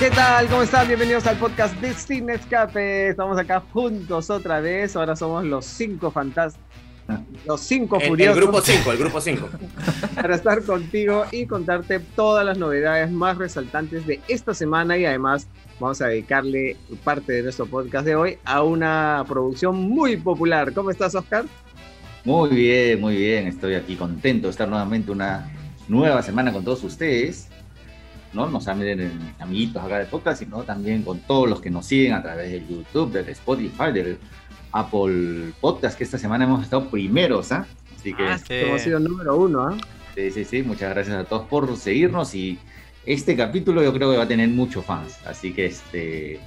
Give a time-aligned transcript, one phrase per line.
[0.00, 0.48] ¿Qué tal?
[0.48, 0.88] ¿Cómo están?
[0.88, 3.10] Bienvenidos al podcast de Cine Escape.
[3.10, 4.96] Estamos acá juntos otra vez.
[4.96, 6.66] Ahora somos los cinco fantásticos.
[7.46, 8.36] Los cinco El, el furiosos.
[8.36, 9.48] grupo 5, el grupo 5.
[10.14, 15.48] para estar contigo y contarte todas las novedades más resaltantes de esta semana y además
[15.78, 20.72] vamos a dedicarle parte de nuestro podcast de hoy a una producción muy popular.
[20.72, 21.44] ¿Cómo estás, Oscar?
[22.24, 23.46] Muy bien, muy bien.
[23.48, 25.50] Estoy aquí contento de estar nuevamente una
[25.88, 27.49] nueva semana con todos ustedes.
[28.32, 32.12] No nos miren amiguitos acá de podcast, sino también con todos los que nos siguen
[32.12, 34.18] a través de YouTube, del Spotify, del
[34.72, 37.66] Apple Podcast, que esta semana hemos estado primeros, ¿ah?
[37.98, 38.54] Así que Ah, sí.
[38.54, 39.76] Hemos sido número uno, ¿ah?
[40.14, 42.58] sí, sí, sí, muchas gracias a todos por seguirnos y
[43.04, 46.40] este capítulo yo creo que va a tener muchos fans, así que este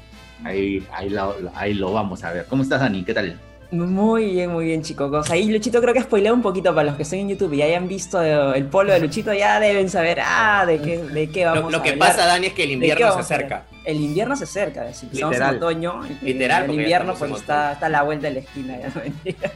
[0.44, 2.46] ahí, ahí, lo, ahí lo vamos a ver.
[2.46, 3.04] ¿Cómo estás, Dani?
[3.04, 3.40] ¿Qué tal?
[3.74, 5.32] Muy bien, muy bien, chicos.
[5.32, 7.88] Ahí Luchito creo que spoileó un poquito para los que estén en YouTube y hayan
[7.88, 11.72] visto el polo de Luchito, ya deben saber, ah, de qué, de qué Lo, vamos
[11.72, 12.10] lo a que hablar.
[12.10, 13.66] pasa, Dani, es que el invierno se acerca.
[13.86, 15.56] El invierno se acerca, si empezamos Literal.
[15.56, 18.78] en otoño, el- Literal, el invierno pues está, está a la vuelta de la esquina.
[18.80, 19.52] ya,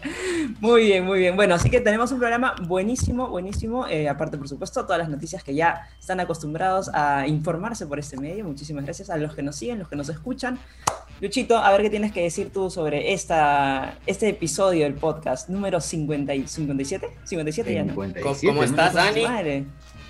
[0.59, 1.36] muy bien, muy bien.
[1.36, 3.88] Bueno, así que tenemos un programa buenísimo, buenísimo.
[3.88, 8.17] eh, aparte, por supuesto, todas las noticias que ya están acostumbrados a informarse por este
[8.17, 8.44] medio.
[8.45, 10.59] Muchísimas gracias a los que nos siguen, los que nos escuchan.
[11.22, 15.81] Luchito, a ver qué tienes que decir tú sobre esta, este episodio del podcast número
[15.81, 17.08] 50 y 57.
[17.23, 17.89] 57 ya, ¿no?
[17.94, 19.23] 57, ¿Cómo- cómo estás, Dani?
[19.23, 19.66] Madre.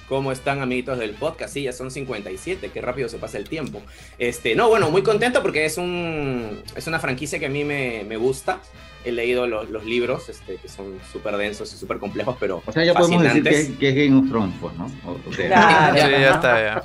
[0.07, 1.53] ¿Cómo están, amiguitos del podcast?
[1.53, 3.81] Sí, ya son 57, qué rápido se pasa el tiempo.
[4.17, 8.05] Este, no, bueno, muy contento porque es, un, es una franquicia que a mí me,
[8.07, 8.59] me gusta.
[9.03, 12.71] He leído los, los libros, este, que son súper densos y súper complejos, pero O
[12.71, 13.69] sea, ya podemos decir fascinantes.
[13.71, 14.85] que, que es Game of Thrones, pues, ¿no?
[15.05, 15.95] O- o sea, Claro.
[15.95, 16.83] Sí, ya está, ya.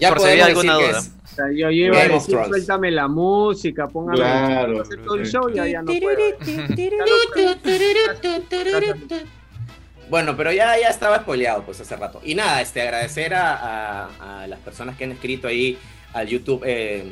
[0.00, 0.90] Ya por si había alguna duda.
[0.98, 4.82] es, O sea, yo, yo iba a Game of decir, suéltame la música, póngame Claro.
[4.82, 6.18] hacer todo el show, ya, ya no puedo.
[10.08, 12.20] Bueno, pero ya, ya estaba spoileado pues hace rato.
[12.24, 14.08] Y nada, este, agradecer a,
[14.46, 15.78] las personas que han escrito ahí
[16.12, 17.04] al YouTube eh,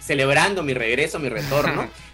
[0.00, 1.88] celebrando mi regreso, mi retorno.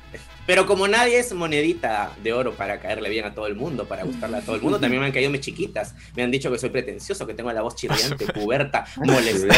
[0.46, 4.04] Pero como nadie es monedita de oro para caerle bien a todo el mundo, para
[4.04, 5.94] gustarle a todo el mundo, también me han caído mis chiquitas.
[6.14, 9.54] Me han dicho que soy pretencioso, que tengo la voz chirriante, puberta, molesta.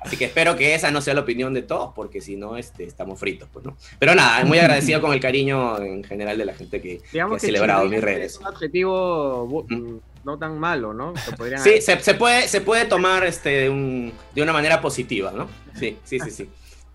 [0.00, 2.84] Así que espero que esa no sea la opinión de todos, porque si no, este,
[2.84, 3.76] estamos fritos, pues, ¿no?
[3.98, 7.28] Pero nada, muy agradecido con el cariño en general de la gente que, que ha
[7.28, 8.38] que celebrado mis Es redes.
[8.38, 9.66] un adjetivo
[10.24, 11.14] no tan malo, ¿no?
[11.36, 15.32] Podrían Sí, se, se puede, se puede tomar este, de, un- de una manera positiva,
[15.34, 15.48] ¿no?
[15.78, 16.48] Sí, sí, sí, sí.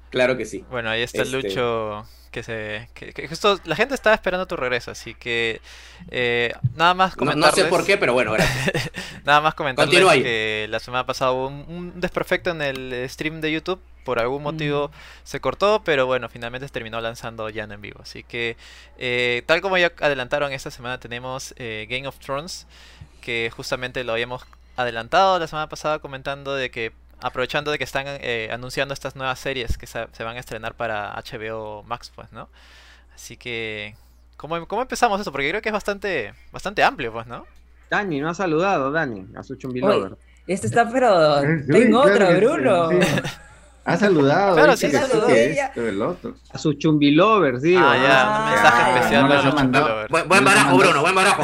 [0.10, 0.64] Claro que sí.
[0.70, 2.06] Bueno, ahí está Este- Lucho.
[2.34, 2.90] Que se.
[2.94, 5.62] Que, que justo la gente estaba esperando tu regreso, así que.
[6.10, 7.64] eh, nada más No, no comentarles.
[7.66, 8.90] sé por qué, pero bueno, gracias.
[9.24, 10.24] Nada más comentarles Continúa ahí.
[10.24, 13.80] que la semana pasada hubo un, un desperfecto en el stream de YouTube.
[14.04, 14.44] Por algún Mm.
[14.44, 14.92] motivo
[15.24, 18.02] se cortó, pero bueno, finalmente se terminó lanzando ya no en vivo.
[18.04, 18.58] Así que,
[18.98, 22.68] eh, tal como ya adelantaron, esta semana tenemos eh, Game of Thrones,
[23.22, 24.44] que justamente lo habíamos
[24.76, 26.92] adelantado la semana pasada comentando de que,
[27.24, 30.76] aprovechando de que están eh, anunciando estas nuevas series que se, se van a estrenar
[30.76, 32.50] para HBO Max, pues, ¿no?
[33.16, 33.96] Así que,
[34.38, 35.32] ¿cómo, cómo empezamos eso?
[35.32, 37.46] Porque creo que es bastante, bastante amplio, pues, ¿no?
[37.90, 40.18] Dani, no ha saludado, Dani, a su chumbi Oye, lover.
[40.48, 42.90] Este está, pero Sí, tengo claro otro, que sí, Bruno.
[42.90, 42.98] sí.
[43.86, 44.56] Ha saludado.
[44.56, 46.36] Claro, sí, que saludó esto, el otro.
[46.52, 47.82] A su chumbi lover, digo.
[47.84, 48.04] ah, ¿no?
[48.04, 49.86] ya, un Ah, mensaje ya, especial no para ha los mandado.
[49.88, 50.28] Chumbelovers.
[50.30, 51.44] Buen, barajo, Bruno, buen barajo.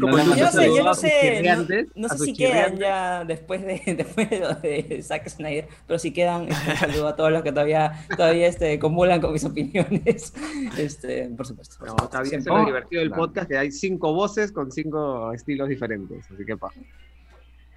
[0.00, 2.32] Como No, no, Yo no sé, yo no sus sé, no, no sé sus si
[2.34, 6.76] quedan ya después de, después de lo de Zack Snyder, pero si quedan, este, un
[6.78, 10.32] saludo a todos los que todavía, todavía este, comulgan con mis opiniones,
[10.78, 11.76] este, por supuesto.
[11.78, 13.22] por No, supuesto, está bien, es lo divertido del Claro.
[13.26, 16.70] podcast, que hay cinco voces con cinco estilos diferentes, así que pa.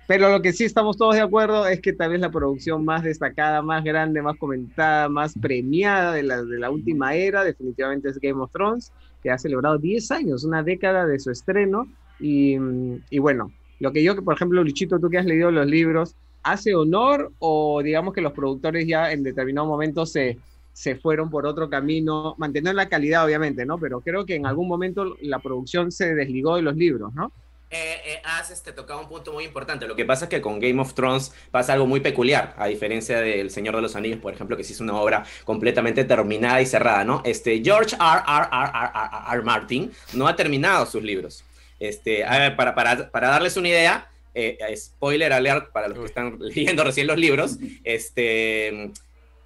[0.09, 3.03] Pero lo que sí estamos todos de acuerdo es que tal vez la producción más
[3.03, 8.19] destacada, más grande, más comentada, más premiada de la, de la última era, definitivamente es
[8.19, 11.85] Game of Thrones, que ha celebrado 10 años, una década de su estreno.
[12.19, 12.57] Y,
[13.11, 16.73] y bueno, lo que yo, por ejemplo, Luchito, tú que has leído los libros, ¿hace
[16.73, 20.39] honor o digamos que los productores ya en determinado momento se,
[20.73, 23.77] se fueron por otro camino, manteniendo la calidad obviamente, ¿no?
[23.77, 27.31] Pero creo que en algún momento la producción se desligó de los libros, ¿no?
[27.71, 29.87] Eh, eh, has este, tocado un punto muy importante.
[29.87, 33.21] Lo que pasa es que con Game of Thrones pasa algo muy peculiar, a diferencia
[33.21, 36.65] del Señor de los Anillos, por ejemplo, que sí es una obra completamente terminada y
[36.65, 37.21] cerrada, ¿no?
[37.25, 38.23] Este, George R.
[38.27, 38.47] R.
[38.51, 38.71] R.
[38.73, 38.89] R.
[38.95, 39.33] R.
[39.33, 39.41] R.
[39.43, 41.43] Martin no ha terminado sus libros.
[41.79, 46.05] Este, a ver, para, para, para darles una idea, eh, spoiler alert para los que
[46.05, 48.91] están leyendo recién los libros, este,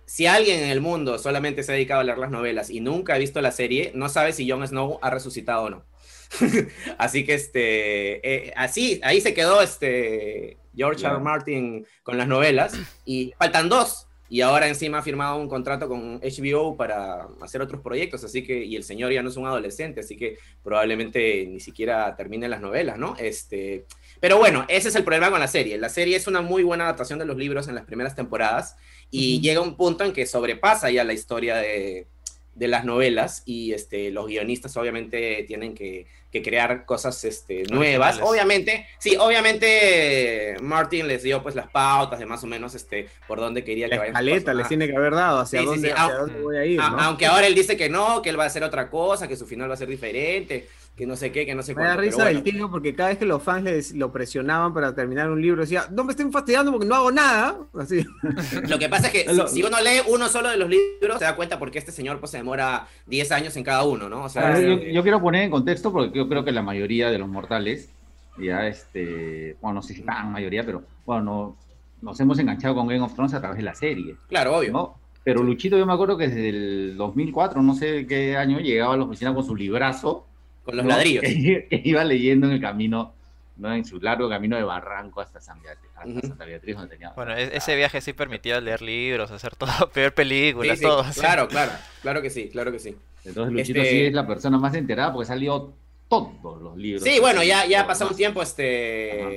[0.06, 3.16] si alguien en el mundo solamente se ha dedicado a leer las novelas y nunca
[3.16, 5.93] ha visto la serie, no sabe si Jon Snow ha resucitado o no.
[6.98, 11.20] así que este, eh, así, ahí se quedó este George R.
[11.20, 12.74] Martin con las novelas
[13.06, 14.08] y faltan dos.
[14.30, 18.64] y ahora encima ha firmado un contrato con HBO para hacer otros proyectos, así que,
[18.66, 22.60] y el señor ya no es un adolescente, así que probablemente ni siquiera termine las
[22.60, 23.16] novelas, ¿no?
[23.20, 23.86] Este,
[24.20, 25.78] pero bueno, ese es el problema con la serie.
[25.78, 28.76] La serie es una muy buena adaptación de los libros en las primeras temporadas
[29.12, 32.08] y llega un punto en que sobrepasa ya la historia de,
[32.56, 38.20] de las novelas y este, los guionistas obviamente tienen que, que crear cosas este, nuevas.
[38.22, 43.40] Obviamente, sí, obviamente Martin les dio pues las pautas de más o menos este, por
[43.40, 44.14] dónde quería que vayan.
[44.14, 46.80] La les tiene que haber dado, hacia, sí, dónde, sí, hacia dónde voy a ir.
[46.80, 47.00] ¿no?
[47.00, 49.46] Aunque ahora él dice que no, que él va a hacer otra cosa, que su
[49.46, 51.90] final va a ser diferente que no sé qué, que no sé cuánto.
[51.90, 52.38] Me da risa bueno.
[52.38, 55.62] el tío porque cada vez que los fans les, lo presionaban para terminar un libro,
[55.62, 57.58] decía, no me estén fastidiando porque no hago nada.
[57.80, 58.06] Así.
[58.68, 61.26] Lo que pasa es que si, si, uno lee uno solo de los libros, se
[61.26, 64.26] da cuenta porque este señor pues se demora 10 años en cada uno, ¿no?
[64.26, 67.10] O sea, ver, yo, yo, quiero poner en contexto porque yo creo que la mayoría
[67.10, 67.90] de los mortales,
[68.38, 71.58] ya este, bueno, no sé si tan mayoría, pero bueno, no,
[72.04, 74.16] nos hemos enganchado con Game of Thrones a través de la serie.
[74.28, 74.72] Claro, obvio.
[74.72, 74.96] ¿no?
[75.24, 78.98] Pero Luchito, yo me acuerdo que desde el 2004, no sé qué año, llegaba a
[78.98, 80.28] la oficina con su librazo
[80.64, 80.92] con los ¿no?
[80.92, 81.24] ladrillos.
[81.24, 83.14] Que, que, iba leyendo en el camino,
[83.58, 83.74] ¿no?
[83.74, 86.28] en su largo camino de Barranco hasta, San Beatriz, hasta uh -huh.
[86.28, 86.76] Santa Beatriz.
[86.76, 90.90] Donde tenía bueno, ese viaje sí permitía leer libros, hacer todo, ver películas, sí, sí,
[90.90, 91.06] todo.
[91.14, 91.72] Claro, claro,
[92.02, 92.96] claro que sí, claro que sí.
[93.26, 93.92] Entonces Luchito este...
[93.92, 95.74] sí es la persona más enterada porque salió
[96.10, 97.04] todos los libros.
[97.04, 99.22] Sí, bueno, ya, ya ha pasado un tiempo este...
[99.22, 99.30] Ajá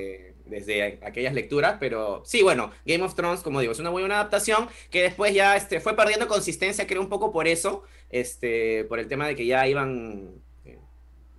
[0.46, 4.17] desde aquellas lecturas, pero sí, bueno, Game of Thrones, como digo, es una muy buena
[4.17, 8.99] adaptación que después ya este, fue perdiendo consistencia, creo un poco por eso, este, por
[8.99, 10.31] el tema de que ya iban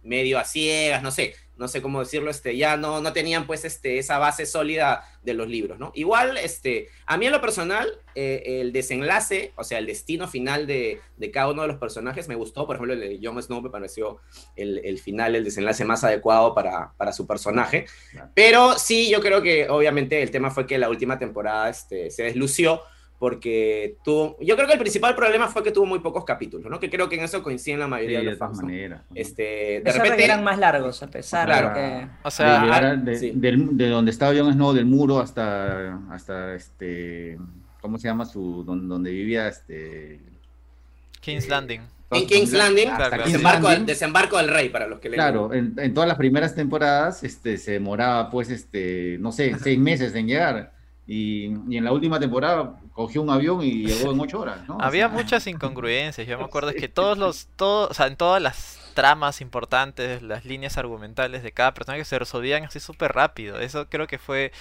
[0.07, 3.65] medio a ciegas, no sé, no sé cómo decirlo, este, ya no, no tenían pues
[3.65, 5.91] este, esa base sólida de los libros, ¿no?
[5.95, 10.67] Igual, este, a mí en lo personal, eh, el desenlace, o sea, el destino final
[10.67, 13.61] de, de, cada uno de los personajes me gustó, por ejemplo, el de Jon Snow
[13.61, 14.19] me pareció
[14.55, 18.31] el, el final, el desenlace más adecuado para, para su personaje, claro.
[18.33, 22.23] pero sí, yo creo que obviamente el tema fue que la última temporada este, se
[22.23, 22.81] deslució,
[23.19, 26.79] porque tuvo, yo creo que el principal problema fue que tuvo muy pocos capítulos, ¿no?
[26.79, 28.61] Que creo que en eso coinciden la mayoría sí, de los fans.
[28.61, 29.15] Maneras, ¿no?
[29.15, 31.69] Este, de repente eran más largos, a pesar claro.
[31.69, 32.07] de que...
[32.23, 33.31] O sea, de, de, sí.
[33.33, 37.39] de, de, donde estaba Jon Snow, del muro hasta, hasta este,
[37.81, 40.19] ¿cómo se llama su, donde, donde vivía este?
[41.19, 41.81] King's Landing.
[42.11, 43.23] En King's Landing, claro.
[43.25, 45.17] desembarco, del- desembarco del rey, para los que leen.
[45.19, 49.77] Claro, en, en todas las primeras temporadas este, se demoraba, pues, este, no sé, seis
[49.79, 50.76] meses en llegar.
[51.07, 54.77] Y, y en la última temporada cogió un avión y llegó en ocho horas, ¿no?
[54.81, 56.27] Había O sea, muchas incongruencias.
[56.27, 60.21] Yo me acuerdo es que todos los, todos, o sea, en todas las tramas importantes,
[60.21, 63.59] las líneas argumentales de cada personaje se resolvían así súper rápido.
[63.59, 64.51] Eso creo que fue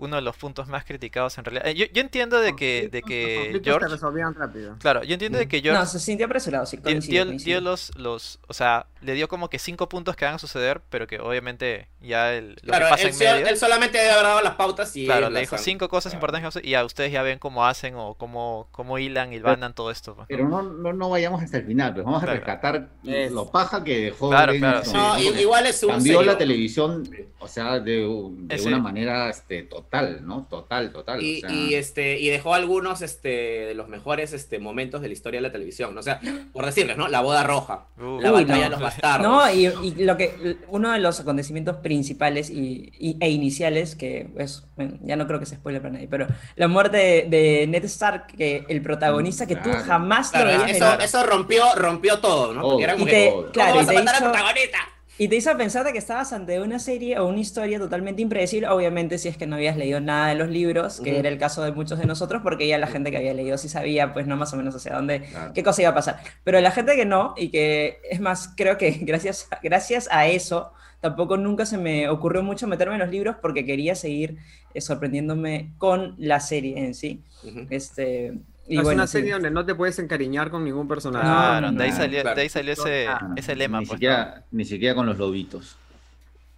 [0.00, 1.66] uno de los puntos más criticados en realidad.
[1.68, 4.76] Eh, Yo, yo entiendo de que, de Los que conflictos se George, resolvían rápido.
[4.78, 7.60] claro, yo entiendo de que George No, se sintió apresurado, sí, dio, coincido, dio- dio
[7.60, 11.06] los, los, o sea, le dio como que cinco puntos que van a suceder, pero
[11.06, 13.46] que obviamente ya el, lo Claro, que pasa él, en medio.
[13.48, 16.26] él solamente haber dado las pautas y Claro, le dijo han- cinco cosas claro.
[16.26, 19.90] importantes y ya ustedes ya ven cómo hacen o cómo, cómo hilan y vanan todo
[19.90, 20.14] esto.
[20.14, 20.36] pues, ¿no?
[20.36, 22.40] Pero no, no, no vayamos hasta el final, pues vamos a Claro.
[22.40, 24.30] rescatar Es- lo paja que dejó.
[24.30, 24.92] Claro, claro, sí.
[24.94, 26.32] No, igual es un Cambió serio.
[26.32, 27.08] la televisión,
[27.38, 29.89] o sea, de, de una manera este, total,
[30.22, 30.46] ¿no?
[30.48, 31.18] Total, total.
[31.18, 35.08] o Y, sea, y, este, y dejó algunos este, de los mejores este, momentos de
[35.08, 35.94] la historia de la televisión.
[35.94, 36.00] ¿no?
[36.00, 36.20] O sea,
[36.52, 37.08] por decirles, ¿no?
[37.08, 38.62] La boda roja, Uh, la Uy, batalla no.
[38.64, 39.26] de los bastardos.
[39.28, 44.30] No, y, y lo que uno de los acontecimientos principales y, y- e iniciales, que
[44.38, 46.26] es, bueno, ya no creo que se spoile para nadie, pero
[46.56, 49.84] la muerte de, de Ned Stark, que el protagonista que tú Claro.
[49.84, 52.62] jamás Claro, lo veías eso, eso rompió, rompió todo, ¿no?
[52.62, 54.30] Porque era como Y que, te- ¿cómo claro, vas y a te matar al hizo-
[54.32, 54.78] protagonista?
[55.20, 58.68] Y te hizo pensar de que estabas ante una serie o una historia totalmente impredecible,
[58.68, 61.18] obviamente si es que no habías leído nada de los libros, que Ujú.
[61.18, 63.68] era el caso de muchos de nosotros, porque ya la gente que había leído sí
[63.68, 65.52] sabía, pues no más o menos hacia dónde, Claro.
[65.52, 66.20] qué cosa iba a pasar.
[66.42, 70.72] Pero la gente que no, y que es más, creo que gracias, gracias a eso,
[71.02, 74.38] tampoco nunca se me ocurrió mucho meterme en los libros porque quería seguir
[74.72, 77.22] eh, sorprendiéndome con la serie en sí.
[77.44, 77.66] Ujú.
[77.68, 78.38] Este,
[78.70, 79.12] y es bueno, una sí.
[79.12, 81.24] serie donde no te puedes encariñar con ningún personaje.
[81.26, 82.36] Claro, no, de ahí no, salió, claro.
[82.36, 83.96] de ahí salió ese, ah, ese lema, ni, pues.
[83.96, 85.76] siquiera, ni siquiera con los lobitos.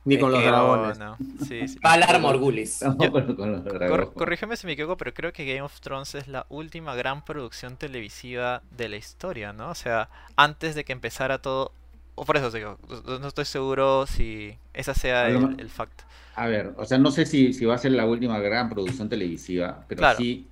[0.04, 0.46] Ni con los ¿no?
[0.50, 0.98] dragones.
[0.98, 1.78] No, no, sí, sí.
[1.80, 2.78] Valar Morgulis.
[2.80, 3.90] Tampoco con los dragones.
[3.90, 7.24] Cor- corrígeme si me equivoco, pero creo que Game of Thrones es la última gran
[7.24, 9.70] producción televisiva de la historia, ¿no?
[9.70, 11.70] O sea, antes de que empezara todo.
[12.16, 12.78] O por eso digo,
[13.20, 16.02] no estoy seguro si esa sea el, el fact.
[16.34, 19.08] A ver, o sea, no sé si, si va a ser la última gran producción
[19.08, 20.18] televisiva, pero Claro.
[20.18, 20.46] sí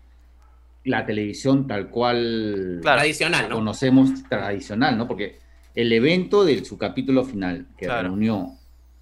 [0.85, 2.99] la televisión tal cual Claro.
[2.99, 3.57] Tradicional, ¿no?
[3.57, 5.07] conocemos tradicional, ¿no?
[5.07, 5.39] Porque
[5.75, 8.09] el evento de su capítulo final, que Claro.
[8.09, 8.49] reunió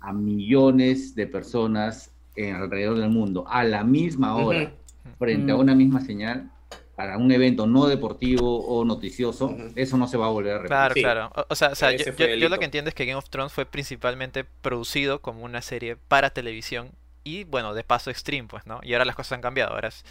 [0.01, 4.73] a millones de personas en- alrededor del mundo a la misma hora,
[5.19, 5.61] frente a Mm.
[5.61, 6.51] una misma señal,
[6.95, 10.69] para un evento no deportivo o noticioso, eso no se va a volver a repetir.
[10.69, 11.01] Claro, Sí.
[11.03, 11.33] claro.
[11.37, 12.05] O, o sea, o sea, yo,
[12.35, 15.97] yo- lo que entiendo es que Game of Thrones fue principalmente producido como una serie
[15.97, 16.91] para televisión
[17.23, 18.81] y, bueno, de paso Extreme, pues, ¿no?
[18.83, 19.75] Y ahora las cosas han cambiado.
[19.75, 20.05] Ahora es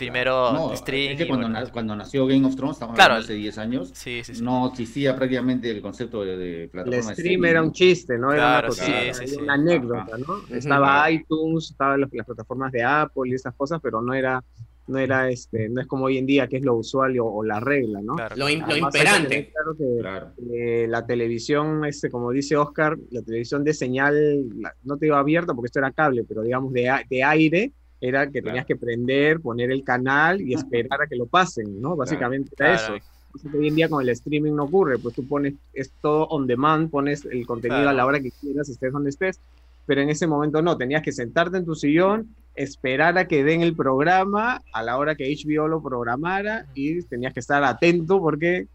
[0.00, 1.12] primero No, stream.
[1.12, 1.60] es que y cuando, bueno.
[1.60, 3.14] na- cuando nació Game of Thrones, estamos Claro.
[3.14, 4.42] hablando hace 10 años, Sí, sí, sí.
[4.42, 8.32] no existía prácticamente el concepto de, de El plataforma de stream era un chiste, ¿no?
[8.32, 9.36] Era Claro, una sí, cosita, sí, era sí.
[9.42, 10.56] una anécdota, ¿no?
[10.56, 14.42] Estaba iTunes, estaban las, las plataformas de Apple y esas cosas, pero no era,
[14.86, 17.44] no era este, no es como hoy en día que es lo usual o, o
[17.44, 18.16] la regla, ¿no?
[18.16, 18.34] Claro.
[18.36, 19.52] Lo, imperante.
[19.52, 20.32] claro que, Claro.
[20.52, 25.18] eh, la televisión, este, como dice Oscar, la televisión de señal, la- no te iba
[25.18, 28.66] abierta porque esto era cable, pero digamos de, a- de aire, era que tenías Claro.
[28.66, 30.54] que prender, poner el canal y
[30.94, 31.96] esperar a que lo pasen, ¿no?
[31.96, 32.94] Básicamente era Claro.
[32.96, 33.04] eso.
[33.32, 36.26] Cosa que hoy en día con el streaming no ocurre, pues tú pones, es todo
[36.28, 39.38] on demand, pones el contenido a la hora que quieras, estés donde estés,
[39.86, 43.62] pero en ese momento no, tenías que sentarte en tu sillón, esperar a que den
[43.62, 48.66] el programa a la hora que HBO lo programara y tenías que estar atento porque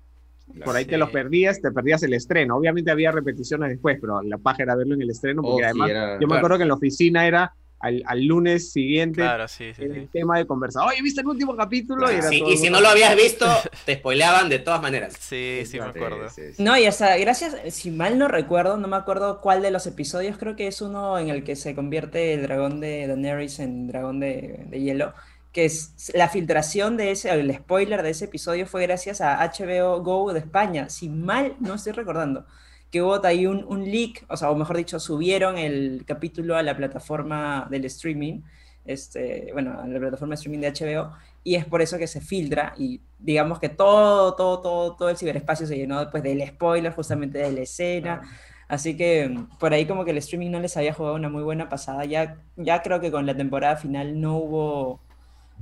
[0.63, 0.91] por ahí Sí.
[0.91, 2.55] te lo perdías, te perdías el estreno.
[2.55, 5.65] Obviamente había repeticiones después, pero la paja era verlo en el estreno Oh, porque sí,
[5.65, 6.35] además era- yo me claro.
[6.37, 9.99] acuerdo que en la oficina era al, al lunes siguiente Claro, sí, sí, sí.
[9.99, 10.87] el tema de conversar.
[10.87, 12.11] Oye, ¿viste el último capítulo?
[12.11, 13.45] Y, era Sí, todo y el si no lo habías visto,
[13.85, 15.13] te spoileaban de todas maneras.
[15.19, 16.29] Sí, sí, me acuerdo.
[16.29, 16.63] Sí, sí, sí.
[16.63, 20.37] No, y hasta, gracias, si mal no recuerdo, no me acuerdo cuál de los episodios,
[20.37, 24.19] creo que es uno en el que se convierte el dragón de Daenerys en dragón
[24.19, 25.13] de, de hielo,
[25.51, 30.01] que es la filtración de ese, el spoiler de ese episodio fue gracias a HBO
[30.01, 32.45] Go de España, si mal no estoy recordando,
[32.95, 36.63] que hubo ahí un, un leak, o sea, o mejor dicho, subieron el capítulo a
[36.63, 38.39] la plataforma del streaming,
[38.85, 41.11] este, bueno, a la plataforma de streaming de HBO,
[41.43, 45.17] y es por eso que se filtra y digamos que todo, todo, todo, todo el
[45.17, 48.21] ciberespacio se llenó después del spoiler justamente de la escena.
[48.69, 51.43] Así que mm, por ahí como que el streaming no les había jugado una muy
[51.43, 52.05] buena pasada.
[52.05, 55.01] Ya, ya creo que con la temporada final no hubo,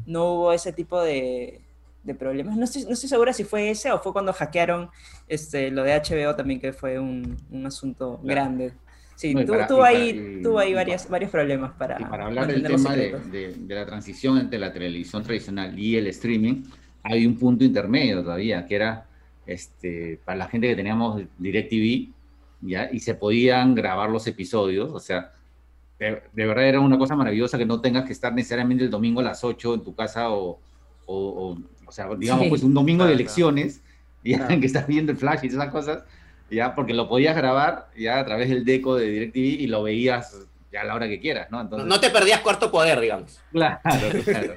[0.05, 1.62] no hubo ese tipo de,
[2.03, 2.57] de problemas.
[2.57, 4.89] No estoy, no estoy segura si fue ese o fue cuando hackearon
[5.27, 8.25] este, lo de HBO también, que fue un, un asunto Claro.
[8.25, 8.73] grande.
[9.15, 12.25] Sí, No, para- y para- ahí, y- tuvo ahí varias, varios problemas para, Y para
[12.25, 16.63] hablar del tema de, de- de la transición entre la televisión tradicional y el streaming,
[17.03, 19.05] hay un punto intermedio todavía, que era
[19.45, 22.11] este, para la gente que teníamos DirecTV,
[22.61, 22.89] ¿ya?
[22.91, 25.31] y se podían grabar los episodios, o sea,
[25.99, 29.19] de, de verdad era una cosa maravillosa que no tengas que estar necesariamente el domingo
[29.19, 30.59] a las 8 en tu casa o,
[31.05, 31.57] o, o
[31.93, 32.49] sea, digamos, Sí.
[32.49, 33.81] pues un domingo de Claro, elecciones,
[34.23, 34.59] ya Claro.
[34.59, 36.03] que estás viendo el flash y esas cosas,
[36.51, 40.37] ya, porque lo podías grabar ya a través del deco de DirecTV y lo veías
[40.71, 41.57] ya a la hora que quieras, ¿no?
[41.57, 43.39] No, Entonces, no te perdías cuarto poder, digamos.
[43.51, 43.79] Claro,
[44.25, 44.55] claro.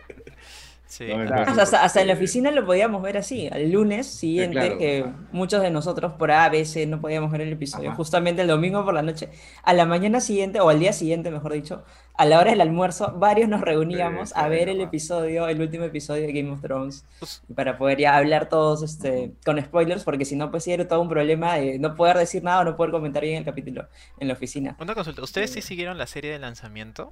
[0.97, 1.09] Sí.
[1.09, 1.39] No, Claro.
[1.41, 4.79] entonces, Hasta, hasta en la oficina lo podíamos ver así, al lunes siguiente, claro.
[4.79, 7.97] que muchos de nosotros por A, B, C no podíamos ver el episodio, Ajá.
[7.97, 9.29] justamente el domingo por la noche.
[9.63, 11.85] A la mañana siguiente, o al día siguiente, mejor dicho,
[12.15, 15.61] a la hora del almuerzo, varios nos reuníamos Sí, a sí, ver el episodio, el
[15.61, 20.03] último episodio de Game of Thrones, Pues- para poder ya hablar todos este, con spoilers,
[20.03, 22.65] porque si no, pues sí era todo un problema de no poder decir nada o
[22.65, 23.87] no poder comentar bien el capítulo
[24.19, 24.77] en la oficina.
[24.81, 27.11] Una consulta, ¿ustedes sí siguieron la serie de lanzamiento?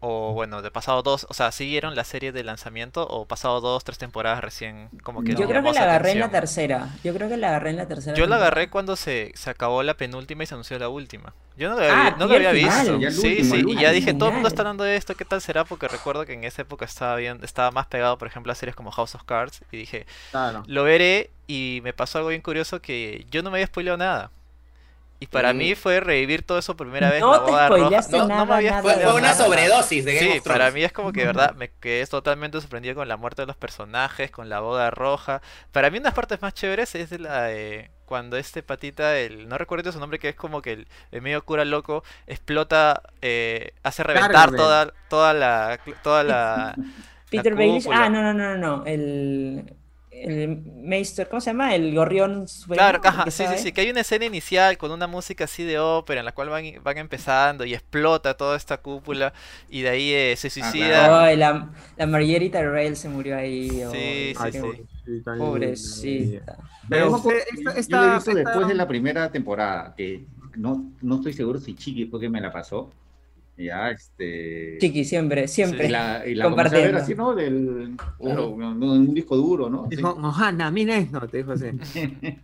[0.00, 3.84] O bueno, de pasado dos, o sea, ¿siguieron la serie de lanzamiento o pasado dos,
[3.84, 5.40] tres temporadas recién como que No.
[5.40, 7.86] Yo creo que la agarré en la tercera, yo creo que la agarré en la
[7.88, 8.14] tercera.
[8.14, 8.46] Yo la temporada.
[8.48, 11.32] agarré cuando se, se acabó la penúltima y se anunció la última.
[11.56, 12.98] Yo no la, Ah, había- no la había final.
[12.98, 13.20] visto.
[13.22, 15.40] Sí, último, sí, y ya dije, todo el mundo está hablando de esto, ¿qué tal
[15.40, 15.64] será?
[15.64, 18.76] Porque recuerdo que en esa época estaba bien, estaba más pegado, por ejemplo, a series
[18.76, 20.64] como House of Cards y dije, Claro.
[20.66, 24.30] lo veré y me pasó algo bien curioso que yo no me había spoileado nada.
[25.24, 25.58] Y para Mm.
[25.58, 28.06] mí fue revivir todo eso por primera vez, No la te boda roja.
[28.08, 29.34] No, no nada, me había Fue, fue una nada.
[29.34, 32.60] sobredosis de Game Sí, of para mí es como que de verdad me quedé totalmente
[32.60, 35.40] sorprendido con la muerte de los personajes, con la boda roja.
[35.72, 39.18] Para mí una de las partes más chéveres es de la de cuando este patita,
[39.18, 43.02] el no recuerdo su nombre, que es como que el, el medio cura loco, explota,
[43.22, 46.80] eh, hace reventar toda, toda la toda la,
[47.30, 47.88] Peter la Baelish.
[47.90, 48.86] Ah, no, no, no, no, no.
[48.86, 49.74] El,
[50.22, 51.74] el Meister, ¿cómo se llama?
[51.74, 55.44] El gorrión Claro, ajá, sí, sí, sí, que hay una escena inicial con una música
[55.44, 59.32] así de ópera en la cual van, van empezando y explota toda esta cúpula
[59.68, 60.86] y de ahí eh, se suicida.
[60.88, 61.16] claro.
[61.16, 63.68] Ay, la, la Marguerite Tyrell se murió ahí.
[63.70, 65.22] Sí, ay, sí, qué sí.
[65.38, 66.56] pobrecita.
[66.88, 67.38] Pero yo esta- lo he
[67.80, 70.24] esta- visto esta- después de la primera temporada, que
[70.56, 72.92] no, no estoy seguro si Chiqui fue que me la pasó.
[73.56, 74.78] Ya, este.
[74.80, 75.86] Chiqui, siempre, siempre.
[75.86, 76.98] Y la, y la comencé a ver Compartiendo.
[76.98, 77.34] así, ¿no?
[77.34, 79.86] Del, claro, en un disco duro, ¿no?
[79.88, 81.66] Dijo, Ohana, mira esto, te dijo así.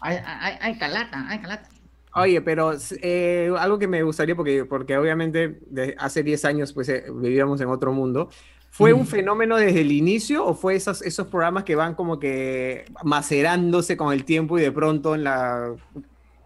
[0.00, 1.68] ay, ay, ay, calata, ay, calata.
[2.16, 6.88] Oye, pero eh, algo que me gustaría, porque, porque obviamente de hace 10 años pues
[6.88, 8.28] eh, vivíamos en otro mundo,
[8.70, 12.84] ¿fue un fenómeno desde el inicio o fue esos, esos programas que van como que
[13.02, 15.74] macerándose con el tiempo y de pronto en la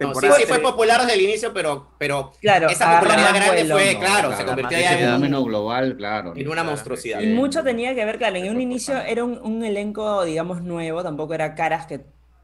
[0.01, 3.75] No, sí, fue popular desde el inicio, pero, pero Claro, esa popularidad grande vuelo.
[3.75, 6.33] fue, No, claro, claro, se convirtió ya en fenómeno un- global, claro.
[6.37, 7.21] en una monstruosidad.
[7.21, 11.03] Y mucho tenía que ver, claro, en un inicio era un, un elenco, digamos, nuevo,
[11.03, 12.01] tampoco era caras que,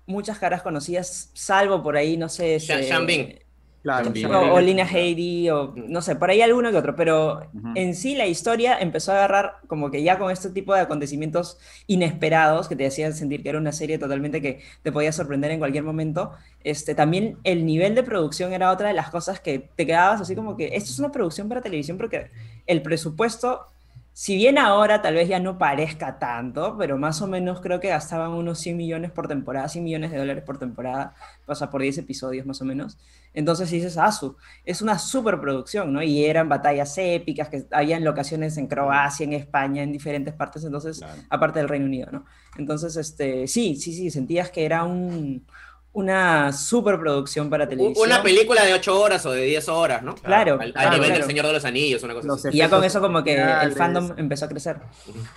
[0.07, 3.35] muchas caras conocidas, salvo por ahí, no sé, ese- Sean Bean.
[3.85, 4.11] Claro.
[4.31, 7.43] O, o Lina Headey, o no sé, por ahí alguno que otro, pero
[7.75, 11.59] en sí la historia empezó a agarrar como que ya con este tipo de acontecimientos
[11.87, 15.59] inesperados que te hacían sentir que era una serie totalmente que te podía sorprender en
[15.59, 19.85] cualquier momento, este, también el nivel de producción era otra de las cosas que te
[19.85, 22.31] quedabas así como que esto es una producción para televisión porque
[22.67, 23.67] el presupuesto,
[24.15, 27.89] si bien ahora tal vez ya no parezca tanto, pero más o menos creo que
[27.89, 31.15] gastaban unos 100 millones por temporada, 100 millones de dólares por temporada,
[31.47, 32.97] pasa por 10 episodios más o menos.
[33.35, 36.01] Entonces dices, ah, su, es una superproducción, ¿no?
[36.01, 40.99] Y eran batallas épicas, que habían locaciones en Croacia, en España, en diferentes partes, entonces,
[40.99, 41.21] Claro.
[41.31, 42.25] aparte del Reino Unido, ¿no?
[42.57, 45.45] Entonces, este, sí, sí, sí, sentías que era un,
[45.95, 48.07] una superproducción para televisión.
[48.07, 50.17] Una película de 8 horas o de 10 horas, ¿no?
[50.17, 51.21] Claro, Al, al claro, nivel claro.
[51.21, 52.57] del Señor de los Anillos, una cosa Los así.
[52.57, 54.77] Y ya con eso como que el fandom empezó a crecer.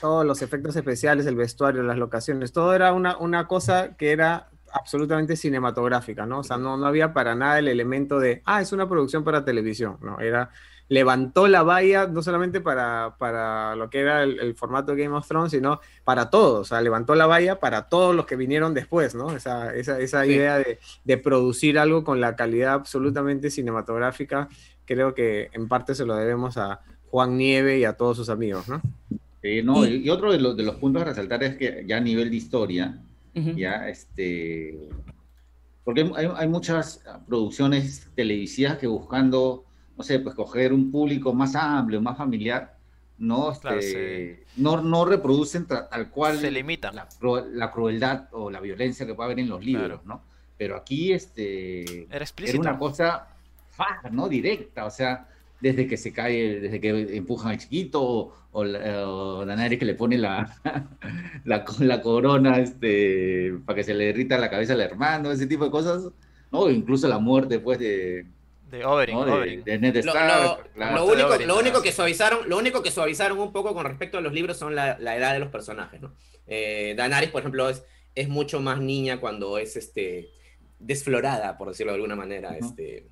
[0.02, 4.50] todos los efectos especiales, el vestuario, las locaciones, todo era una, una cosa que era
[4.74, 6.40] absolutamente cinematográfica, ¿no?
[6.40, 9.46] O sea, no, no había para nada el elemento de, ah, es una producción para
[9.46, 10.20] televisión, ¿no?
[10.20, 10.50] Era,
[10.90, 15.16] levantó la valla no solamente para, para lo que era el, el formato de Game
[15.16, 18.74] of Thrones, sino para todos, o sea, levantó la valla para todos los que vinieron
[18.74, 19.36] después, ¿no?
[19.36, 20.32] Esa, esa, esa Sí.
[20.32, 24.48] idea de, de producir algo con la calidad absolutamente cinematográfica,
[24.86, 26.80] creo que en parte se lo debemos a
[27.12, 28.82] Juan Nieve y a todos sus amigos, ¿no?
[29.42, 32.02] Sí, no, Y- otro de los, de los puntos a resaltar es que ya a
[32.02, 32.98] nivel de historia,
[33.56, 34.80] ya este
[35.84, 39.64] porque hay- hay muchas producciones televisivas que buscando
[39.98, 42.76] no sé pues coger un público más amplio más familiar
[43.18, 46.96] no Este, Claro, no, no reproducen tal cual Se limitan.
[46.96, 47.08] la,
[47.52, 50.02] la crueldad o la violencia que puede haber en los libros Claro.
[50.06, 50.22] no
[50.58, 53.28] pero aquí este Era era una cosa
[54.12, 55.28] no directa o sea
[55.60, 60.18] desde que se cae, desde que empujan al chiquito, o, o, o que le pone
[60.18, 60.56] la,
[61.46, 65.66] la, la corona este, para que se le derrita la cabeza al hermano, ese tipo
[65.66, 66.12] de cosas,
[66.52, 66.70] ¿no?
[66.70, 68.28] Incluso la muerte pues de,
[68.70, 69.26] De Oberyn, ¿no?
[69.26, 69.64] de, Oberyn.
[69.64, 70.72] de Ned Lo, Stark,
[71.56, 74.58] único, lo que suavizaron, lo único que suavizaron un poco con respecto a los libros
[74.58, 76.14] son la, la edad de los personajes, ¿no?
[76.48, 77.84] Eh, Daenerys, por ejemplo, es,
[78.16, 80.30] es mucho más niña cuando es este
[80.80, 83.08] desflorada, por decirlo de alguna manera, este,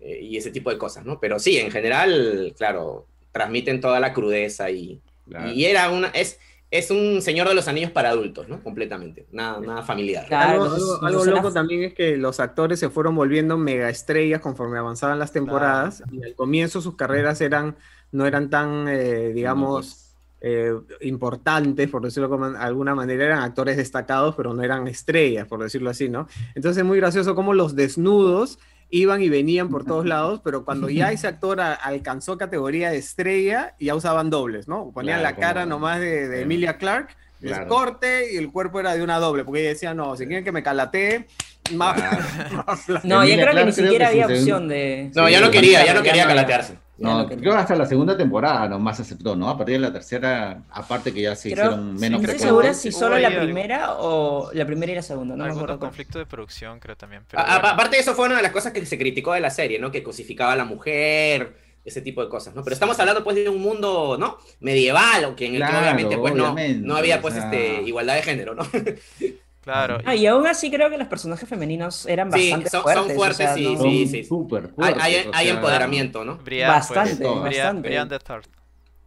[0.00, 1.20] eh, y ese tipo de cosas, ¿no?
[1.20, 5.52] Pero sí, en general, claro, transmiten toda la crudeza y, Claro.
[5.52, 6.38] y era una, es,
[6.70, 8.62] es un señor de los anillos para adultos, ¿no?
[8.62, 10.26] Completamente, nada, nada familiar.
[10.26, 10.64] Claro,
[11.02, 15.32] algo loco también es que los actores se fueron volviendo mega estrellas conforme avanzaban las
[15.32, 17.76] temporadas y al comienzo sus carreras eran
[18.12, 24.34] no eran tan eh, digamos eh, importantes por decirlo de alguna manera eran actores destacados
[24.36, 28.58] pero no eran estrellas por decirlo así no entonces es muy gracioso cómo los desnudos
[28.90, 32.98] iban y venían por todos lados pero cuando ya ese actor a- alcanzó categoría de
[32.98, 36.42] estrella ya usaban dobles no ponían Claro, la cara como- nomás de.
[36.42, 37.08] Emilia Clark
[37.42, 40.42] el corte y el cuerpo era de una doble, porque ella decía, no, si quieren
[40.42, 41.26] que me calatee,
[41.74, 41.94] más...
[41.94, 42.64] Claro.
[42.66, 43.06] más plata".
[43.06, 45.10] No, yo creo que ni siquiera había opción de...
[45.14, 46.78] No, ya no quería, ya no quería calatearse.
[46.98, 49.50] No, creo que hasta la segunda temporada nomás aceptó, ¿no?
[49.50, 52.72] A partir de la tercera, aparte que ya se Creo- hicieron menos no estoy segura
[52.74, 55.66] si solo la primera o la primera y la segunda, no me acuerdo.
[55.78, 55.90] cuál.
[55.90, 57.22] conflictos de producción, creo también.
[57.30, 57.74] Pero A- a- bueno.
[57.74, 59.90] Aparte de eso, fue una de las cosas que se criticó de la serie, ¿no?
[59.92, 62.64] Que cosificaba a la mujer, ese tipo de cosas, ¿no?
[62.64, 64.38] Pero estamos hablando, pues, de un mundo, ¿no?
[64.60, 67.34] Medieval, o que en el que Claro, obviamente, pues, no, obviamente, no había, o pues,
[67.34, 68.62] sea- este, igualdad de género, ¿no?
[69.66, 69.98] Claro.
[70.04, 73.12] Ah, y aún así creo que los personajes femeninos eran Sí, bastante son- son fuertes.
[73.12, 74.22] o fuertes, sea, sí, no- sí, sí.
[74.24, 76.36] súper Hay, fuertes, hay- o hay sea, empoderamiento, ¿no?
[76.36, 77.88] Brian, Bastante, pues, Brian- bastante.
[77.88, 78.44] Brian Stark.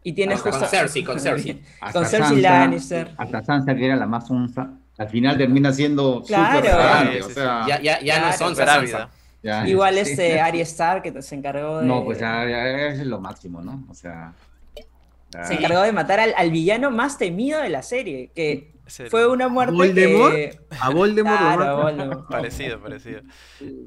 [0.04, 0.68] Y tienes Con justo...
[0.68, 1.62] Cersei, con Cersei.
[1.82, 3.12] hasta Con Cersei Sansa- Lannister.
[3.18, 6.58] Hasta Sansa, que era la más onza, al final termina siendo Claro.
[6.58, 8.98] súper relevante, Sí, o sí, sea, Ya, ya, ya no son Grávida.
[8.98, 9.10] Sansa.
[9.42, 10.12] ya- Igual sí.
[10.12, 11.86] este Arya Stark que se encargó de...
[11.88, 13.86] No, pues ya, ya es lo máximo, ¿no?
[13.90, 14.34] O sea...
[15.46, 18.79] Se encargó de matar al, al villano más temido de la serie, que Es
[19.10, 20.34] fue una muerte ¿Voldemort?
[20.34, 20.60] que...
[20.80, 21.78] A Voldemort Claro.
[21.84, 22.28] Voldemort.
[22.30, 23.22] Parecido, parecido.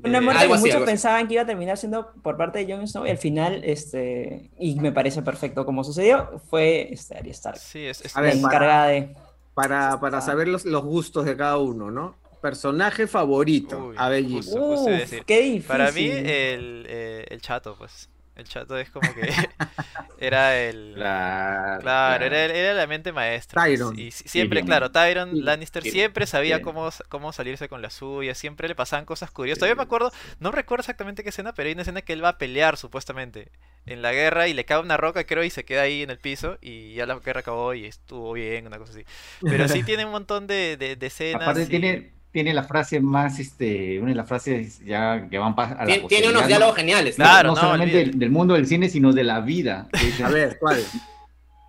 [0.05, 2.73] Una Eh, muerte que así, muchos pensaban que iba a terminar siendo por parte de
[2.75, 7.33] Jon Snow y al final, este, y me parece perfecto como sucedió, fue este, Arya
[7.33, 7.59] Stark.
[7.59, 9.17] Sí, es, es- La ver, para- encargada de...
[9.55, 12.17] Para, para saber los, los gustos de cada uno, ¿no?
[12.41, 13.89] Personaje favorito.
[13.89, 14.47] Uy, a ver, Gis.
[14.47, 14.61] justo.
[14.61, 15.25] justo iba a Uf, decir.
[15.27, 15.67] qué difícil.
[15.69, 18.09] Para mí, el, eh, el chato, pues.
[18.37, 19.23] El chato es como que
[20.19, 20.95] era el...
[20.95, 23.61] Claro, Claro, era, era la mente maestra.
[23.63, 23.95] pues, Tyrion.
[23.95, 24.65] Y si- siempre, Tyrion.
[24.65, 26.63] claro, Tyron Sí, Lannister siempre sabía Tyrion.
[26.63, 29.59] cómo, cómo salirse con la suya, siempre le pasaban cosas curiosas.
[29.59, 32.31] Todavía me acuerdo, no recuerdo exactamente qué escena, pero hay una escena que él va
[32.31, 33.51] a pelear supuestamente
[33.87, 36.19] en la guerra y le cae una roca, creo, y se queda ahí en el
[36.21, 39.05] piso y ya la guerra acabó y estuvo bien, una cosa así.
[39.49, 41.43] Pero sí tiene un montón de, de, de escenas.
[41.49, 45.55] Aparte y- tiene, tiene la frase más, este, una de las frases ya que van
[45.57, 47.19] a la Tiene, tiene unos diálogos geniales.
[47.19, 49.89] No- Claro, no, no, solamente del, del mundo del cine, sino de la vida.
[49.93, 50.83] Dice, A ver, ¿cuál?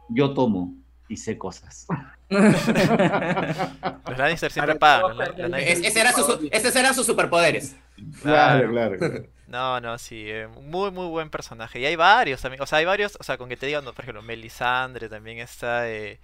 [0.10, 0.74] Yo tomo
[1.10, 1.86] y sé cosas.
[2.30, 5.18] Los Lannister siempre pagan.
[5.58, 7.76] ese era su- esos eran sus superpoderes.
[8.22, 8.70] Claro.
[8.72, 8.98] claro.
[9.00, 11.80] No, No, no, sí, eh, muy, muy buen personaje.
[11.80, 13.94] Y hay varios también, o sea, hay varios, o sea, con que te digan, no,
[13.94, 16.20] por ejemplo, Melisandre también está, eh,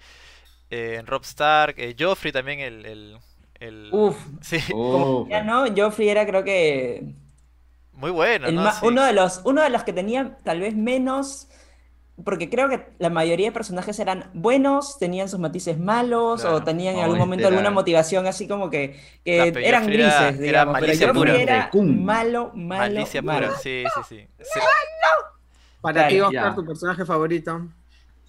[0.71, 3.17] eh, Rob Stark, eh, Joffrey también, el, el,
[3.59, 4.57] el- Uf, Sí,
[5.29, 7.13] ya no, Joffrey era creo que
[7.93, 8.63] muy bueno, el ¿no?
[8.63, 8.85] ma- Sí.
[8.85, 11.49] uno de los, uno de los que tenía tal vez menos,
[12.23, 16.57] porque creo que la mayoría de personajes eran buenos, tenían sus matices malos, Claro.
[16.57, 19.93] o tenían en algún momento alguna motivación así como que, que Claro, pero eran era-
[19.93, 20.31] grises, era
[20.65, 21.41] digamos, pero malicia Joffrey pura.
[21.41, 23.47] era malo, malo, Malicia malo.
[23.47, 24.27] pura, sí, sí, sí.
[24.39, 24.59] Sí.
[25.81, 26.55] Para ti, Oscar, ya.
[26.55, 27.67] tu personaje favorito.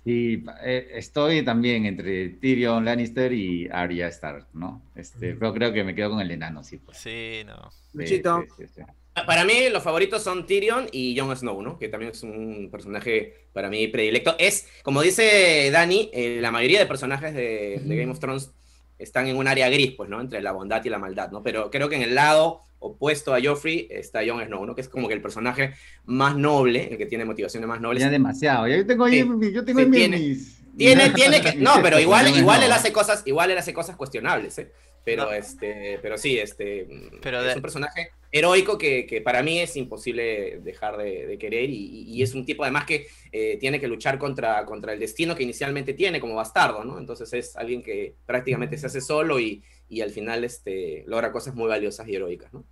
[0.04, 4.82] Sí, eh, estoy también entre Tyrion Lannister y Arya Stark, ¿no?
[4.94, 6.78] Este, pero creo que me quedo con el enano, sí.
[6.78, 6.98] Pues.
[6.98, 7.70] Sí, no.
[7.70, 8.44] Sí, Luchito.
[8.56, 8.82] sí, sí, sí.
[9.26, 11.78] Para mí, los favoritos son Tyrion y Jon Snow, ¿no?
[11.78, 14.36] Que también es un personaje para mí predilecto.
[14.38, 18.52] Es, como dice Dani, eh, la mayoría de personajes de, de Game of Thrones
[18.98, 20.20] están en un área gris, pues, ¿no?
[20.20, 21.42] Entre la bondad y la maldad, ¿no?
[21.42, 24.74] Pero creo que en el lado opuesto a Joffrey está Jon Snow, ¿no?
[24.74, 25.74] Que es como que el personaje
[26.06, 28.02] más noble, el que tiene motivaciones más nobles.
[28.02, 28.66] Ya demasiado.
[28.66, 29.52] Ya yo tengo ahí, Sí.
[29.52, 30.56] yo tengo Sí, ahí tiene- mis...
[30.76, 31.54] Tiene, tiene que.
[31.56, 34.70] No, pero igual, igual él hace cosas, igual él hace cosas cuestionables, ¿eh?
[35.04, 35.32] Pero No.
[35.32, 36.86] este, pero sí, este
[37.22, 41.38] Pero es de- un personaje heroico que, que para mí es imposible dejar de, de
[41.38, 45.00] querer y, y es un tipo además que eh, tiene que luchar contra, contra el
[45.00, 46.98] destino que inicialmente tiene como bastardo, ¿no?
[46.98, 51.54] Entonces es alguien que prácticamente se hace solo y, y al final este, logra cosas
[51.54, 52.64] muy valiosas y heroicas, ¿no?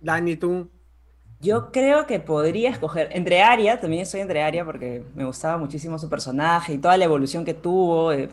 [0.00, 0.70] Dani, tú.
[1.40, 5.98] Yo creo que podría escoger entre Arya, también estoy entre Arya porque me gustaba muchísimo
[5.98, 8.12] su personaje y toda la evolución que tuvo.
[8.12, 8.28] eh,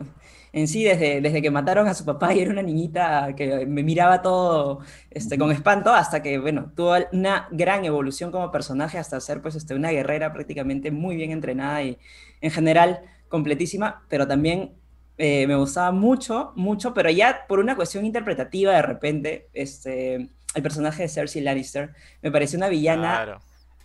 [0.53, 3.83] en sí, desde, desde que mataron a su papá y era una niñita que me
[3.83, 9.19] miraba todo este, con espanto, hasta que, bueno, tuvo una gran evolución como personaje hasta
[9.21, 11.97] ser, pues, este, una guerrera prácticamente muy bien entrenada y,
[12.41, 14.73] en general, completísima, pero también
[15.17, 20.15] eh, me gustaba mucho, mucho, pero ya por una cuestión interpretativa de repente, este,
[20.55, 23.39] el personaje de Cersei Lannister me pareció una villana Claro.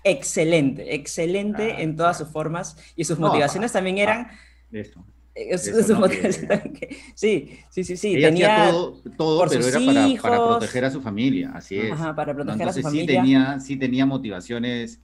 [0.05, 2.25] excelente, excelente Ah, en todas claro.
[2.27, 4.29] sus formas y sus No, motivaciones ah, también eran...
[4.73, 5.05] Eso.
[5.35, 8.71] eh, Que- que- sí, sí, sí, sí, Ella hacía tenía...
[8.71, 9.79] todo, todo por pero era
[10.23, 11.93] para, proteger a su familia, así es.
[11.93, 13.21] Ajá, para proteger a su Entonces sí familia.
[13.21, 15.01] tenía, sí tenía motivaciones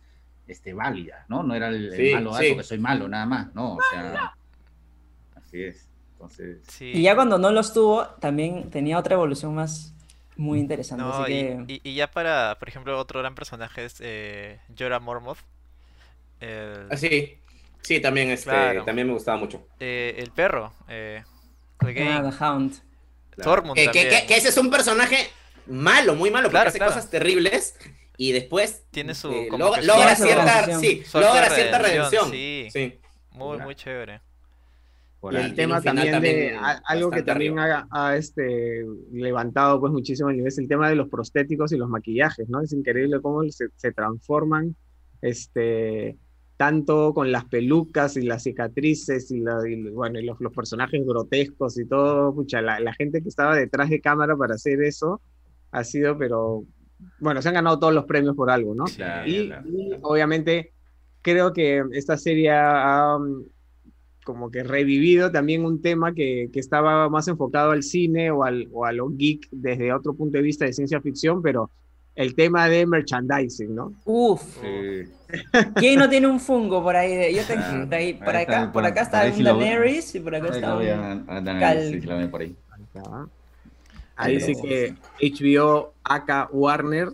[0.48, 1.42] este, válidas, ¿no?
[1.42, 2.46] No era el, malo sí.
[2.48, 4.32] porque soy malo, nada más, no, o sea,
[5.36, 5.88] así es.
[6.22, 6.92] Entonces, Sí.
[6.94, 9.92] Y ya cuando no los tuvo, también tenía otra evolución más
[10.36, 11.04] muy interesante.
[11.04, 11.64] No, así y, que...
[11.68, 15.38] y- y ya para, por ejemplo, otro gran personaje es eh, Jorah Mormont.
[16.40, 17.38] El, Ah, Sí,
[17.82, 18.84] sí, también, este, Claro.
[18.84, 19.66] también me gustaba mucho.
[19.80, 20.72] eh, el perro.
[20.88, 21.22] Eh,
[21.78, 22.72] Clegane, Ah, The Hound.
[22.72, 23.42] Que, que-
[23.84, 23.92] también.
[23.92, 25.16] que- que ese es un personaje
[25.66, 27.76] malo, muy malo, porque Claro, hace cosas terribles
[28.16, 32.30] y después Tiene su- eh, como logra, que logra su- cierta, sí, logra cierta redención,
[32.30, 32.30] redención.
[32.30, 32.68] sí.
[32.72, 32.98] Sí.
[33.32, 34.20] Muy, muy chévere.
[35.22, 39.78] Por Y el tema también, de también a- algo que también ha, ha, este, levantado
[39.80, 42.60] pues muchísimo el nivel es el tema de los prostéticos y los maquillajes, ¿no?
[42.60, 44.74] Es increíble cómo se, se transforman
[45.20, 46.18] este,
[46.56, 51.00] tanto con las pelucas y las cicatrices y, la- y, bueno, y los, los personajes
[51.06, 55.22] grotescos y todo, pucha, la, la gente que estaba detrás de cámara para hacer eso
[55.70, 56.64] ha sido, pero
[57.20, 58.84] bueno, se han ganado todos los premios por algo, ¿no?
[58.86, 59.68] Claro, Y, claro.
[59.68, 60.72] y, obviamente
[61.22, 63.16] creo que esta serie ha
[64.24, 68.68] como que revivido también un tema que, que estaba más enfocado al cine o, al,
[68.72, 71.70] o a lo geek desde otro punto de vista de ciencia ficción, pero
[72.14, 73.94] el tema de merchandising, ¿no?
[74.04, 75.08] Uf, Sí.
[75.76, 77.16] ¿quién no tiene un fungo por ahí?
[77.16, 79.42] de- Yo tengo Ah, por ahí, por ahí acá, está, por acá está un.
[79.44, 80.86] Daenerys y por acá está un...
[80.86, 82.54] a- a dar Cal- análisis, lo ven por ahí.
[82.70, 83.26] Ahí está.
[84.16, 87.08] Ahí Pero- sí que HBO, acá Warner,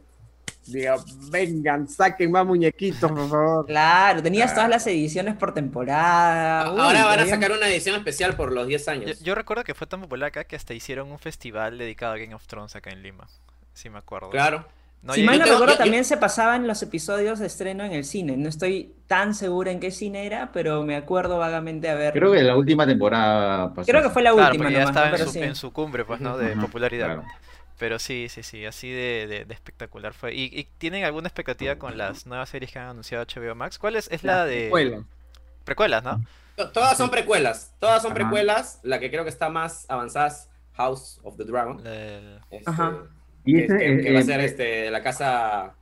[0.73, 0.97] diga,
[1.31, 3.67] vengan, saquen más muñequitos, por favor.
[3.67, 4.55] Claro, tenías Ah.
[4.55, 6.73] todas las ediciones por temporada.
[6.73, 9.21] Uy, Ahora van a había- sacar una edición especial por los 10 Yo, años.
[9.21, 12.35] yo recuerdo que fue tan popular acá que hasta hicieron un festival dedicado a Game
[12.35, 13.27] of Thrones acá en Lima.
[13.73, 14.31] Sí me acuerdo.
[14.31, 14.67] Claro.
[15.01, 17.93] No, si mal no recuerdo, yo- yo- también se pasaban los episodios de estreno en
[17.93, 18.37] el cine.
[18.37, 22.13] No estoy tan segura en qué cine era, pero me acuerdo vagamente haber.
[22.13, 23.87] Creo que la última temporada pasó.
[23.89, 25.39] Creo que fue la Claro, última ya estaba en su, sí.
[25.41, 26.37] en su cumbre, pues, ¿no?
[26.37, 27.07] De popularidad.
[27.07, 27.23] claro.
[27.79, 30.35] Pero sí, sí, sí, así de, de- de espectacular fue.
[30.35, 33.79] ¿Y, y tienen alguna expectativa con las nuevas series que han anunciado HBO Max?
[33.79, 34.09] ¿Cuál es?
[34.11, 34.65] Es la de...
[34.67, 35.05] Escuela.
[35.65, 36.25] Precuelas, ¿no?
[36.57, 37.73] To- Todas son precuelas.
[37.79, 38.21] Todas son Ajá.
[38.21, 38.81] precuelas.
[38.83, 41.79] La que creo que está más avanzada es House of the Dragon.
[42.51, 43.05] Este, Ajá.
[43.45, 45.75] Y que, ese, que- que va a eh, ser eh, este, la casa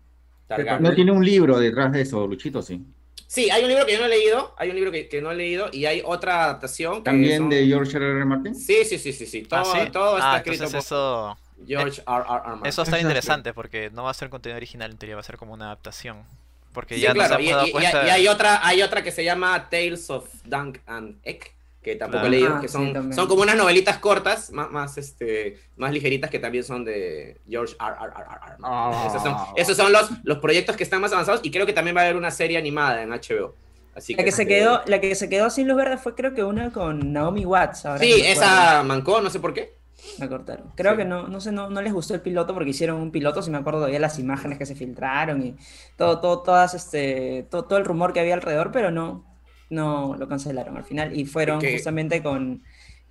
[0.49, 0.83] Targaryen.
[0.83, 2.85] No tiene un libro detrás de eso, Luchito, sí.
[3.27, 4.55] Sí, hay un libro que yo no he leído.
[4.59, 5.69] Hay un libro que, que no he leído.
[5.73, 6.97] Y hay otra adaptación.
[6.99, 8.07] que También son- de George R.
[8.11, 8.25] R.
[8.27, 8.55] Martin.
[8.55, 9.27] Sí, sí, sí, sí.
[9.27, 9.43] sí.
[9.43, 9.91] Todo, Ah, ¿sí?
[9.91, 12.17] todo está Ah, escrito entonces por eso, George R.
[12.17, 12.25] R.
[12.29, 12.43] R.
[12.49, 12.67] Martin.
[12.67, 15.37] eso está interesante porque no va a ser contenido original en teoría, va a ser
[15.37, 16.25] como una adaptación.
[16.73, 18.07] Porque Sí, ya claro, nos y, hemos dado y- y- cuenta...
[18.07, 22.21] y hay otra, hay otra que se llama Tales of Dunk and Egg, que tampoco
[22.21, 22.27] Claro.
[22.27, 26.29] he leído, Ah, que son, son como unas novelitas cortas, más, más, este, más ligeritas
[26.31, 27.95] que también son de George R.
[27.99, 28.13] R.
[28.15, 28.25] R.
[28.47, 28.57] R.
[28.63, 29.05] Ah.
[29.09, 31.97] Esos son, esos son los, los proyectos que están más avanzados y creo que también
[31.97, 33.55] va a haber una serie animada en HBO.
[33.95, 36.45] Así La que se quedó, la que se quedó sin luz verde fue creo que
[36.45, 37.87] una con Naomi Watts.
[37.87, 39.75] ahora Sí, esa mancó, no sé por qué.
[40.19, 40.73] La cortaron.
[40.77, 40.99] Creo Sí.
[40.99, 43.51] que no, no sé, no, no les gustó el piloto porque hicieron un piloto, si
[43.51, 45.57] me acuerdo todavía las imágenes que se filtraron y
[45.97, 49.25] todo, todo, todas este, todo, todo el rumor que había alrededor, pero no,
[49.71, 52.63] no lo cancelaron al final y fueron Es que- justamente con,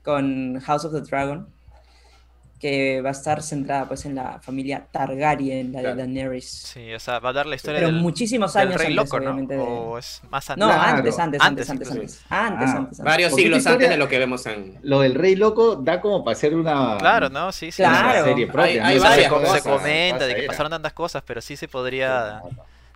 [0.04, 1.48] con House of the Dragon,
[2.60, 5.96] que va a estar centrada pues en la familia Targaryen, la Claro.
[5.98, 6.46] de Daenerys.
[6.50, 8.96] Sí, o sea, va a hablar la historia Pero del, muchísimos del años rey antes,
[8.96, 9.26] loco, ¿no?
[9.32, 9.56] obviamente.
[9.56, 10.66] de- O es más No, antes.
[10.78, 10.98] Claro.
[10.98, 13.00] antes, antes, Antes, antes, antes, Ah, antes.
[13.00, 14.80] Varios siglos antes de lo que vemos en...
[14.84, 17.52] Lo del Rey Loco da como para hacer una, Claro, ¿no?
[17.52, 17.78] Sí, sí.
[17.84, 18.20] Claro.
[18.20, 18.88] una serie propia.
[18.88, 19.04] Hay- ¿no?
[19.04, 19.62] varias se- cosas.
[19.64, 20.48] se comenta de que Era.
[20.48, 22.42] pasaron tantas cosas, pero sí se podría,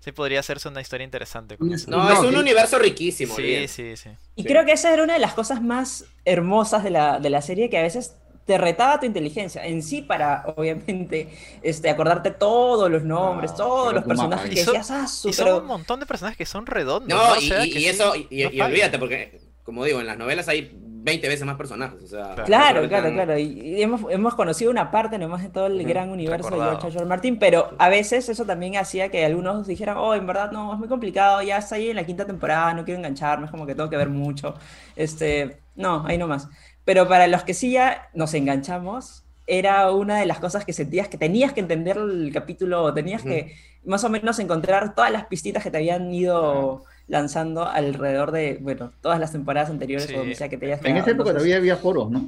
[0.04, 1.92] sí podría hacerse una historia interesante con eso.
[1.92, 2.36] No, No, es un sí.
[2.38, 3.36] universo riquísimo.
[3.36, 4.10] Sí, sí, sí.
[4.38, 4.48] Y Sí.
[4.48, 7.70] creo que esa era una de las cosas más hermosas de la, de la serie,
[7.70, 8.16] que a veces
[8.50, 11.30] te retaba tu inteligencia en sí para, obviamente,
[11.62, 15.30] este, acordarte todos los nombres, Ah, todos los personajes Y que son- decías, ah, su,
[15.30, 17.08] Y son un montón de personajes que son redondos.
[17.16, 20.08] No, y, sea, y- que y sí, eso, y, y olvídate, porque, como digo, en
[20.08, 22.02] las novelas hay 20 veces más personajes.
[22.04, 23.38] O sea, Claro, claro, tan- claro.
[23.38, 26.58] Y, y hemos, hemos conocido una parte nomás de todo el gran universo de.
[26.58, 26.98] George R.
[26.98, 27.06] R.
[27.06, 30.80] Martin, pero a veces eso también hacía que algunos dijeran, oh, en verdad no, es
[30.80, 33.76] muy complicado, ya está ahí en la quinta temporada, no quiero engancharme, es como que
[33.76, 34.56] tengo que ver mucho.
[34.96, 36.50] Este, no, ahí nomás.
[36.90, 41.08] Pero para los que sí ya nos enganchamos, era una de las cosas que sentías
[41.08, 43.54] que tenías que entender el capítulo, tenías que
[43.86, 48.92] más o menos encontrar todas las pistitas que te habían ido lanzando alrededor de, bueno,
[49.02, 50.16] todas las temporadas anteriores Sí.
[50.16, 51.02] o donde sea que te hayas En quedado.
[51.02, 52.28] esa época todavía había foros, ¿no?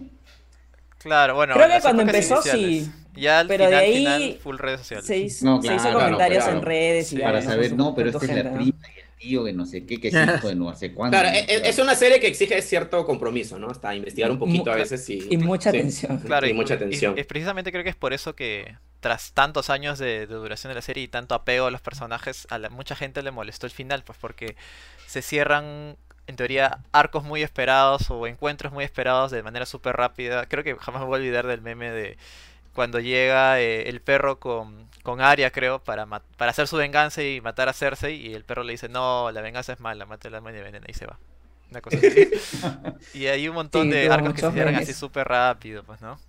[0.99, 1.55] Claro, bueno.
[1.55, 2.85] Creo que cuando empezó, iniciales.
[2.85, 2.91] sí.
[3.15, 5.05] Ya al Pero de final, ahí final, full redes sociales.
[5.07, 6.59] se hizo, No, se claro, hizo claro, comentarios claro.
[6.59, 7.21] en redes y Sí.
[7.23, 8.55] Para saber, no, pero esta es la ¿no?
[8.57, 11.17] prima y tío que no sé qué, que es hijo de no sé cuándo.
[11.17, 13.69] Claro, e- e- es una serie que exige cierto compromiso, ¿no?
[13.69, 15.27] Hasta investigar un poquito Mu- a veces y...
[15.29, 15.77] Y mucha sí.
[15.77, 16.17] atención.
[16.19, 17.17] Claro, y y, mucha y- atención.
[17.17, 20.75] y precisamente creo que es por eso que tras tantos años de, de duración de
[20.75, 23.71] la serie y tanto apego a los personajes, a la- mucha gente le molestó el
[23.71, 24.55] final, pues porque
[25.07, 30.45] se cierran, en teoría, arcos muy esperados o encuentros muy esperados de manera súper rápida.
[30.47, 32.17] Creo que jamás me voy a olvidar del meme de
[32.73, 37.41] cuando llega eh, el perro con, con Arya, creo, para, para hacer su venganza y
[37.41, 40.39] matar a Cersei, y el perro le dice, no, la venganza es mala, mate la
[40.39, 41.19] y venena, y se va.
[41.69, 42.29] Una cosa así.
[43.13, 46.19] y hay un montón Sí, de arcos que se cierran así súper rápido, pues, ¿no?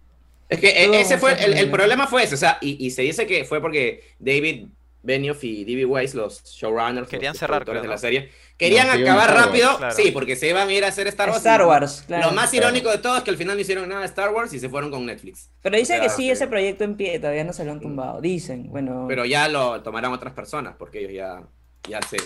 [0.49, 3.03] Es que Tuvo ese fue, el, el problema fue ese, o sea, y, y se
[3.03, 4.67] dice que fue porque David
[5.05, 5.85] Benioff y D.B.
[5.87, 9.95] Weiss, los showrunners, Querían los cerrar, creo, de la serie, querían No, acabar rápido, claro.
[9.95, 11.39] sí, porque se iban a ir a hacer Star Wars.
[11.39, 12.27] Star y- Wars, claro.
[12.29, 12.67] Lo más Claro.
[12.69, 14.69] irónico de todo es que al final no hicieron nada de Star Wars y se
[14.69, 15.51] fueron con Netflix.
[15.61, 17.73] Pero dicen O sea, que sí, que- ese proyecto en pie, todavía no se lo
[17.73, 18.21] han tumbado.
[18.21, 19.07] Dicen, bueno.
[19.09, 21.43] Pero ya lo tomarán otras personas, porque ellos ya,
[21.89, 22.19] ya se...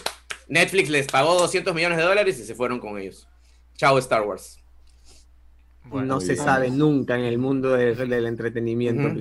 [0.49, 3.27] Netflix les pagó 200 millones de dólares y se fueron con ellos.
[3.77, 4.59] Chao Star Wars.
[5.85, 6.45] Bueno, no se bien.
[6.45, 9.09] sabe nunca en el mundo de- del entretenimiento.
[9.09, 9.13] A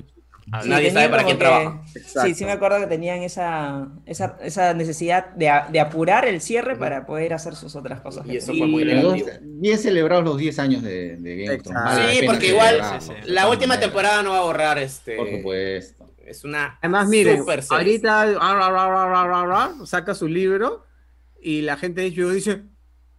[0.46, 1.82] Sí, ver, Nadie sabe para quién que- trabaja.
[1.92, 2.34] Sí, Exacto.
[2.34, 7.04] sí me acuerdo que tenían esa, esa, esa necesidad de, de apurar el cierre para
[7.04, 8.24] poder hacer sus otras cosas.
[8.26, 9.26] Y eso fue muy negativo.
[9.42, 11.82] bien celebrados los 10 años de, de Game of Thrones.
[11.84, 13.12] Vale Sí, porque igual Sí, sí.
[13.30, 15.16] La última temporada no va a borrar este...
[15.16, 16.06] Por supuesto.
[16.24, 20.84] Es una Además, miren, ahorita ra, ra, ra, ra, ra, ra, ra, saca su libro
[21.40, 22.62] y la gente de HBO dice,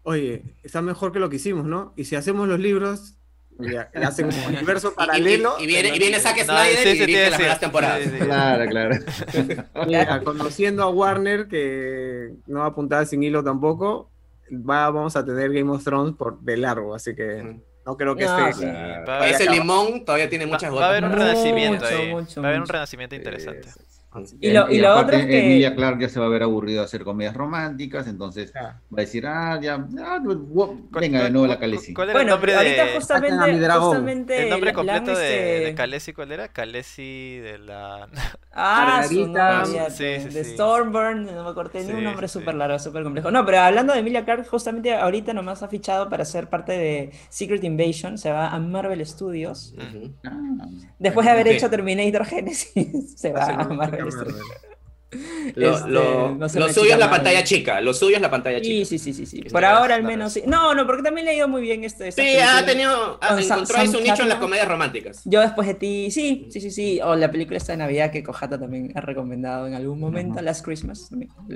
[0.03, 1.93] oye, está mejor que lo que hicimos, ¿no?
[1.97, 3.16] Y si hacemos los libros,
[3.59, 5.55] ya hacen un universo Y- y- paralelo.
[5.59, 7.35] Y, viene, y viene Zack No, Snyder sí, y dirige sí, las sí.
[7.35, 8.01] primeras temporadas.
[8.03, 8.17] Sí, sí.
[8.17, 8.95] Claro, claro.
[9.87, 14.09] Mira, conociendo a Warner, que no va a apuntar sin hilo tampoco,
[14.51, 17.63] va, vamos a tener Game of Thrones por de largo, así que Ujú.
[17.85, 18.65] no creo que No, esté...
[18.65, 18.71] sí.
[18.71, 19.23] Claro.
[19.25, 20.89] Ese limón todavía tiene muchas va a gotas.
[20.89, 22.09] haber un Mucho, renacimiento ahí.
[22.11, 23.67] mucho, va a haber un renacimiento interesante.
[24.41, 26.43] Y lo- y lo aparte, otro es que- Emilia Clarke ya se va a ver
[26.43, 28.79] aburrido de hacer comedias románticas, entonces Ah.
[28.93, 30.19] va a decir, ah, ya, ah,
[30.91, 31.93] venga de nuevo la Khaleesi.
[31.93, 32.91] ¿Cuál era el Bueno, nombre ahorita de...
[32.95, 36.47] justamente, a El nombre completo de, de Khaleesi, ¿cuál era?
[36.49, 38.07] Khaleesi de la...
[38.59, 39.61] Ah, su Margarita.
[39.67, 40.53] novia, Sí, de- sí, de sí.
[40.53, 42.57] Stormburn, no me tenía un nombre súper sí.
[42.57, 43.29] largo, súper complejo.
[43.29, 47.11] No, pero hablando de Emilia Clarke, justamente ahorita nomás ha fichado para ser parte de
[47.29, 49.75] Secret Invasion, se va a Marvel Studios.
[50.25, 50.31] Ah,
[50.97, 51.53] Después de haber Sí.
[51.53, 54.06] hecho Terminator Genesis, se va a Marvel Studios.
[55.55, 57.79] Lo, Este, lo- no sé, lo una suyo es la pantalla chica.
[57.79, 58.85] Lo suyo es la pantalla Sí, chica.
[58.85, 59.41] sí, sí, sí, sí.
[59.43, 60.43] Por ahora al menos sí.
[60.45, 62.11] No, no, porque también le ha ido muy bien este.
[62.11, 62.57] Sí, película.
[62.57, 63.17] ha tenido.
[63.21, 65.21] ha- Sam- encontró ahí su Sam nicho en las comedias románticas.
[65.23, 66.99] Yo después de ti, sí, sí, sí, sí.
[67.01, 70.41] O la película esta de Navidad que Kojata también ha recomendado en algún momento, Ajá.
[70.41, 71.09] Last Christmas.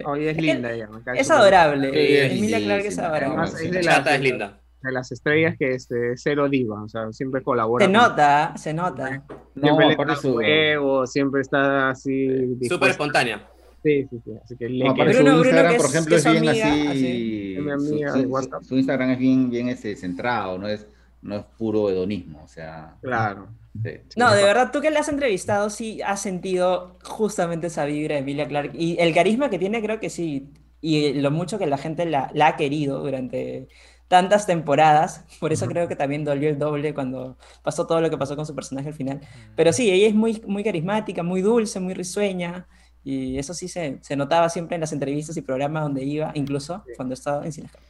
[0.05, 0.87] Oye, es linda ella.
[1.15, 1.91] Es adorable.
[1.91, 3.47] Sí, Emilia Clarke es adorable.
[3.51, 4.61] Sí, Chata es linda.
[4.83, 7.85] De las estrellas que es este, cero diva, o sea, siempre colabora.
[7.85, 9.23] Se con- nota, se nota.
[9.55, 12.27] No, Siempre le aparte da su- juego, siempre está así.
[12.27, 12.87] Súper dispuesta.
[12.89, 13.47] espontánea.
[13.83, 14.31] Sí, sí, sí.
[14.43, 16.31] Así que le No, su Bruno- Bruno, Instagram, que por es- ejemplo, que es es
[16.33, 16.87] bien amiga, así.
[16.87, 17.53] así.
[17.57, 18.19] Es mi amiga su,
[18.61, 20.87] su- su Instagram es bien, bien ese, centrado, no es,
[21.21, 22.43] no es puro hedonismo.
[22.43, 23.47] O sea, Claro.
[23.83, 23.89] sí.
[24.17, 28.21] No, de verdad, tú que le has entrevistado, sí has sentido justamente esa vibra de
[28.21, 30.49] Emilia Clark y el carisma que tiene, creo que sí,
[30.83, 33.67] y lo mucho que la gente la, la ha querido durante
[34.11, 35.23] tantas temporadas.
[35.39, 38.45] Por eso creo que también dolió el doble cuando pasó todo lo que pasó con
[38.45, 39.21] su personaje al final.
[39.55, 42.67] Pero sí, ella es muy, muy carismática, muy dulce, muy risueña.
[43.03, 46.83] Y eso sí se, se notaba siempre en las entrevistas y programas donde iba, incluso
[46.97, 47.81] cuando estaba en Cinescap.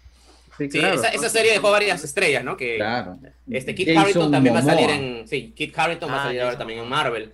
[0.58, 0.96] Sí, Sí, claro.
[0.96, 2.56] esa, esa serie dejó varias estrellas, ¿no?
[2.56, 3.18] Que Claro.
[3.50, 5.06] este Kit Jason Harington también va a salir Momoa.
[5.22, 5.28] en.
[5.28, 7.04] Sí, Kit Harington va a Ah, salir ahora también en Momoa.
[7.04, 7.34] Marvel.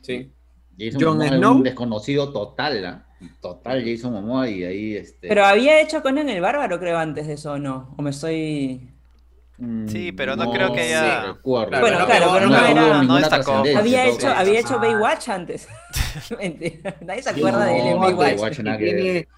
[0.00, 0.30] Sí.
[0.78, 1.54] Jason Jon Momoa es Snow.
[1.56, 3.04] un desconocido total, ¿ah?
[3.40, 5.28] Total Jason Momoa y ahí este.
[5.28, 7.92] Pero había hecho Conan el Bárbaro, creo, antes de eso, ¿o no?
[7.98, 8.88] O me estoy...
[9.58, 11.20] mm, Sí, pero no creo que haya-.
[11.42, 13.54] Claro, Bueno, no claro, pero no era- no destacó.
[13.76, 14.78] Había hecho, había hecho Ah.
[14.78, 15.66] Baywatch antes.
[16.38, 16.94] Mentira.
[17.04, 18.60] Nadie se acuerda no, de él en Baywatch.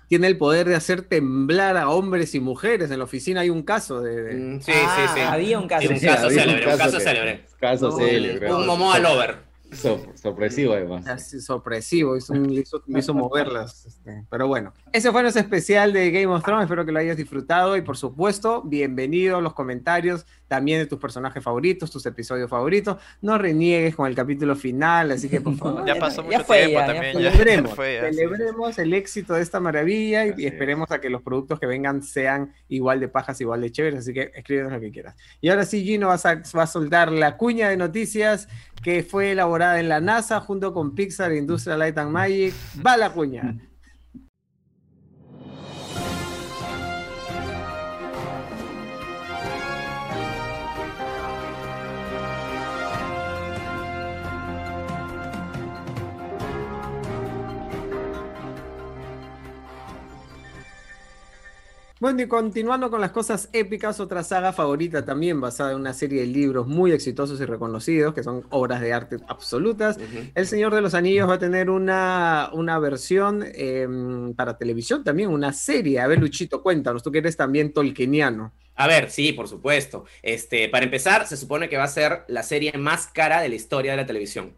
[0.09, 2.91] Tiene, el poder de hacer temblar a hombres y mujeres.
[2.91, 4.35] En la oficina hay un caso de.
[4.35, 5.21] Mm, Sí, Ah, sí, sí.
[5.27, 5.87] Había un caso.
[5.87, 7.45] Sí, un Sí, caso célebre, un caso célebre.
[7.59, 8.53] Caso célebre.
[8.53, 9.50] Un Momoa Lover.
[9.73, 11.07] Sor- sorpresivo, además.
[11.07, 13.87] Así sorpresivo, hizo, un- hizo, hizo moverlas.
[13.87, 16.65] este, pero bueno, ese fue nuestro especial de Game of Thrones.
[16.65, 17.77] Espero que lo hayas disfrutado.
[17.77, 22.97] Y por supuesto, bienvenido a los comentarios también de tus personajes favoritos, tus episodios favoritos.
[23.23, 25.87] No reniegues con el capítulo final, así que por favor.
[25.87, 27.19] Ya pasó no, ya mucho fue, tiempo ya, ya también.
[27.21, 30.53] ya Celebremos, fue, celebremos el éxito de esta maravilla y, y es.
[30.53, 34.13] esperemos a que los productos que vengan sean igual de pajas, igual de chéveres, así
[34.13, 35.15] que escríbenos lo que quieras.
[35.41, 38.49] Y ahora sí, Gino va a, va a soltar la cuña de noticias
[38.83, 42.55] que fue elaborada en la NASA junto con Pixar Industrial Light and Magic.
[42.85, 43.57] Va la cuña.
[62.01, 66.23] Bueno, y continuando con las cosas épicas, otra saga favorita también basada en una serie
[66.23, 69.99] de libros muy exitosos y reconocidos, que son obras de arte absolutas.
[70.35, 73.87] El Señor de los Anillos va a tener una, una versión eh,
[74.35, 76.01] para televisión también, una serie.
[76.01, 78.55] A ver, Luchito, cuéntanos, tú que eres también tolkieniano.
[78.77, 80.07] A ver, sí, por supuesto.
[80.23, 83.57] Este, para empezar, se supone que va a ser la serie más cara de la
[83.57, 84.57] historia de la televisión.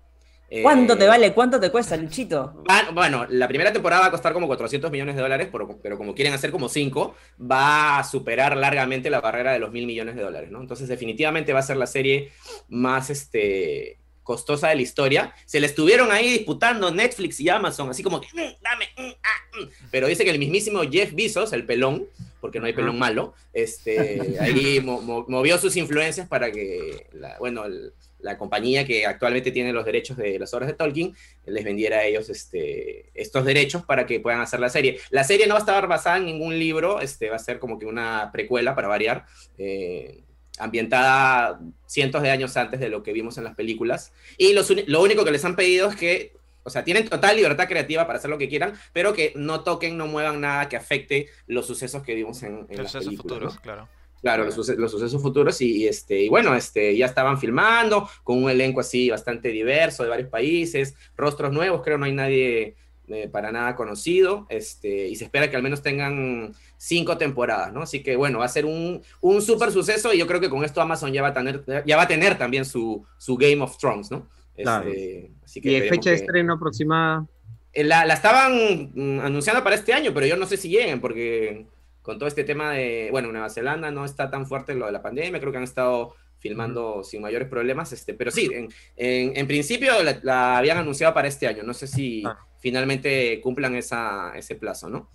[0.55, 1.33] Eh, ¿Cuánto te vale?
[1.33, 2.63] ¿Cuánto te cuesta, Luchito?
[2.67, 5.97] van- bueno, la primera temporada va a costar como 400 millones de dólares, pero, pero
[5.97, 10.15] como quieren hacer como 5, va a superar largamente la barrera de los mil millones
[10.15, 10.61] de dólares, ¿no?
[10.61, 12.33] Entonces, definitivamente va a ser la serie
[12.69, 15.35] más este, costosa de la historia.
[15.47, 19.59] Se le estuvieron ahí disputando Netflix y Amazon, así como que, "Mm, dame, mm, ah,
[19.59, 19.69] mm".
[19.91, 22.05] pero dice que el mismísimo Jeff Bezos, el pelón,
[22.43, 27.39] porque no hay pelón malo, este, ahí mo- mo- movió sus influencias para que, la,
[27.39, 31.15] bueno, el- la compañía que actualmente tiene los derechos de las obras de Tolkien
[31.47, 34.99] les vendiera a ellos este, estos derechos para que puedan hacer la serie.
[35.11, 37.79] La serie no va a estar basada en ningún libro, este, va a ser como
[37.79, 39.27] que una precuela para variar,
[39.59, 40.23] eh,
[40.59, 44.13] ambientada cientos de años antes de lo que vimos en las películas.
[44.39, 46.33] Y los lo único que les han pedido es que,
[46.63, 49.97] o sea, tienen total libertad creativa para hacer lo que quieran, pero que no toquen,
[49.97, 53.23] no muevan nada que afecte los sucesos que vimos en, en Los las sucesos películas.
[53.23, 53.61] futuros, ¿no?
[53.61, 53.89] claro.
[54.23, 58.09] Claro, los, suce- los sucesos futuros y, y, este, y bueno, este, ya estaban filmando
[58.23, 62.77] con un elenco así bastante diverso de varios países, rostros nuevos, creo no hay nadie
[63.09, 67.83] eh, para nada conocido, este, y se espera que al menos tengan cinco temporadas, ¿no?
[67.83, 70.65] Así que bueno, va a ser un, un súper suceso y yo creo que con
[70.65, 73.77] esto Amazon ya va a tener, ya va a tener también su, su Game of
[73.77, 74.29] Thrones, ¿no?
[74.57, 74.89] Claro.
[74.89, 77.27] Este, así que Y fecha de que- estreno aproximada.
[77.73, 81.01] eh, La, la estaban mm, anunciando para este año, pero yo no sé si lleguen,
[81.01, 81.67] porque
[82.03, 85.03] con todo este tema de, bueno, Nueva Zelanda no está tan fuerte lo de la
[85.03, 89.47] pandemia, creo que han estado filmando sin mayores problemas, este, pero sí, en, en- en
[89.47, 92.37] principio la, la habían anunciado para este año, no sé si Ah.
[92.59, 95.09] finalmente cumplan esa, ese plazo, ¿no?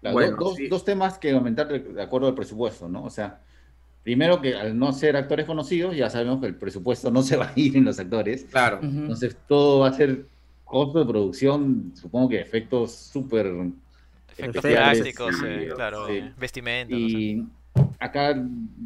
[0.00, 0.68] Claro, Bueno, dos, sí.
[0.68, 3.02] dos temas que comentar de acuerdo al presupuesto, ¿no?
[3.04, 3.40] O sea,
[4.04, 7.46] primero que al no ser actores conocidos, ya sabemos que el presupuesto no se va
[7.48, 8.44] a ir en los actores.
[8.48, 8.78] Claro.
[8.82, 10.26] Entonces, todo va a ser
[10.64, 13.46] costo de producción, supongo que efectos súper...
[14.38, 16.22] Efectos Efectos, prácticos, sí, eh, claro, sí.
[16.36, 16.94] vestimenta.
[16.94, 17.14] no sé.
[17.14, 17.46] Y
[17.98, 18.34] acá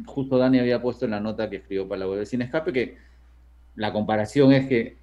[0.05, 2.71] justo Dani había puesto en la nota que escribió para la web de Sin Escape
[2.71, 2.97] que
[3.75, 4.97] la comparación es que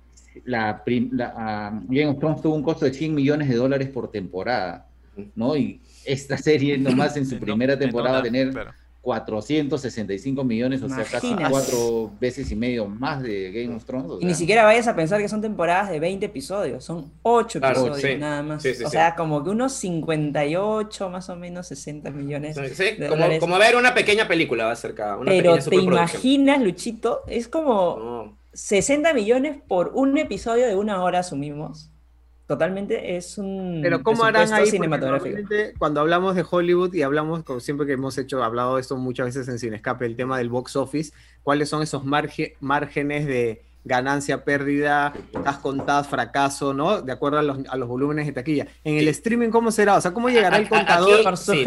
[0.45, 0.83] la,
[1.13, 4.87] la, ah, Game of Thrones tuvo un costo de 100 millones de dólares por temporada,
[5.35, 5.57] ¿no?
[5.57, 8.73] Y esta serie nomás en su primera temporada va a una, tener claro.
[9.09, 14.11] 465 millones, o sea, casi cuatro veces y medio más de Game of Thrones.
[14.11, 17.59] o Y ni siquiera vayas a pensar que son temporadas de 20 episodios, son 8
[17.59, 18.19] Claro, episodios sí.
[18.19, 18.63] nada más.
[18.63, 18.93] Sí, sí, o sí.
[18.93, 22.57] sea, como que unos 58, más o menos 60 millones.
[22.75, 25.71] Sí, de como, como ver una pequeña película va a ser cada una Pero pequeña
[25.71, 28.39] te imaginas, Luchito, es como No.
[28.53, 31.91] 60 millones por un episodio de una hora, asumimos.
[32.49, 34.67] Totalmente es un Pero ¿cómo harán ahí?
[34.67, 35.39] Cinematográfico.
[35.79, 39.27] Cuando hablamos de Hollywood y hablamos, como siempre que hemos hecho, hablado de esto muchas
[39.27, 41.13] veces en Sin Escape, el tema del box office,
[41.45, 45.13] ¿cuáles son esos marge- márgenes de ganancia, pérdida,
[45.45, 47.01] tas contadas, fracaso, ¿no?
[47.01, 48.67] De acuerdo a los, a los volúmenes de taquilla.
[48.85, 49.97] En el streaming, ¿cómo será?
[49.97, 51.23] O sea, ¿cómo llegará el aquí- contador?
[51.23, 51.67] Por sí.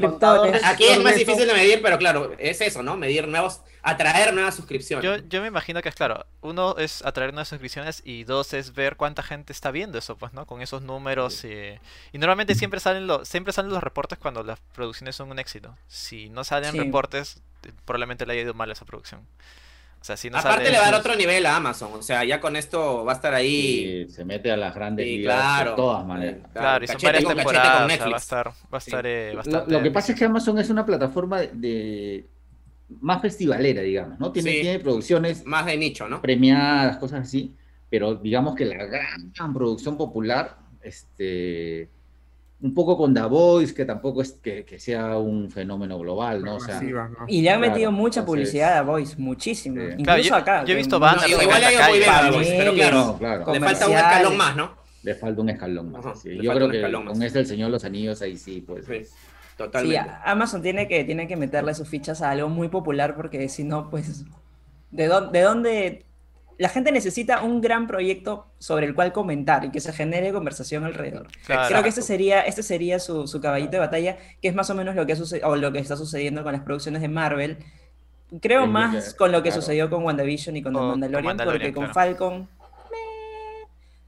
[0.66, 2.98] Aquí es más difícil de medir, pero claro, es eso, ¿no?
[2.98, 5.04] Medir nuevos, atraer nuevas suscripciones.
[5.04, 8.74] Yo, yo me imagino que es claro, uno es atraer nuevas suscripciones y dos es
[8.74, 10.46] ver cuánta gente está viendo eso, pues, ¿no?
[10.46, 11.44] Con esos números.
[11.44, 11.80] eh,
[12.12, 15.76] Y normalmente siempre salen, los siempre salen los reportes cuando las producciones son un éxito.
[15.88, 16.80] Si no salen Sí.
[16.80, 17.42] reportes,
[17.86, 19.22] probablemente le haya ido mal a esa producción.
[20.00, 20.72] O sea, si no Aparte sale...
[20.72, 23.16] le va a dar otro nivel a Amazon, o sea, ya con esto va a
[23.16, 24.06] estar ahí.
[24.08, 25.70] Y se mete a las grandes Sí, ligas claro.
[25.72, 26.40] de todas maneras.
[26.54, 28.22] Claro, y son varias temporadas, con o sea, va a Netflix.
[28.24, 29.72] estar, va a estar eh, Lo, bastante...
[29.72, 32.26] lo que pasa es que Amazon es una plataforma de-
[33.00, 34.32] más festivalera, digamos, ¿no?
[34.32, 34.62] Tiene, Sí.
[34.62, 36.22] tiene producciones Más de nicho, ¿no?
[36.22, 37.54] premiadas, cosas así,
[37.89, 41.89] pero digamos que la gran, gran producción popular, este,
[42.62, 46.58] un poco con The Voice, que tampoco es que, que sea un fenómeno global, ¿no?
[46.58, 47.26] O sea, Masiva, ¿no?
[47.28, 49.78] Y le han Claro, metido mucha entonces- publicidad a Voice, muchísimo.
[49.78, 49.82] Sí.
[49.98, 50.66] Incluso Claro, yo- acá.
[50.66, 52.30] yo he visto bandas No, igual la le ha ido muy bien a calle.
[52.30, 54.82] The Voice, pero claro, no, claro, le falta un escalón más, ¿no?
[55.04, 56.06] le falta un escalón más.
[56.06, 58.86] Ajá, le Yo creo que con este El Señor de los Anillos, ahí sí, pues.
[58.86, 59.10] Sí, Sí,
[59.66, 59.99] totalmente.
[60.09, 63.64] a- Amazon tiene que, tiene que meterle sus fichas a algo muy popular porque si
[63.64, 64.26] no, pues,
[64.91, 66.05] ¿de dónde, ¿de dónde?
[66.57, 70.84] La gente necesita un gran proyecto sobre el cual comentar y que se genere conversación
[70.84, 71.28] alrededor.
[71.45, 71.68] Claro.
[71.70, 74.76] Creo que este sería, este sería su, su caballito de batalla, que es más o
[74.76, 77.57] menos lo que, suce- o lo que está sucediendo con las producciones de Marvel.
[78.41, 79.62] Creo Es más que- con lo que claro.
[79.62, 81.93] sucedió con WandaVision y con O The con Mandalorian, Mandalorian, porque con.
[81.93, 82.49] Falcon...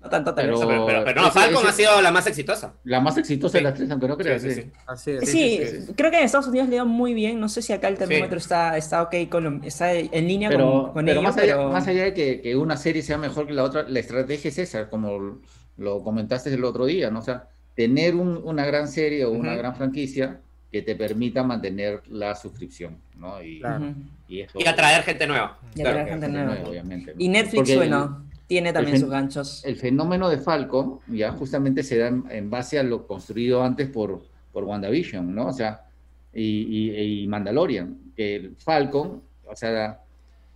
[0.04, 0.36] no tanto.
[0.36, 2.74] Pero- Pero, pero, pero no, ese- Falcon ese- ha sido la más exitosa.
[2.84, 3.58] La más exitosa Sí.
[3.58, 4.42] de las tres, aunque no creas.
[4.42, 4.62] Sí, sí, sí.
[4.64, 4.72] sí.
[4.86, 5.30] Así es.
[5.30, 5.94] Sí, sí, sí.
[5.96, 7.40] creo que en Estados Unidos le va muy bien.
[7.40, 10.94] No sé si acá el termómetro está, está ok, con está en línea Pero, con,
[10.94, 13.48] con pero ello, más, allá, pero más allá de que, que una serie sea mejor
[13.48, 15.40] que la otra, la estrategia es esa, como
[15.78, 17.20] lo comentaste el otro día, ¿no?
[17.20, 20.42] O sea, tener un- una gran serie o una gran franquicia
[20.72, 23.42] que te permita mantener la suscripción, ¿no?
[23.44, 23.94] Y, Claro.
[24.28, 25.58] Y eso- Y atraer gente nueva.
[25.76, 26.00] Y Claro.
[26.00, 26.58] atraer gente nueva.
[26.68, 27.14] obviamente.
[27.14, 27.22] ¿no?
[27.22, 29.66] Y Netflix, Porque bueno, tiene también el sus ganchos.
[29.66, 33.90] El, fenómeno de Falcon ya justamente se da en, en base a lo construido antes
[33.90, 35.48] por, por WandaVision, ¿no?
[35.48, 35.86] O sea,
[36.34, 40.02] y, y- y Mandalorian, que el Falcon, o sea,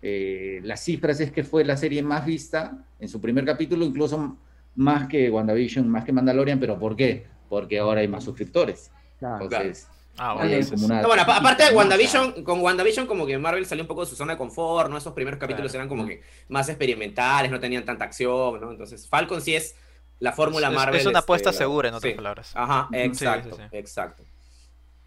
[0.01, 4.37] eh, las cifras es que fue la serie más vista en su primer capítulo, incluso
[4.75, 7.25] más que WandaVision, más que Mandalorian, pero ¿por qué?
[7.49, 8.91] Porque ahora hay más suscriptores.
[9.17, 9.45] Claro.
[9.45, 9.87] Entonces,
[10.19, 13.37] Ah, eso como es- una- No, bueno, apa- aparte de WandaVision, con WandaVision como que
[13.37, 14.97] Marvel salió un poco de su zona de confort, ¿no?
[14.97, 15.83] Esos primeros capítulos Claro.
[15.83, 18.71] eran como que más experimentales, no tenían tanta acción, ¿no?
[18.71, 19.75] Entonces Falcon sí es
[20.19, 20.95] la fórmula Es- Marvel.
[20.99, 22.15] es una este, apuesta segura, en otras sí.
[22.15, 22.51] palabras.
[22.55, 23.77] Ajá, exacto, Sí, sí, sí.
[23.77, 24.23] exacto.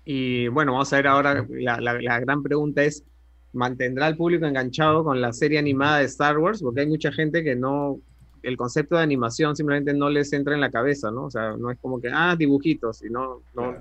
[0.05, 3.05] Y bueno, vamos a ver ahora, la, la- la gran pregunta es,
[3.53, 6.63] ¿mantendrá al público enganchado con la serie animada de Star Wars?
[6.63, 7.99] Porque hay mucha gente que no,
[8.43, 11.25] el concepto de animación simplemente no les entra en la cabeza, ¿no?
[11.25, 13.77] O sea, no es como que, ah, dibujitos, y no, no,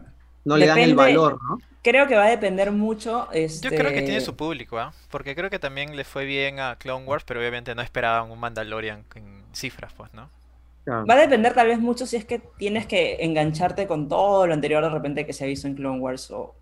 [0.50, 1.60] no le dan el valor, ¿no?
[1.82, 3.30] Creo que va a depender mucho.
[3.32, 3.70] Este...
[3.70, 4.93] Yo creo que tiene su público, ¿ah?
[5.10, 8.39] Porque creo que también le fue bien a Clone Wars, pero obviamente no esperaban un
[8.39, 10.30] Mandalorian en cifras, pues, ¿no?
[10.84, 11.06] Claro.
[11.06, 14.54] Va a depender tal vez mucho si es que tienes que engancharte con todo lo
[14.54, 16.56] anterior de repente que se ha visto en Clone Wars o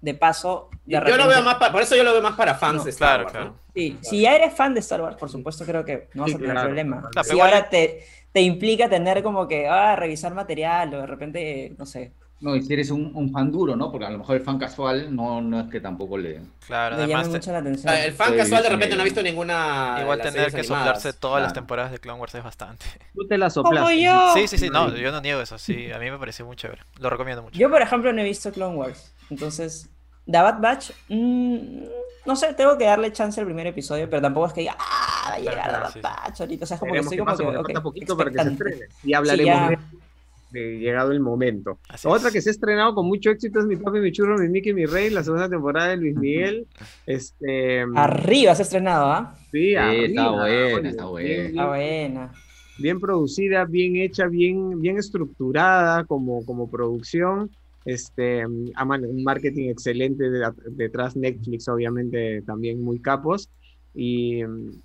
[0.00, 0.68] de paso.
[0.84, 1.18] De Yo repente...
[1.18, 3.08] lo veo más, pa- por eso yo lo veo más para fans No, de Star
[3.08, 3.46] Claro, Wars, claro.
[3.50, 3.60] ¿no?
[3.74, 6.38] Sí, si ya eres fan de Star Wars, por supuesto, creo que no vas a
[6.38, 6.68] tener claro.
[6.68, 7.08] problema.
[7.10, 11.74] Claro, si ahora te, te implica tener como que, ah, revisar material o de repente,
[11.78, 12.12] no sé,
[12.42, 13.90] No, y si eres un, un fan duro, ¿no?
[13.90, 16.42] Porque a lo mejor el fan casual no, no es que tampoco le...
[16.66, 17.92] Claro, le llama además mucho la O atención.
[17.92, 19.04] el fan Sí, casual de sí, repente no ha sí.
[19.04, 19.98] visto ninguna.
[20.00, 21.02] igual tener que animadas.
[21.02, 22.86] soplarse todas las temporadas de Clone Wars es bastante.
[23.14, 24.00] Tú te la soplaste.
[24.02, 24.34] yo!
[24.34, 26.82] Sí, sí, sí, no, yo no niego eso, sí, a mí me pareció muy chévere.
[26.98, 27.58] Lo recomiendo mucho.
[27.58, 29.14] Yo, por ejemplo, no he visto Clone Wars.
[29.30, 29.90] Entonces,
[30.26, 31.84] The Bad Batch, mm,
[32.24, 35.28] no sé, tengo que darle chance al primer episodio, pero tampoco es que diga, ah,
[35.30, 36.02] va a llegar Claro, The Bad sí, sí.
[36.02, 36.64] Batch ahorita.
[36.64, 38.30] O sea, es como que Veremos estoy qué como que, porque ok, falta poquito para
[38.30, 38.86] que se estrene.
[39.02, 39.66] Y hablaremos ya.
[39.66, 39.78] de,
[40.52, 41.78] de llegado el momento.
[41.88, 42.34] Así Otra es.
[42.34, 44.86] que se ha estrenado con mucho éxito es Mi Papi, Mi Churro, Mi Mickey, Mi
[44.86, 46.66] Rey, la segunda temporada de Luis Miguel.
[47.06, 49.34] Este, Arriba se ha estrenado, ¿ah?
[49.50, 51.28] sí, Sí, arriba, está buena, está buena.
[51.28, 52.32] bien- Está buena.
[52.78, 57.50] bien producida, bien hecha, bien, bien estructurada como, como producción.
[57.84, 58.42] Este,
[58.76, 63.50] aman- un marketing excelente de- detrás Netflix, obviamente también muy capos.
[63.94, 64.40] Y,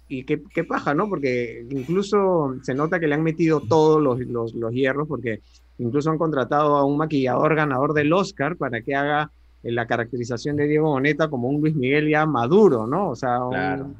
[0.09, 1.07] y qué, qué paja, ¿no?
[1.07, 5.41] Porque incluso se nota que le han metido todos los, los, los hierros, porque
[5.77, 9.31] incluso han contratado a un maquillador ganador del Oscar para que haga
[9.63, 13.09] eh, la caracterización de Diego Boneta como un Luis Miguel ya maduro, ¿no?
[13.11, 13.91] O sea, un- Claro.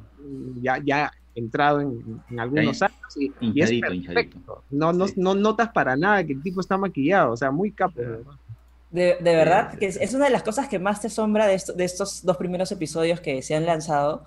[0.60, 4.62] ya, ya entrado en, en algunos Está años y, y es perfecto.
[4.70, 5.14] No, no, Sí.
[5.16, 7.98] no notas para nada que el tipo está maquillado, o sea, muy capo.
[8.00, 8.32] de verdad.
[8.90, 10.00] De, de verdad, sí, que es, sí.
[10.02, 12.72] es una de las cosas que más te asombra de, esto- de estos dos primeros
[12.72, 14.24] episodios que se han lanzado,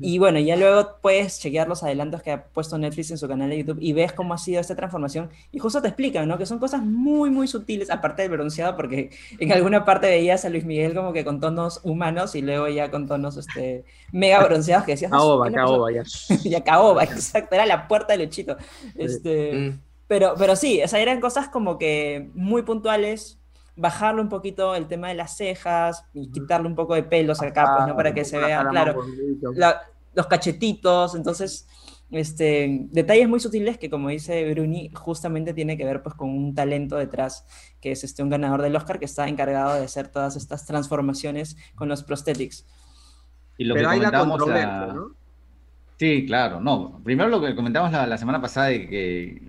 [0.00, 3.50] Y bueno, ya luego puedes chequear los adelantos que ha puesto Netflix en su canal
[3.50, 5.30] de YouTube y ves cómo ha sido esta transformación.
[5.52, 6.38] Y justo te explican, ¿no?
[6.38, 10.48] Que son cosas muy, muy sutiles, aparte del bronceado, porque en alguna parte veías a
[10.48, 14.84] Luis Miguel como que con tonos humanos y luego ya con tonos este, mega bronceados
[14.84, 15.10] que decías.
[15.10, 16.02] Caoba, caoba, ya.
[16.44, 18.56] ya caoba, exacto, era la puerta del Luchito.
[18.96, 19.80] Este, Mm.
[20.06, 23.38] pero, pero sí, o sea, eran cosas como que muy puntuales,
[23.76, 27.74] bajarle un poquito el tema de las cejas y quitarle un poco de pelos acá,
[27.76, 27.96] pues, ¿no?
[27.96, 29.00] Para que se vea, claro,
[29.54, 29.80] la-
[30.14, 31.66] los cachetitos, entonces,
[32.12, 36.54] este, detalles muy sutiles que como dice Bruni, justamente tiene que ver pues con un
[36.54, 37.44] talento detrás,
[37.80, 41.56] que es este, un ganador del Oscar que está encargado de hacer todas estas transformaciones
[41.74, 42.64] con los prosthetics.
[43.58, 45.10] Y lo Pero que hay la comentábamos controversia, la- ¿no?
[45.98, 47.00] Sí, claro, no.
[47.04, 49.42] Primero lo que comentamos la, la semana pasada de que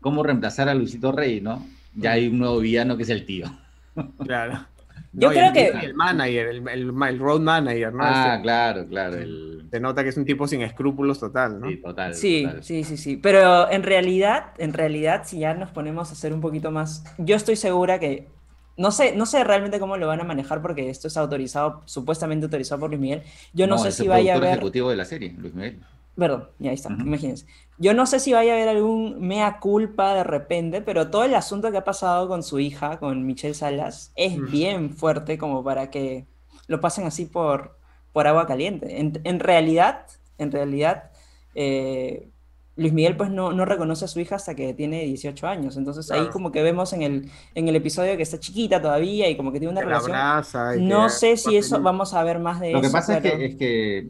[0.00, 1.66] cómo reemplazar a Luisito Rey, ¿no?
[1.96, 3.46] Ya hay un nuevo villano que es el tío.
[4.24, 4.66] Claro.
[5.12, 8.04] Yo creo el- que- El manager, el, el, el road manager, ¿no?
[8.04, 9.16] ah, Este, claro, claro.
[9.16, 9.66] El...
[9.70, 11.68] Se nota que es un tipo sin escrúpulos total, ¿no?
[11.70, 12.14] Sí, total.
[12.14, 12.62] Sí, total.
[12.62, 13.16] sí, sí, sí.
[13.16, 17.34] Pero en realidad, en realidad, si ya nos ponemos a hacer un poquito más, yo
[17.36, 18.28] estoy segura que
[18.76, 22.44] no sé, no sé realmente cómo lo van a manejar porque esto es autorizado, supuestamente
[22.44, 23.22] autorizado por Luis Miguel.
[23.54, 25.80] Yo no, sé es si el vaya a haber, ejecutivo de la serie, Luis Miguel.
[26.16, 27.46] Perdón, ya ahí está, imagínense.
[27.78, 31.34] Yo no sé si vaya a haber algún mea culpa de repente, pero todo el
[31.34, 35.90] asunto que ha pasado con su hija, con Michelle Salas, es bien fuerte como para
[35.90, 36.24] que
[36.68, 37.76] lo pasen así por,
[38.12, 38.98] por agua caliente.
[38.98, 40.06] En, en realidad,
[40.38, 41.10] en realidad,
[41.54, 42.28] eh,
[42.76, 45.76] Luis Miguel pues no, no reconoce a su hija hasta que tiene 18 años.
[45.78, 49.36] Entonces ahí como que vemos en el, en el episodio que está chiquita todavía y
[49.36, 50.16] como que tiene una Que la relación.
[50.16, 52.92] abraza y No que- sé si eso vamos a ver más de Lo que eso,
[52.96, 54.08] pasa es que, es que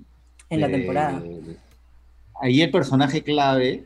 [0.50, 1.22] en la eh, temporada.
[2.40, 3.84] Ahí el personaje clave,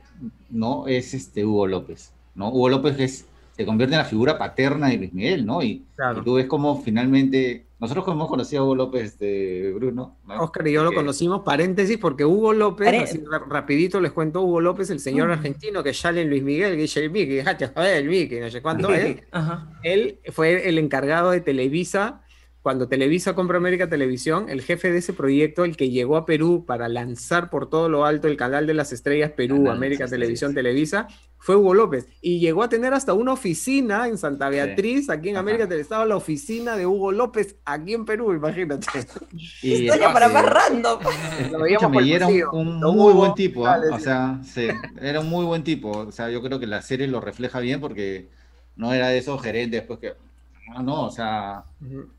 [0.51, 0.87] ¿no?
[0.87, 2.49] Es este Hugo López, ¿no?
[2.51, 3.27] Hugo López es,
[3.57, 5.63] se convierte en la figura paterna de Luis Miguel, ¿no?
[5.63, 6.21] Y, Claro.
[6.21, 10.43] y tú ves cómo finalmente, nosotros como hemos conocido a Hugo López de Bruno, ¿no?
[10.43, 14.41] Oscar y yo lo conocimos, paréntesis, porque Hugo López, Pare- así ra- rapidito les cuento,
[14.43, 15.33] Hugo López, el señor Mm.
[15.33, 18.51] argentino que sale en Luis Miguel, que dice el Mickey, déjate joder el Mickey, no
[18.51, 19.19] sé cuánto es.
[19.83, 22.23] Él fue el encargado de Televisa.
[22.63, 26.65] Cuando Televisa compra América Televisión, el jefe de ese proyecto, el que llegó a Perú
[26.67, 30.55] para lanzar por todo lo alto el canal de las estrellas Perú, Canal América Televisión.
[30.55, 31.09] Televisa,
[31.39, 32.07] fue Hugo López.
[32.21, 35.41] Y llegó a tener hasta una oficina en Santa Beatriz, aquí en Ajá.
[35.41, 38.87] América Televisión, estaba la oficina de Hugo López aquí en Perú, imagínate.
[39.63, 41.01] y- Historia para más random.
[41.53, 44.05] Lo veíamos y era un, un muy Hugo, buen tipo, dale, o sí.
[44.05, 44.69] sea, sí,
[45.01, 47.81] era un muy buen tipo, o sea, yo creo que la serie lo refleja bien
[47.81, 48.29] porque
[48.77, 50.13] no era de esos gerentes pues que,
[50.75, 51.65] ah, no, o sea,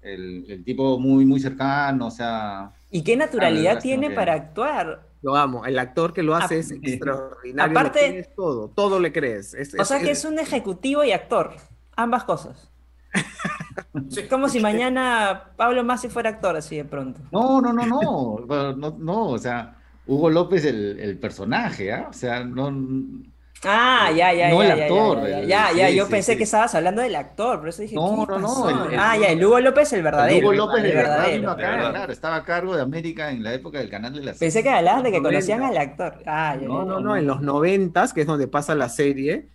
[0.02, 5.08] el, el tipo muy, muy cercano, o sea, ¿Y qué naturalidad tiene que- para actuar?
[5.22, 5.66] Lo amo.
[5.66, 7.72] El actor que lo hace Ap- es extraordinario.
[7.78, 9.54] Aparte- le crees todo, todo le crees.
[9.54, 11.54] Es, O sea que es un ejecutivo y actor.
[11.96, 12.70] Ambas cosas.
[14.10, 17.20] Es como si mañana Pablo Masi fuera actor así de pronto.
[17.32, 17.86] no, no, no,
[18.76, 19.76] no, no, o sea,
[20.08, 22.08] Hugo López el, el personaje, ¿ah?
[22.10, 22.72] O sea, no,
[23.64, 26.32] Ah, ya, ya, No ya, el ya, actor, ya, ya, el- ya, yo sí, pensé
[26.34, 26.38] sí.
[26.38, 29.18] que estabas hablando del actor, por eso dije, No, ¿qué no, no, el- el- ah,
[29.18, 30.48] ya, el Hugo López el verdadero.
[30.48, 31.38] Hugo López el de verdad verdadero.
[31.42, 31.90] vino acá, verdad.
[31.92, 34.70] claro, estaba a cargo de América en la época del canal de las Pensé que
[34.70, 36.24] hablabas de que conocían al actor.
[36.26, 39.50] Ah, ya, No, no, no, en los noventas, que es donde pasa la serie,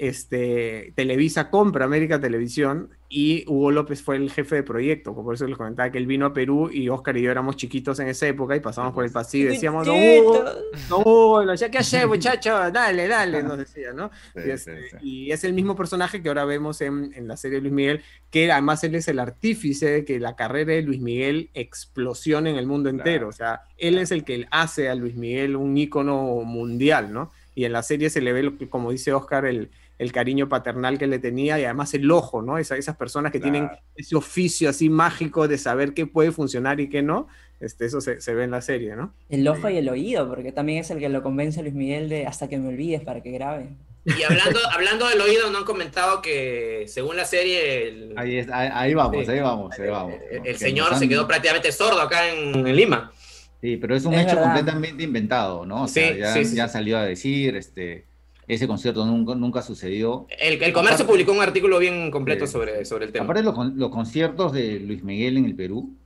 [0.00, 5.46] este, Televisa compra América Televisión y Hugo López fue el jefe de proyecto, por eso
[5.46, 8.26] les comentaba que él vino a Perú y Oscar y yo éramos chiquitos en esa
[8.26, 10.44] época y pasamos por el pasillo y decíamos, no, Hugo,
[10.88, 14.10] no, Hugo, qué hacer, muchacho, dale, dale, nos decía, ¿no?
[14.34, 14.96] Sí, Y, sí, sí.
[15.02, 18.02] y es el mismo personaje que ahora vemos en, en la serie de Luis Miguel,
[18.30, 22.56] que además él es el artífice de que la carrera de Luis Miguel explosione en
[22.56, 23.28] el mundo entero.
[23.28, 27.30] O sea, él es el que hace a Luis Miguel un ícono mundial, ¿no?
[27.54, 29.70] Y en la serie se le ve, como dice Oscar, el,
[30.00, 32.56] el cariño paternal que le tenía y además el ojo, ¿no?
[32.58, 36.88] Esa- esas personas que tienen ese oficio así mágico de saber qué puede funcionar y
[36.88, 37.28] qué no,
[37.60, 39.12] este, eso se, se ve en la serie, ¿no?
[39.28, 42.08] El ojo y el oído, porque también es el que lo convence a Luis Miguel
[42.08, 43.68] de hasta que me olvides para que grabe.
[44.06, 48.48] Y hablando, hablando del oído, no han comentado que según la serie, el, Ahí, es-
[48.50, 49.32] ahí, ahí vamos, Sí.
[49.32, 50.14] ahí vamos, ahí vamos.
[50.44, 53.12] el- señor se quedó prácticamente sordo acá en, en Lima.
[53.60, 54.54] Sí, pero es un Es hecho verdad.
[54.54, 55.82] completamente inventado, ¿no?
[55.82, 56.72] O sea, Sí, ya, sí, sí, ya sí.
[56.72, 58.06] salió a decir, este,
[58.54, 60.26] ese concierto nunca, nunca sucedió.
[60.40, 63.24] El, el comercio Aparte- publicó un artículo bien completo sobre, sobre el tema.
[63.24, 65.96] Aparte, los, los conciertos de Luis Miguel en el Perú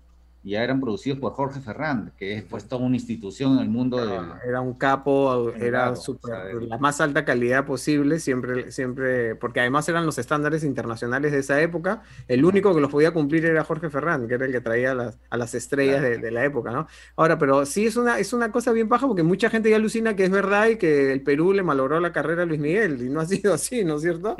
[0.45, 3.97] ya eran producidos por Jorge Ferrand, que es pues toda una institución en el mundo
[3.97, 4.21] del...
[4.47, 9.35] Era un capo, era Claro, súper- o sea, la más alta calidad posible, siempre, siempre,
[9.37, 12.03] porque además eran los estándares internacionales de esa época.
[12.29, 14.95] El único que los podía cumplir era Jorge Ferrand, que era el que traía a
[14.95, 16.87] las, a las estrellas de, de la época, ¿no?
[17.17, 20.15] Ahora, pero sí es una, es una cosa bien paja, porque mucha gente ya alucina
[20.15, 23.09] que es verdad y que el Perú le malogró la carrera a Luis Miguel, y
[23.09, 24.37] no ha sido así, ¿no es cierto?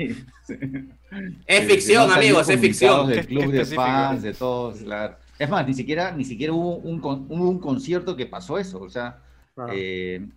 [1.47, 3.07] Es ficción, No salió amigos, es ficción.
[3.07, 5.15] Del club de fans, de todos, claro.
[5.37, 8.81] Es más, ni siquiera, ni siquiera hubo un, con- hubo un concierto que pasó eso.
[8.81, 9.19] O sea,
[9.53, 9.71] Claro.
[9.75, 10.27] eh,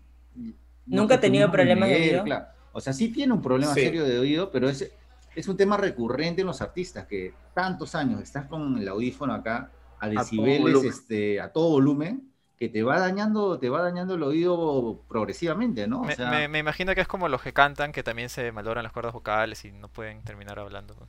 [0.86, 2.24] Nunca ha tenido problemas de oído.
[2.24, 2.46] claro.
[2.72, 3.80] O sea, sí tiene un problema Sí.
[3.80, 4.90] serio de oído, pero es,
[5.34, 9.70] es un tema recurrente en los artistas, que tantos años estás con el audífono acá
[9.98, 10.88] a todo decibeles, volumen.
[10.90, 16.00] este, a todo volumen, que te va dañando, te va dañando el oído progresivamente, ¿no?
[16.02, 18.50] O Me, sea, me- me imagino que es como los que cantan, que también se
[18.52, 20.94] malogran las cuerdas vocales y no pueden terminar hablando.
[20.94, 21.06] ¿no?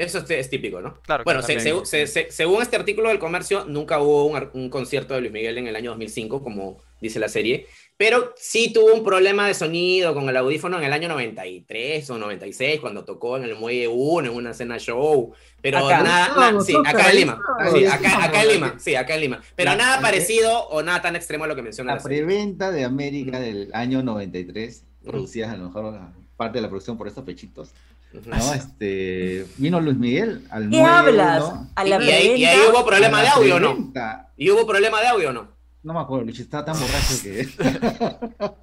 [0.00, 0.94] Eso es, es típico, ¿no?
[1.02, 4.70] Claro, Bueno, se- se- se- se- según este artículo del comercio, nunca hubo un, un
[4.70, 8.94] concierto de Luis Miguel en el año 2005, como dice la serie, pero sí tuvo
[8.94, 13.36] un problema de sonido con el audífono en el año 93 o 96, cuando tocó
[13.36, 16.02] en el Muelle 1, en una cena show, pero Acá.
[16.02, 17.40] nada, Ah, na- sí, acá en Lima,
[17.72, 21.16] sí, acá, acá en Lima, sí, acá en Lima, pero nada parecido o nada tan
[21.16, 22.18] extremo a lo que menciona la la serie.
[22.24, 26.00] preventa de América del año 93, producidas a lo mejor
[26.40, 27.72] parte de la producción por estos pechitos.
[28.14, 28.54] ¿no?
[28.54, 31.44] Este, vino Luis Miguel al ¿Qué muelle hablas?
[31.44, 33.92] uno, A la Y ahí, y ahí hubo problema de audio, ¿no?
[34.38, 35.48] ¿Y hubo problema de audio no?
[35.82, 37.48] No me acuerdo, Luis, estaba tan borracho que...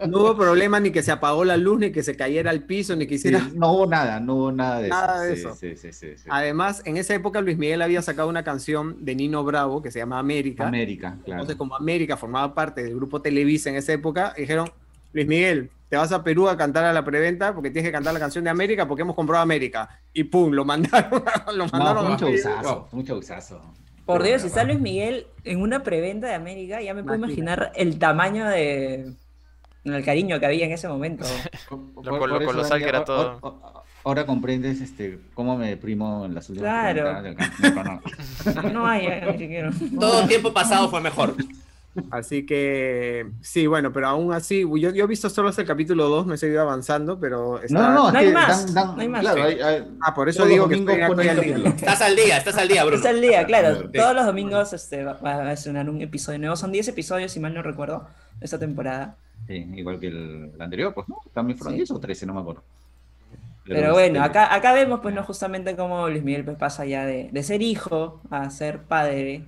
[0.08, 2.96] No hubo problema ni que se apagó la luz, ni que se cayera al piso,
[2.96, 3.48] ni que Sí, hiciera.
[3.54, 5.50] no hubo nada, no hubo nada de Nada de eso.
[5.50, 5.58] eso.
[5.60, 6.30] Sí, sí, sí, sí, sí.
[6.30, 10.00] Además, en esa época Luis Miguel había sacado una canción de Nino Bravo que se
[10.00, 10.68] llama América.
[10.68, 11.42] América, claro.
[11.42, 14.70] Entonces, como América formaba parte del grupo Televisa en esa época, dijeron,
[15.14, 18.14] Luis Miguel, te vas a Perú a cantar a la preventa porque tienes que cantar
[18.14, 19.90] la canción de América porque hemos comprado América.
[20.14, 21.24] Y pum, lo mandaron,
[21.56, 23.62] lo No, mandaron a showzazo, fue un showzazo.
[24.06, 27.72] Por Dios, si está Luis Miguel en una preventa de América, ya me puedo imaginar
[27.76, 29.12] el tamaño de.
[29.84, 31.26] el cariño que había en ese momento.
[31.70, 33.40] Por- Lo- por lo eso, colosal que era ahora- todo.
[33.42, 37.22] ahora- Ahora comprendes este, cómo me deprimo en las últimas Claro.
[37.24, 37.36] del.
[37.76, 38.72] No, no.
[38.72, 39.70] No hay, eh, siquiera.
[40.00, 41.36] Todo tiempo pasado fue mejor.
[42.12, 46.08] Así que, sí, bueno, pero aún así, yo, yo he visto solo hasta el capítulo
[46.10, 47.74] 2, no he seguido avanzando, pero está...
[47.74, 49.22] No, no, no, hay más, dan- dan- no hay más.
[49.22, 49.42] Claro, Sí.
[49.54, 51.56] hay- hay- Ah, por eso digo que estoy, al día.
[51.76, 53.00] Estás al día, estás al día, Bruno.
[53.00, 53.82] Es el día, claro.
[53.82, 53.88] Sí.
[53.94, 56.56] Todos los domingos este, va, va a estrenar un episodio nuevo.
[56.56, 58.08] Son 10 episodios, si mal no recuerdo,
[58.42, 59.16] esta temporada.
[59.48, 61.78] Sí, igual que el, el anterior, pues no, también fueron Sí.
[61.80, 62.64] 10 o 13, no me acuerdo.
[63.66, 67.30] Pero bueno, acá, acá vemos pues no justamente cómo Luis Miguel pues, pasa ya de,
[67.34, 69.44] de ser hijo a ser padre.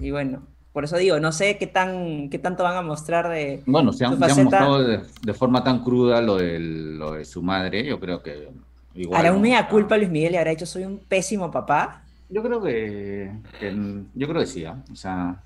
[0.00, 0.42] Y bueno,
[0.72, 3.62] por eso digo, no sé qué tan qué tanto van a mostrar de...
[3.66, 7.84] Bueno, se han, mostrado de, de forma tan cruda lo, del- lo de su madre,
[7.84, 8.48] yo creo que
[8.94, 9.20] igual.
[9.20, 12.02] ¿Hará un mea culpa Luis Miguel y habrá hecho soy un pésimo papá?
[12.28, 13.76] Yo creo que, que-
[14.14, 14.82] yo creo que sí, ¿ah?
[14.90, 15.36] o sea,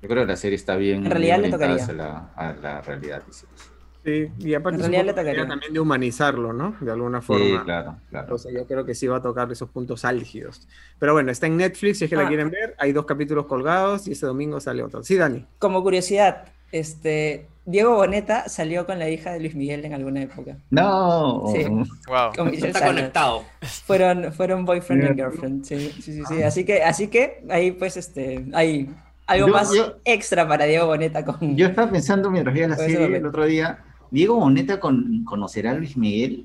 [0.00, 1.82] yo creo que la serie está bien, En realidad le tocaría.
[1.82, 3.22] hacia la, a la realidad.
[3.30, 3.71] Sí, Sí,
[4.04, 5.32] y aparte En realidad supongo le que tocaría.
[5.32, 6.76] era también de humanizarlo, ¿no?
[6.80, 7.64] De alguna Sí, forma.
[7.64, 8.24] claro, claro.
[8.26, 10.66] Entonces yo creo que sí va a tocar esos puntos álgidos.
[10.98, 12.28] Pero bueno, está en Netflix, si es que la Ah.
[12.28, 12.74] quieren ver.
[12.78, 15.02] Hay dos capítulos colgados y este domingo sale otro.
[15.04, 15.46] Sí, Dani.
[15.58, 20.56] Como curiosidad, este Diego Boneta salió con la hija de Luis Miguel en alguna época.
[20.70, 21.62] No, Sí.
[22.08, 22.32] Wow.
[22.36, 23.44] Con Michelle Está conectado.
[23.86, 25.28] Fueron, fueron boyfriend and Mira.
[25.30, 26.42] girlfriend, sí, sí, sí, sí.
[26.42, 28.90] Así que, así que ahí pues este, hay
[29.28, 31.56] algo Yo- más yo- extra para Diego Boneta con.
[31.56, 33.78] yo estaba pensando mientras veía la ese serie el otro día,
[34.12, 36.44] Diego Boneta con, conocerá a Luis Miguel.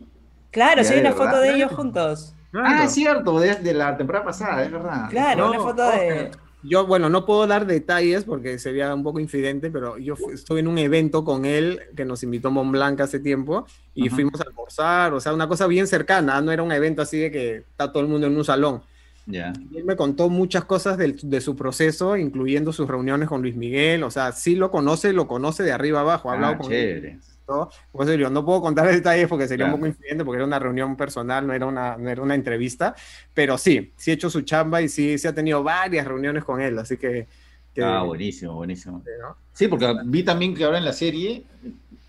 [0.49, 1.41] Claro, sí hay una foto verdad.
[1.43, 2.33] de ellos juntos.
[2.53, 5.09] Ah, es cierto, de, de la temporada pasada, es verdad.
[5.11, 6.31] Claro, No, una foto de.
[6.63, 10.67] Yo, bueno, no puedo dar detalles porque sería un poco infidente, pero yo estuve en
[10.67, 14.15] un evento con él que nos invitó Mont Blanc hace tiempo y Ajá.
[14.15, 17.31] fuimos a almorzar, o sea, una cosa bien cercana, no era un evento así de
[17.31, 18.81] que está todo el mundo en un salón.
[19.27, 19.53] Ya.
[19.71, 24.03] Y él me contó muchas cosas de su proceso, incluyendo sus reuniones con Luis Miguel,
[24.03, 27.19] o sea, sí lo conoce, lo conoce de arriba abajo, ha hablado Ah, con él.
[27.47, 27.65] Chévere.
[27.65, 27.71] todo.
[27.91, 29.75] Por eso digo, no puedo contar detalles porque sería Claro.
[29.75, 32.95] un poco influyente, porque era una reunión personal, no era una, no era una entrevista,
[33.33, 36.61] pero sí, sí ha hecho su chamba y sí, sí ha tenido varias reuniones con
[36.61, 37.27] él, así que...
[37.73, 39.01] que- Ah, buenísimo, buenísimo.
[39.21, 39.37] ¿no?
[39.53, 41.43] Sí, porque vi también que ahora en la serie,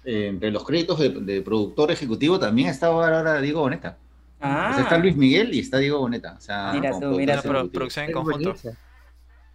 [0.04, 3.96] eh, entre los créditos de, de productor ejecutivo, también estaba ahora Diego Boneta.
[4.40, 6.34] O sea, está Ah, Luis Miguel y está Diego Boneta.
[6.38, 8.54] O sea, Mira tú, productor mira producción en conjunto.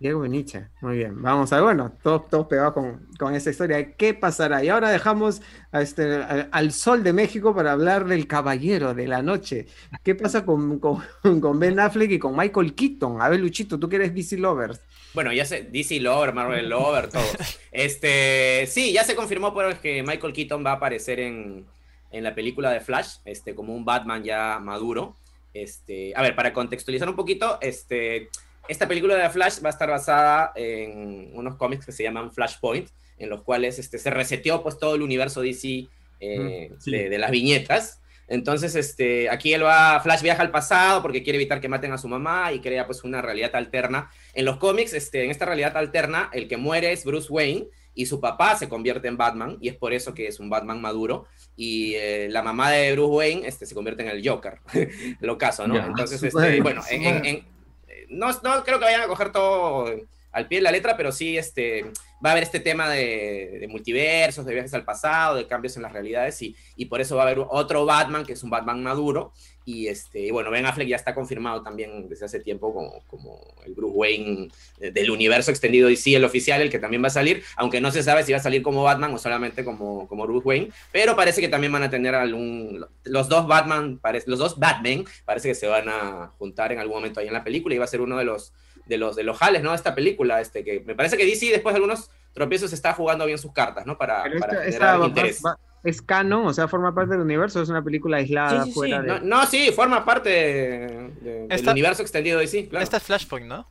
[0.04, 1.22] Diego Beniche, muy bien.
[1.22, 3.93] Vamos a bueno, todos, todos pegados con, con esta historia.
[3.93, 4.62] ¿Qué pasará?
[4.62, 5.41] Y ahora dejamos
[5.72, 9.66] a este, a- al sol de México para hablar del caballero de la noche.
[10.04, 11.01] ¿Qué pasa con, con,
[11.39, 13.22] con Ben Affleck y con Michael Keaton?
[13.22, 14.82] A ver, Luchito, tú que eres DC Lovers.
[15.14, 17.24] Bueno, ya sé, DC Lover, Marvel Lover, todo.
[17.72, 21.66] Este, sí, ya se confirmó pues, que Michael Keaton va a aparecer en,
[22.12, 25.16] en la película de Flash, este, como un Batman ya maduro.
[25.54, 28.30] Este, a ver, para contextualizar un poquito, este,
[28.68, 32.89] esta película de Flash va a estar basada en unos cómics que se llaman Flashpoint,
[33.18, 35.88] en los cuales este, se reseteó pues todo el universo DC
[36.20, 36.91] eh, sí.
[36.91, 37.99] de, de las viñetas.
[38.28, 41.97] Entonces, este, aquí él va, Flash viaja al pasado porque quiere evitar que maten a
[41.97, 44.09] su mamá y crea pues una realidad alterna.
[44.34, 48.05] En los cómics, este, en esta realidad alterna, el que muere es Bruce Wayne y
[48.05, 51.26] su papá se convierte en Batman y es por eso que es un Batman maduro
[51.55, 54.59] y eh, la mamá de Bruce Wayne este, se convierte en el Joker,
[55.20, 55.76] lo caso, ¿no?
[55.86, 57.53] Entonces, este, bueno, en-
[58.14, 59.86] no, no creo que vayan a coger todo
[60.32, 61.84] al pie de la letra, pero sí este,
[62.26, 65.84] va a haber este tema de, de multiversos, de viajes al pasado, de cambios en
[65.84, 68.82] las realidades, y, y, por eso va a haber otro Batman, que es un Batman
[68.82, 69.32] maduro,
[69.66, 73.74] y este, bueno, Ben Affleck ya está confirmado también desde hace tiempo como, como el
[73.74, 74.49] Bruce Wayne
[74.80, 78.03] del universo extendido DC, el oficial, el que también va a salir, aunque no se
[78.03, 81.39] sabe si va a salir como Batman o solamente como, como Bruce Wayne, pero parece
[81.41, 85.55] que también van a tener algún, los dos Batman, parece, los dos Batman, parece que
[85.55, 88.01] se van a juntar en algún momento ahí en la película y va a ser
[88.01, 88.51] uno de los
[88.86, 89.70] de los, de los jales, ¿no?
[89.70, 93.26] De esta película, este, que me parece que DC después de algunos tropiezos está jugando
[93.26, 93.97] bien sus cartas, ¿no?
[93.97, 95.41] Para, para esta- generar esta- interés.
[95.45, 98.73] va- es canon, o sea, forma parte del universo, es una película aislada Sí, sí,
[98.73, 99.05] fuera sí.
[99.07, 99.19] de...
[99.19, 102.84] No, no, sí, forma parte de- de- del universo extendido claro.
[102.84, 103.67] Esta es Flashpoint, ¿no?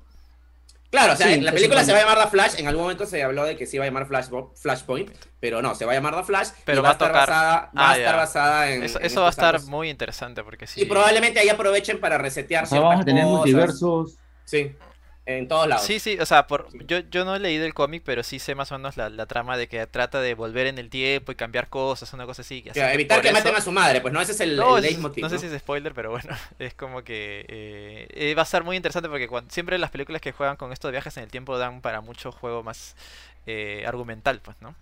[0.90, 3.06] Claro, o sea, Sí, la película se va a llamar The Flash, en algún momento
[3.06, 5.10] se habló de que se iba a llamar Flash, Flashpoint,
[5.40, 7.08] pero no, se va a llamar The Flash Pero y va va, a a estar
[7.08, 8.82] tocar- basada, va Ah, a estar basada en...
[8.82, 10.82] Eso, en eso va a estar muy interesante porque sí.
[10.82, 13.38] Y probablemente ahí aprovechen para resetear O sea, vamos a ciertas tener cosas.
[13.38, 14.16] multiversos.
[14.44, 14.72] Sí,
[15.26, 15.86] en todos lados.
[15.86, 18.54] Sí, sí, o sea, por, yo, yo no he leído el cómic, pero sí sé
[18.54, 21.34] más o menos la, la trama de que trata de volver en el tiempo y
[21.36, 22.64] cambiar cosas, una cosa así.
[22.74, 25.22] Evitar que eso- maten a su madre, pues no, ese es el, No, el leitmotiv,
[25.22, 28.64] no sé si es spoiler, pero bueno, es como que eh, eh, va a estar
[28.64, 31.56] muy interesante porque cuando, siempre las películas que juegan con estos viajes en el tiempo
[31.58, 32.96] dan para mucho juego más
[33.46, 34.74] eh, argumental, pues, ¿no?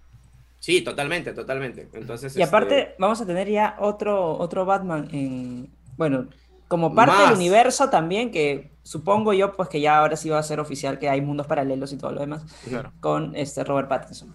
[0.59, 1.89] Sí, totalmente, totalmente.
[1.95, 5.71] Entonces, Y aparte, este, vamos a tener ya otro, otro Batman en.
[5.97, 6.29] Bueno,
[6.69, 7.29] como parte Más.
[7.31, 10.99] del universo también, que supongo yo, pues que ya ahora sí va a ser oficial
[10.99, 12.93] que hay mundos paralelos y todo lo demás, Claro.
[13.01, 14.33] con este Robert Pattinson.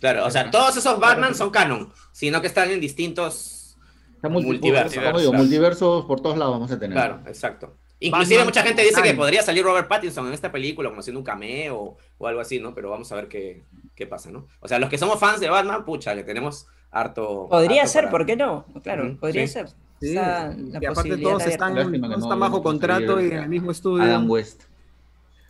[0.00, 3.76] Claro, o sea, todos esos Batman son canon, sino que están en distintos...
[4.14, 5.44] Está multi- Multiverso, como digo, claro.
[5.44, 6.96] multiversos por todos lados vamos a tener.
[6.96, 7.76] Claro, exacto.
[8.00, 11.18] Inclusive Batman mucha gente dice que podría salir Robert Pattinson en esta película como haciendo
[11.20, 12.74] un cameo o algo así, ¿no?
[12.74, 13.64] Pero vamos a ver qué,
[13.96, 14.46] qué pasa, ¿no?
[14.60, 17.48] O sea, los que somos fans de Batman, pucha, le tenemos harto...
[17.50, 18.66] Podría harto ser, para- ¿por qué no?
[18.84, 19.52] Claro, podría sí.
[19.52, 19.68] ser.
[20.00, 23.48] Sí, Está y la aparte todos están, todos no están bajo contrato y en el
[23.48, 24.02] mismo estudio.
[24.04, 24.62] Adam West.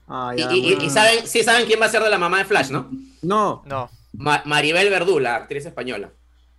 [0.08, 2.38] Ah, Y, ya, y- y- saben, sí saben quién va a ser de la mamá
[2.38, 2.88] de Flash, ¿no?
[3.20, 3.62] No.
[3.66, 6.10] No, Ma- Maribel Verdú, la actriz española.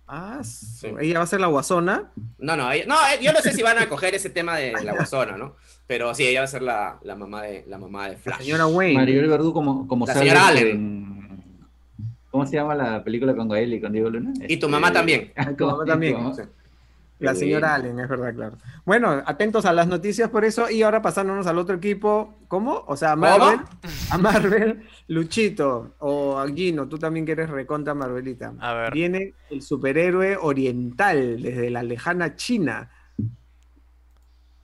[0.06, 2.10] Ah, su- ella va a ser la guasona.
[2.38, 4.72] No, no, ella- no, eh, yo no sé si van a coger ese tema de
[4.84, 5.56] la guasona, ¿no?
[5.88, 8.38] Pero sí, ella va a ser la, la mamá de la mamá de La Flash.
[8.42, 8.94] señora Wayne.
[8.94, 10.68] Maribel Verdú como, como La señora Allen.
[10.68, 11.00] en-
[12.30, 14.32] ¿Cómo se llama la película con Gael y con Diego Luna?
[14.36, 15.32] Y tu Este- mamá también.
[15.34, 16.16] Ay, tu mamá también.
[16.36, 16.42] Sí.
[17.20, 17.92] La señora bien.
[17.92, 18.56] Allen, es verdad, claro.
[18.84, 20.70] Bueno, atentos a las noticias por eso.
[20.70, 22.34] Y ahora pasándonos al otro equipo.
[22.48, 22.84] ¿Cómo?
[22.86, 23.60] O sea, a Marvel.
[24.10, 28.54] A Marvel, Luchito o a Guino, tú también que eres recontra Marvelita.
[28.58, 28.92] A ver.
[28.92, 32.90] Viene el superhéroe oriental desde la lejana China.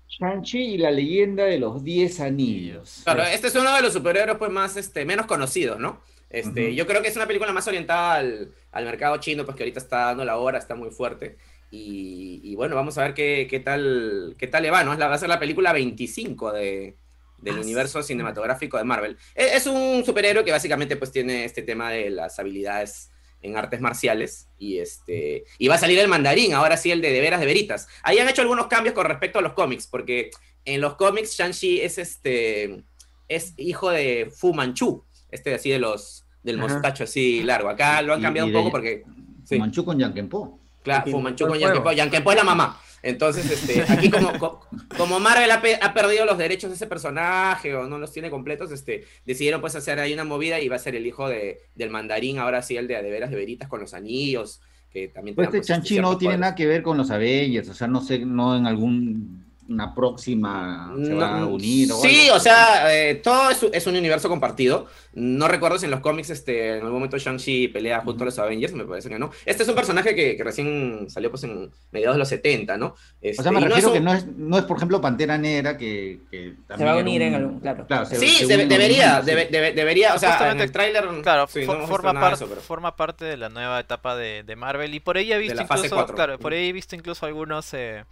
[0.09, 3.02] Shang-Chi y la leyenda de los 10 anillos.
[3.04, 6.00] Claro, este es uno de los superhéroes pues más este, menos conocidos, ¿no?
[6.30, 6.74] Este.
[6.74, 9.78] Yo creo que es una película más orientada al, al mercado chino, pues que ahorita
[9.78, 11.36] está dando la hora, está muy fuerte.
[11.70, 14.92] Y, y bueno, vamos a ver qué, qué tal, qué tal le va, ¿no?
[14.92, 16.96] Es la, va a ser la película 25 de,
[17.38, 18.08] del Ah, universo sí.
[18.08, 19.16] cinematográfico de Marvel.
[19.34, 23.10] Es, es un superhéroe que básicamente pues tiene este tema de las habilidades
[23.42, 27.12] en artes marciales y este y va a salir el mandarín, ahora sí el de
[27.12, 27.86] de veras de veritas.
[28.02, 30.30] Ahí han hecho algunos cambios con respecto a los cómics, porque
[30.64, 32.82] en los cómics Shang-Chi es este
[33.28, 36.68] es hijo de Fu Manchu, este así de los del Ajá.
[36.74, 37.68] mostacho así largo.
[37.68, 39.02] Acá lo han cambiado y un de- poco porque
[39.44, 40.60] sí, Manchu con Yankenpo.
[40.87, 41.68] Claro, Porque Fu Manchu fue con.
[41.68, 42.80] Yankepo, Yankepo es la mamá.
[43.03, 44.66] Entonces, este, aquí como, co-
[44.97, 48.30] como Marvel ha, pe- ha perdido los derechos de ese personaje o no los tiene
[48.30, 51.61] completos, este, decidieron pues hacer ahí una movida y va a ser el hijo de,
[51.76, 54.61] del mandarín, ahora sí el de de veras de veritas con los anillos,
[54.91, 57.68] que también Pues este pues, Shang-Chi ciertos no tiene nada que ver con los Avengers,
[57.68, 61.96] o sea, no sé, no en algún una próxima se va a No, unir o
[61.96, 62.36] Sí, algo.
[62.36, 64.86] o sea, eh, todo es, es un universo compartido.
[65.14, 68.38] No recuerdo si en los cómics este, en algún momento Shang-Chi pelea junto a los
[68.38, 69.30] Avengers, me parece que no.
[69.46, 72.86] Este es un personaje que, que recién salió pues en mediados de los 70, ¿no?
[72.88, 74.76] O Este, sea, me y no es refiero un- que no es, no es, por
[74.76, 77.86] ejemplo, Pantera Negra, que, que Se también va a unir en algún, claro.
[77.86, 81.46] Claro, Sí, se- debería, un- debe- debe- debería, o sea, en Justamente, el tráiler Claro,
[81.48, 84.94] sí, no forma, parte eso, pero- forma parte de la nueva etapa de, de Marvel.
[84.94, 88.04] Y por ahí he visto incluso, claro, por ahí he visto incluso algunos eh,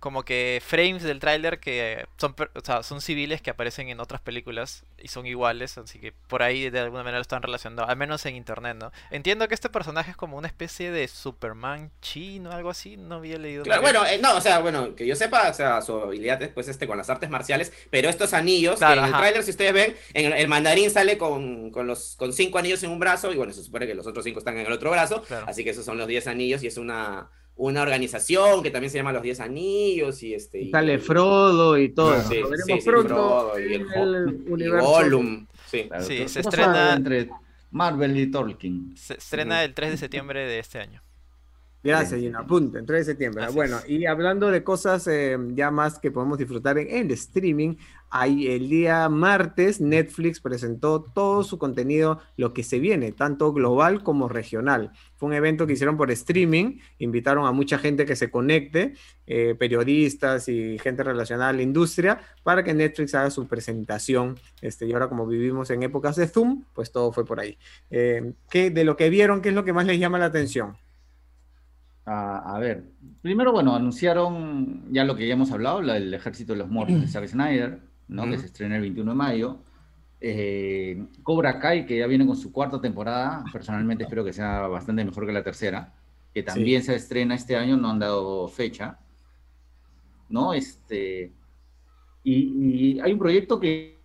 [0.00, 4.20] como que frames del tráiler que son, o sea, son civiles que aparecen en otras
[4.20, 7.96] películas y son iguales, así que por ahí de alguna manera lo están relacionando, al
[7.96, 8.92] menos en internet, ¿no?
[9.10, 13.38] Entiendo que este personaje es como una especie de Superman chino, algo así, no había
[13.38, 13.64] leído.
[13.64, 16.50] Claro, bueno, eh, no, o sea, bueno, que yo sepa, o sea, su habilidad es
[16.50, 19.50] pues este con las artes marciales, pero estos anillos, Claro, que en el tráiler, si
[19.50, 22.98] ustedes ven, en el, el mandarín sale con, con los con cinco anillos en un
[22.98, 25.46] brazo, y bueno, se supone que los otros cinco están en el otro brazo, Claro.
[25.48, 28.98] así que esos son los diez anillos, y es una, una organización que también se
[28.98, 30.60] llama los diez anillos, y este...
[30.62, 32.20] y- Sale Frodo y todo.
[32.22, 34.86] Sí, Lo veremos sí, pronto Frodo y el el y universo.
[34.86, 35.84] Gollum, sí.
[35.88, 37.30] Claro, Sí, ¿qué se estrena- entre
[37.70, 38.96] Marvel y Tolkien.
[38.96, 41.02] Se estrena el 3 de septiembre de este año.
[41.82, 42.18] Gracias.
[42.20, 42.38] Gino.
[42.40, 43.44] Apunten, 3 de septiembre.
[43.44, 43.88] Así bueno, es.
[43.88, 47.76] y hablando de cosas eh, ya más que podemos disfrutar en, en streaming,
[48.08, 54.02] Ahí, el día martes Netflix presentó todo su contenido, lo que se viene, tanto global
[54.02, 54.92] como regional.
[55.16, 58.94] Fue un evento que hicieron por streaming, invitaron a mucha gente que se conecte,
[59.26, 64.38] eh, periodistas y gente relacionada a la industria, para que Netflix haga su presentación.
[64.60, 67.58] Este, y ahora como vivimos en épocas de Zoom, pues todo fue por ahí.
[67.90, 70.76] Eh, ¿qué, de lo que vieron, ¿qué es lo que más les llama la atención?
[72.04, 72.84] A, a ver,
[73.20, 77.00] primero, bueno, anunciaron ya lo que ya hemos hablado, la del Ejército de los Muertos
[77.00, 78.24] de Zack Snyder, ¿no?
[78.30, 79.58] Que se estrena el 21 de mayo.
[80.20, 85.04] Eh, Cobra Kai, que ya viene con su cuarta temporada, personalmente espero que sea bastante
[85.04, 85.92] mejor que la tercera,
[86.32, 88.98] que también se estrena este año, no han dado fecha,
[90.28, 90.52] ¿no?
[90.54, 91.32] Este,
[92.24, 93.98] y, y hay un proyecto que,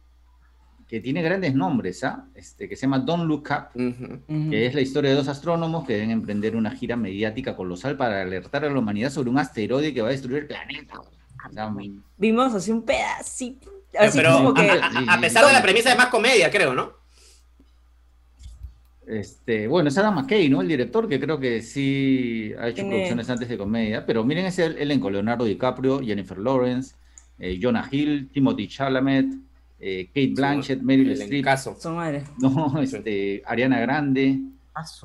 [0.88, 2.28] que tiene grandes nombres, ¿ah?
[2.36, 4.22] Este, que se llama Don't Look Up, Ujú.
[4.28, 4.50] Ujú.
[4.50, 8.22] que es la historia de dos astrónomos que deben emprender una gira mediática colosal para
[8.22, 11.00] alertar a la humanidad sobre un asteroide que va a destruir el planeta.
[11.00, 13.72] O sea, muy- Vimos así un pedacito.
[13.92, 14.70] Pero, Así pero como que.
[14.70, 16.94] a, a- a pesar de la premisa es más comedia, creo, ¿no?
[19.08, 20.62] Este, bueno, es Adam McKay, ¿no?
[20.62, 24.06] El director, que creo que sí ha hecho Tiene- producciones antes de comedia.
[24.06, 26.96] Pero miren ese elenco: Leonardo DiCaprio, Jennifer Lawrence,
[27.40, 29.26] eh, Jonah Hill, Timothy Chalamet,
[29.80, 31.44] eh, Kate Blanchett, Meryl Streep,
[32.38, 34.40] no, este, Ariana Grande.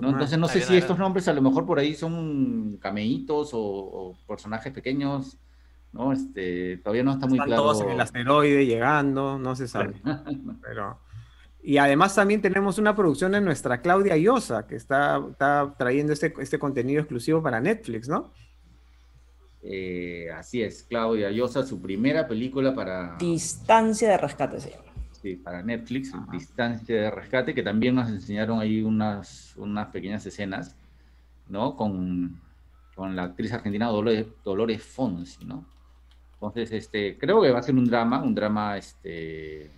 [0.01, 0.11] ¿no?
[0.11, 1.01] Entonces no sé Ariana si estos Grande.
[1.03, 5.37] nombres a lo mejor por ahí son cameitos o, o personajes pequeños,
[5.97, 6.13] ¿no?
[6.13, 7.63] Este, todavía no está muy Están claro.
[7.63, 9.95] todos en el asteroide llegando, no se sabe.
[10.63, 10.99] Pero...
[11.63, 16.33] Y además también tenemos una producción de nuestra Claudia Llosa, que está, está trayendo este,
[16.39, 18.31] este contenido exclusivo para Netflix, ¿no?
[19.63, 24.93] Eh, así es, Claudia Llosa, su primera película para, Distancia de rescate se llama.
[25.11, 26.29] sí, para Netflix, Ajá.
[26.31, 30.77] Distancia de Rescate, que también nos enseñaron ahí unas, unas pequeñas escenas,
[31.49, 31.75] ¿no?
[31.75, 32.41] Con,
[32.95, 35.65] con la actriz argentina Dolores, Dolores Fonsi, ¿no?
[36.49, 39.71] Entonces, este, creo que va a ser un drama, un drama, este,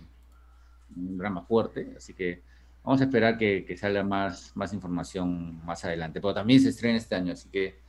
[0.95, 2.41] un drama fuerte, así que
[2.83, 6.21] vamos a esperar que, que salga más, más información más adelante.
[6.21, 7.79] Pero también se estrena este año, así que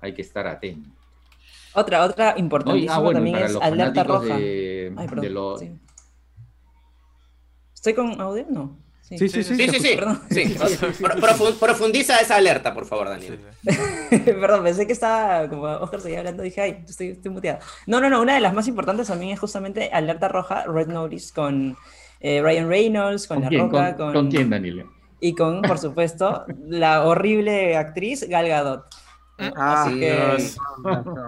[0.00, 0.92] hay que estar atentos.
[1.74, 4.36] Otra, otra importantísima ah, bueno, también es los Alerta Roja.
[4.36, 5.24] de, Ay, perdón.
[5.24, 5.78] de lo- sí.
[7.74, 8.46] ¿Estoy con audio?
[8.50, 8.76] No.
[9.16, 9.54] Sí, sí, sí.
[9.56, 11.04] Sí, sí, sí.
[11.58, 13.40] Profundiza esa alerta, por favor, Daniel.
[13.66, 14.18] sí.
[14.24, 17.58] Perdón, pensé que estaba, como Oscar seguía hablando, dije, ay, estoy, estoy muteado.
[17.86, 21.32] No, no, no, una de las más importantes también es justamente Alerta Roja, Red Notice,
[21.34, 21.76] con
[22.20, 23.60] eh, Ryan Reynolds, con, ¿Con, La quién?
[23.62, 24.84] Roca, ¿Con, con, con quién, Daniel?
[25.20, 28.84] y con, por supuesto, la horrible actriz Gal Gadot.
[29.38, 30.56] Ah, Así que- Dios.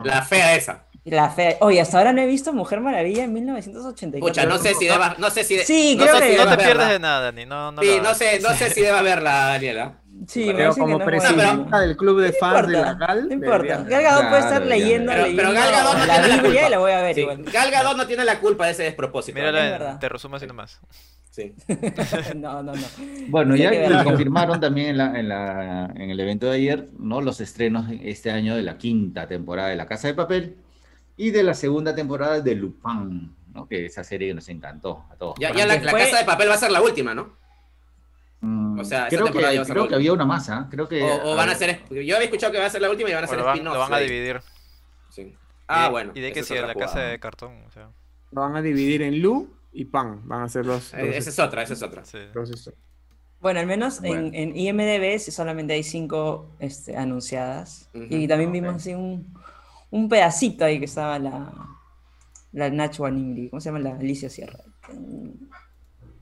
[0.05, 0.85] La fea esa.
[1.05, 1.57] La fea.
[1.61, 4.20] Oye, hasta ahora no he visto Mujer Maravilla en 1984.
[4.20, 6.36] Pucha, no sé si deba, no sé si de- Sí, no creo sé si que-
[6.36, 6.92] No deba te pierdes verla.
[6.92, 7.46] de nada, Dani.
[7.46, 9.94] No, no Sí, no sé, no sé si deba verla, Daniela.
[10.28, 13.07] Sí, me Pero como no es presidenta del club de No fans de la importa,
[13.07, 13.28] GAL.
[13.28, 13.76] no importa.
[13.84, 15.12] Gal Gadot puede estar Claro, leyendo.
[15.12, 16.66] Pero, leyendo pero Gal Gadot no la tiene la Biblia culpa.
[16.66, 17.42] y la voy a ver Sí, igual.
[17.44, 19.38] Gal Gadot no tiene la culpa de ese despropósito.
[19.38, 19.98] Es Mírala, verdad.
[19.98, 20.78] te resumo así nomás.
[21.30, 21.55] Sí.
[22.36, 22.82] no, no, no.
[23.28, 24.05] Bueno, Sí, ya verla.
[24.05, 27.22] confirmaron también en, la, en, la- en el evento de ayer, ¿no?
[27.22, 30.57] Los estrenos este año de la quinta temporada de La Casa de Papel
[31.20, 33.68] y de la segunda temporada de Lupin, ¿no?
[33.68, 35.34] Que esa serie que nos encantó a todos.
[35.38, 37.36] Ya, ya la, casa de papel va a ser la última, ¿no?
[38.40, 40.12] Mm, o sea, esa creo que, temporada ya va a ser creo la que había
[40.14, 41.02] una masa, creo que...
[41.02, 41.80] O, o van a ser.
[41.90, 43.44] Yo había escuchado que va a ser la última y van a O ser lo
[43.44, 43.74] van, spin-offs.
[43.74, 44.08] lo van a ahí.
[44.08, 44.40] dividir.
[45.10, 45.34] Sí.
[45.68, 46.12] Ah, Y- bueno.
[46.14, 46.54] ¿Y de qué es sí?
[46.54, 47.52] otra La casa de cartón.
[47.68, 47.90] o sea,
[48.30, 50.22] Lo van a dividir en Lu y Pan.
[50.26, 50.94] Van a ser los.
[50.94, 52.02] Eh, los- Esa es otra, esa es otra.
[52.06, 52.18] sí.
[53.42, 54.28] Bueno, al menos Bueno.
[54.32, 57.90] En, en IMDB sí solamente hay cinco este, anunciadas.
[57.92, 58.54] Y también ok.
[58.54, 59.34] vimos así un,
[59.91, 61.53] un pedacito ahí que estaba la,
[62.53, 63.80] la Nacho Animri, ¿cómo se llama?
[63.80, 64.59] La Alicia Sierra.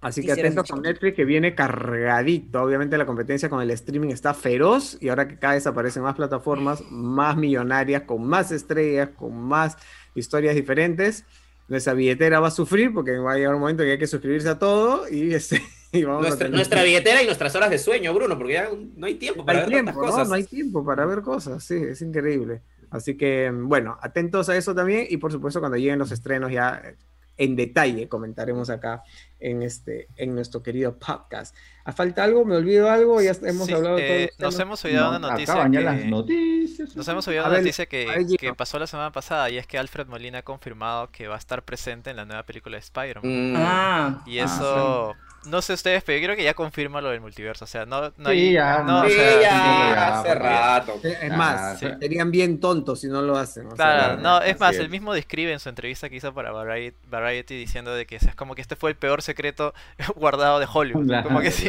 [0.00, 0.82] Así que atentos con.
[0.82, 2.62] Netflix que viene cargadito.
[2.62, 6.14] Obviamente la competencia con el streaming está feroz y ahora que cada vez aparecen más
[6.14, 9.76] plataformas, más millonarias, con más estrellas, con más
[10.14, 11.24] historias diferentes,
[11.66, 14.48] nuestra billetera va a sufrir porque va a llegar un momento que hay que suscribirse
[14.48, 15.60] a todo y, este,
[15.92, 18.68] y vamos a Nuestra, tener- nuestra billetera y nuestras horas de sueño, Bruno, porque ya
[18.96, 20.06] no hay tiempo para hay ver tiempo, ¿no?
[20.06, 20.28] cosas.
[20.28, 22.62] No hay tiempo para ver cosas, sí, es increíble.
[22.90, 26.80] Así que, bueno, atentos a eso también y por supuesto cuando lleguen los estrenos ya
[26.84, 26.96] eh,
[27.36, 29.02] en detalle comentaremos acá
[29.38, 31.54] en, este, en nuestro querido podcast.
[31.84, 32.44] ¿Ha falta algo?
[32.44, 33.20] ¿Me olvido algo?
[33.22, 35.84] Ya hemos Sí, hablado de eh, nos hemos olvidado No, una noticia acaban ya que...
[35.84, 36.96] las noticias.
[36.96, 38.36] Nos hemos olvidado A una ver, noticia a que, ver, Gino.
[38.38, 41.38] que pasó la semana pasada y es que Alfred Molina ha confirmado que va a
[41.38, 43.52] estar presente en la nueva película de Spider-Man.
[43.52, 45.14] Mm, Ah, Y Ah, eso,
[45.46, 47.64] no sé ustedes, pero yo creo que ya confirma lo del multiverso.
[47.64, 51.00] O sea, no, no Sí, hay- ya, no, o sí, sea, ya, ya, hace rato.
[51.02, 51.86] Es Ah, más, sí.
[52.00, 53.66] serían bien tontos si no lo hacen.
[53.66, 54.80] o Claro, no, es más, es.
[54.80, 58.20] él mismo describe en su entrevista que hizo para Variety, Variety diciendo de que o
[58.20, 59.74] sea, es como que este fue el peor secreto
[60.16, 61.06] guardado de Hollywood.
[61.06, 61.68] Claro, como que sí.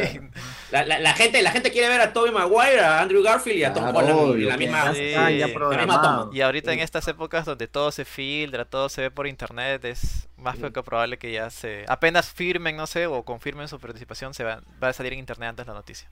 [0.70, 3.64] La, la, la gente, la gente quiere ver a Tobey Maguire, a Andrew Garfield y
[3.64, 4.92] a Tom Claro, Holland obvio, la misma.
[4.92, 6.30] ya la toma.
[6.32, 10.28] Y ahorita en estas épocas donde todo se filtra, todo se ve por internet, es
[10.40, 11.84] más poco probable que ya se...
[11.88, 15.50] Apenas firmen, no sé, o confirmen su participación, se va, va a salir en internet
[15.50, 16.10] antes la noticia.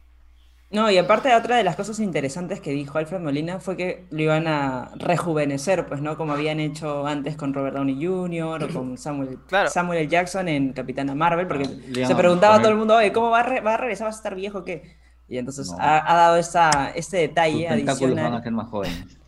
[0.71, 4.21] No, y aparte otra de las cosas interesantes que dijo Alfred Molina fue que lo
[4.21, 6.19] iban a rejuvenecer, pues, ¿no?
[6.19, 8.65] Como habían hecho antes con Robert Downey Jr.
[8.65, 9.71] o con Samuel, Claro.
[9.71, 10.09] Samuel L.
[10.09, 13.41] Jackson en Capitana Marvel, porque Ah, se preguntaba a todo el mundo, oye, ¿cómo va
[13.41, 14.09] a, re- va a regresar?
[14.09, 14.97] ¿Vas a estar viejo o qué?
[15.27, 15.79] Y entonces No.
[15.81, 18.43] ha, ha dado esta, este Sus detalle tentáculos van a adicional.
[18.43, 19.19] ser más jóvenes.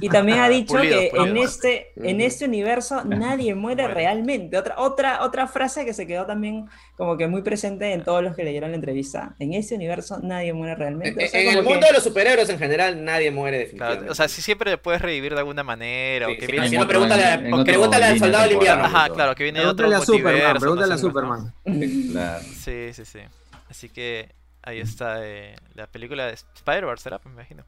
[0.00, 1.50] Y también ha dicho Pulidos, que en pulidos.
[1.54, 3.94] este, en este universo nadie muere Muere.
[3.94, 4.56] realmente.
[4.58, 6.66] Otra, otra, otra frase que se quedó también
[6.96, 9.34] como que muy presente en todos los que leyeron la entrevista.
[9.38, 11.24] En este universo nadie muere realmente.
[11.24, 13.64] O sea, En el como que- mundo de los superhéroes en general nadie muere Claro,
[13.70, 14.10] definitivamente.
[14.12, 16.68] o sea, si siempre le puedes revivir de alguna manera, Sí, o que sí, viene...
[16.68, 18.84] si En no, pregúntale a- en- en o otro pregúntale al soldado del invierno.
[18.84, 20.98] Ajá, claro, que viene de otro Pregúntale a Superman, pregúntale a.
[20.98, 21.54] Superman.
[22.12, 22.44] Claro.
[22.44, 23.18] Sí, sí, sí.
[23.68, 24.28] Así que
[24.62, 27.20] ahí está eh, la película de Spider-Verse, ¿será?
[27.24, 27.64] Me imagino.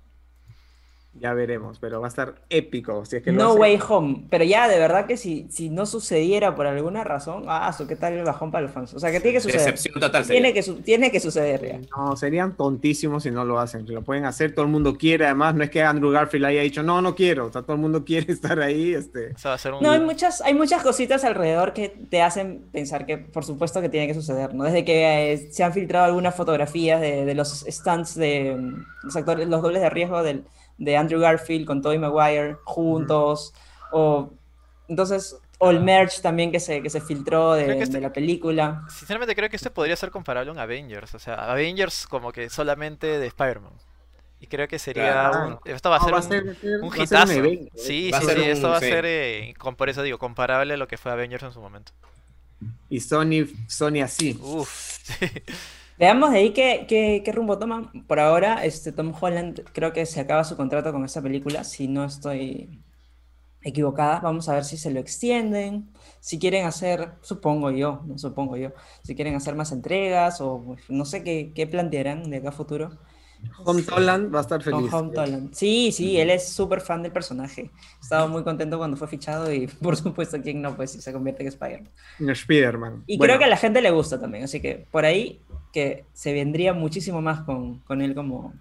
[1.15, 3.05] Ya veremos, pero va a estar épico.
[3.05, 3.59] Si es que No hace.
[3.59, 4.25] Way Home.
[4.31, 8.15] Pero ya, de verdad que si, si no sucediera por alguna razón, ah, ¿qué tal
[8.15, 8.95] el bajón para los fans?
[8.95, 9.61] O sea, que tiene que suceder.
[9.61, 10.27] Decepción total.
[10.27, 11.81] Tiene que, su- tiene que suceder ya.
[11.97, 13.85] No, serían tontísimos si no lo hacen.
[13.87, 15.27] Lo pueden hacer, todo el mundo quiere.
[15.27, 17.47] Además, no es que Andrew Garfield haya dicho, no, no quiero.
[17.47, 18.95] O sea, todo el mundo quiere estar ahí.
[18.95, 19.33] Este.
[19.35, 19.83] O sea, va a ser un...
[19.83, 23.91] No, hay muchas, hay muchas cositas alrededor que te hacen pensar que, por supuesto, que
[23.91, 24.65] tiene que suceder, ¿no?
[24.65, 29.17] Desde que eh, se han filtrado algunas fotografías de, de los stunts de mm, los
[29.17, 30.45] actores, los dobles de riesgo del,
[30.85, 33.55] de Andrew Garfield con Tobey Maguire juntos,
[33.93, 34.31] o
[34.89, 38.83] entonces, o el merch también que se, que se filtró de, este- de la película.
[38.91, 41.15] Sinceramente creo que este podría ser comparable a un Avengers.
[41.15, 43.73] O sea, Avengers como que solamente de Spider-Man.
[44.41, 45.61] Y creo que sería Claro.
[45.65, 45.73] un...
[45.73, 46.43] Esto va a No, ser va un, a ser-
[46.83, 47.33] un va a ser hitazo.
[47.35, 47.71] evento, ¿eh?
[47.77, 48.87] Sí, Va sí, sí, esto va a sí.
[48.89, 51.93] ser, eh, com- por eso digo, comparable a lo que fue Avengers en su momento.
[52.89, 54.37] Y Sony, Sony así.
[54.43, 54.99] Uf,
[55.99, 58.05] Veamos de ahí qué, qué, qué rumbo toman.
[58.07, 61.89] Por ahora, este Tom Holland creo que se acaba su contrato con esa película, si
[61.89, 62.83] no estoy
[63.63, 64.21] equivocada.
[64.21, 68.71] Vamos a ver si se lo extienden, si quieren hacer, supongo yo, no supongo yo,
[69.03, 72.53] si quieren hacer más entregas o pues, no sé qué, qué plantearán de acá a
[72.53, 72.99] futuro.
[73.65, 74.89] Tom Holland va a estar feliz.
[74.91, 75.53] Tom Holland.
[75.53, 77.71] Sí, sí, él es súper fan del personaje.
[78.01, 80.77] Estaba muy contento cuando fue fichado y por supuesto, ¿quién no?
[80.77, 81.91] Pues si se convierte en Spider-Man.
[82.21, 83.05] Spider-Man.
[83.07, 86.05] Y Bueno, creo que a la gente le gusta también, así que por ahí que
[86.13, 88.53] se vendría muchísimo más con, con él como,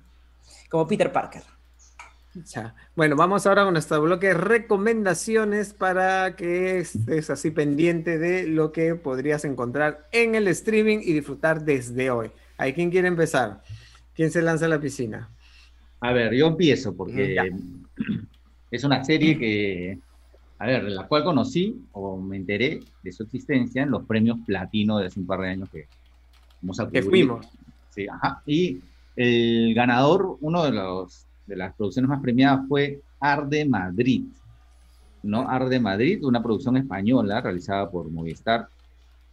[0.70, 1.44] como Peter Parker.
[2.46, 2.74] Ya.
[2.96, 8.72] Bueno, vamos ahora con nuestro bloque de recomendaciones para que estés así pendiente de lo
[8.72, 12.32] que podrías encontrar en el streaming y disfrutar desde hoy.
[12.58, 13.62] ¿Hay quién quiere empezar?
[14.16, 15.30] ¿Quién se lanza a la piscina?
[16.00, 17.44] A ver, yo empiezo porque Ya.
[18.72, 20.00] es una serie que,
[20.58, 25.00] a ver, la cual conocí o me enteré de su existencia en los premios platino
[25.00, 25.88] de hace un par de años que,
[26.62, 27.48] hemos Que fuimos.
[27.90, 28.42] Sí, ajá.
[28.46, 28.80] Y
[29.16, 34.24] el ganador, uno de los de las producciones más premiadas fue Arde Madrid.
[35.24, 35.48] ¿No?
[35.48, 38.68] Arde Madrid, una producción española realizada por Movistar,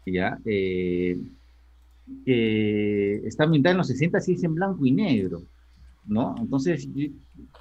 [0.05, 0.39] ¿ya?
[0.45, 1.19] Eh,
[2.25, 5.43] que está ambientada en los 60 y es en blanco y negro,
[6.07, 6.35] ¿no?
[6.39, 7.09] Entonces, yo,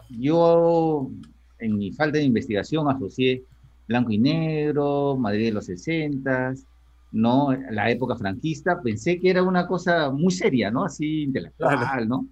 [0.09, 1.09] yo,
[1.59, 3.43] en mi falta de investigación, asocié
[3.87, 6.53] blanco y negro, Madrid de los 60,
[7.11, 7.49] ¿no?
[7.71, 10.85] La época franquista, pensé que era una cosa muy seria, ¿no?
[10.85, 12.05] Así intelectual, Claro.
[12.05, 12.27] ¿no?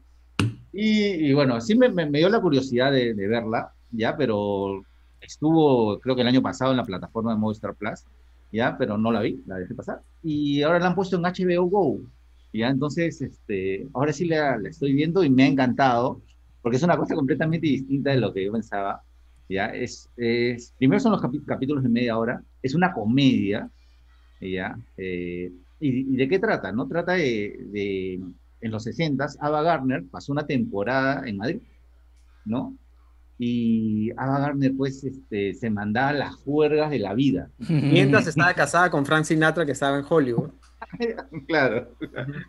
[0.71, 4.15] Y, y bueno, sí me, me- me dio la curiosidad de, de verla, ¿ya?
[4.17, 4.86] Pero
[5.19, 8.05] estuvo, creo que el año pasado en la plataforma de Movistar Plus,
[8.51, 8.78] ¿ya?
[8.78, 10.01] Pero no la vi, la dejé pasar.
[10.21, 11.99] Y ahora la han puesto en HBO Go,
[12.53, 12.69] ¿ya?
[12.69, 16.21] Entonces, este, ahora sí la, la estoy viendo y me ha encantado,
[16.61, 19.01] porque es una cosa completamente distinta de lo que yo pensaba,
[19.49, 19.67] ¿ya?
[19.67, 23.69] Es, es, primero son los capítulos de media hora, es una comedia,
[24.41, 24.77] ¿ya?
[24.97, 26.71] Eh, y, y de qué trata?
[26.71, 26.88] ¿No?
[26.88, 28.21] Trata de, de
[28.61, 31.59] en los 60 Ava Gardner pasó una temporada en Madrid,
[32.45, 32.75] ¿no?
[33.38, 37.49] Y Ava Gardner, pues, este, se mandaba las juergas de la vida.
[37.69, 40.51] Mientras estaba casada con Frank Sinatra, que estaba en Hollywood.
[41.47, 41.91] claro.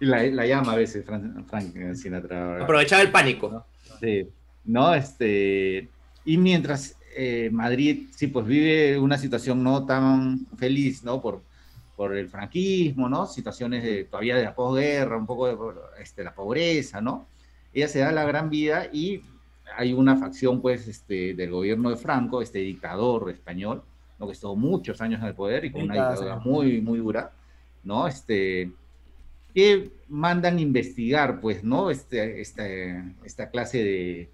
[0.01, 2.62] Y la, la llama a veces Frank, Frank Sinatra.
[2.62, 3.66] Aprovechaba el pánico.
[4.01, 4.28] Sí,
[4.64, 4.95] ¿no?
[4.95, 5.89] Este,
[6.24, 11.20] y mientras eh, Madrid, sí, pues vive una situación no tan feliz, ¿no?
[11.20, 11.43] Por,
[11.97, 13.26] por el franquismo, ¿no?
[13.26, 17.26] Situaciones de, todavía de la posguerra, un poco de este, la pobreza, ¿no?
[17.72, 19.22] Ella se da la gran vida y
[19.76, 23.82] hay una facción, pues, este, del gobierno de Franco, este dictador español,
[24.18, 24.26] ¿no?
[24.26, 27.32] Que estuvo muchos años en el poder y con una dictadura muy, muy dura,
[27.82, 28.07] ¿no?
[28.07, 28.70] Este,
[29.55, 31.90] que mandan investigar, pues, ¿no?
[31.90, 34.30] Este, este, esta clase de,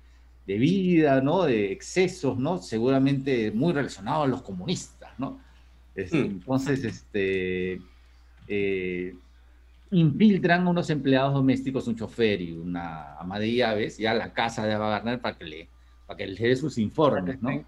[0.48, 1.44] de vida, ¿no?
[1.44, 2.58] De excesos, ¿no?
[2.58, 5.40] Seguramente muy relacionados a los comunistas, ¿no?
[5.95, 6.24] Este, Mm.
[6.26, 7.80] Entonces, este,
[8.49, 9.14] eh,
[9.90, 14.66] infiltran unos empleados domésticos, un chofer y una ama de llaves, ya a la casa
[14.66, 15.68] de Ava Gardner para que le,
[16.07, 17.64] para que le dé sus informes, ¿no?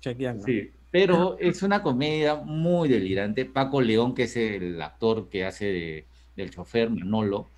[0.00, 0.44] Chequeando.
[0.44, 3.44] Sí, Pero es una comedia muy delirante.
[3.44, 6.04] Paco León, que es el actor que hace de-
[6.36, 7.48] del chofer Manolo,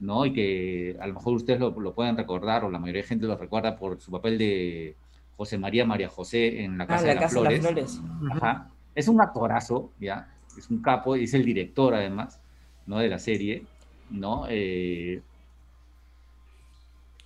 [0.00, 0.24] ¿no?
[0.26, 3.26] Y que a lo mejor ustedes lo, lo pueden recordar, o la mayoría de gente
[3.26, 4.94] lo recuerda por su papel de
[5.36, 8.00] José María María José en La Ah, Casa la de las Casa de las Flores.
[8.00, 8.40] Flores.
[8.42, 8.70] Ajá.
[8.96, 10.28] Es un actorazo, ¿ya?
[10.58, 12.40] Es un capo, y es el director además,
[12.86, 12.98] ¿no?
[12.98, 13.68] De la serie,
[14.10, 14.46] ¿no?
[14.48, 15.22] Eh,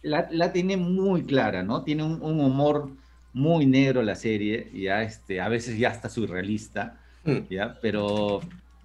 [0.03, 1.83] la, la tiene muy clara, ¿no?
[1.85, 2.91] Tiene un, un humor
[3.33, 7.49] muy negro la serie, ya, este, a veces ya hasta surrealista, Mm.
[7.51, 7.79] ¿ya?
[7.83, 8.41] Pero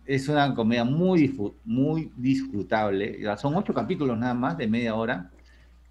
[0.06, 1.34] es una comedia muy,
[1.64, 3.18] muy disfrutable.
[3.22, 5.32] Ya, Son ocho capítulos nada más, de media hora.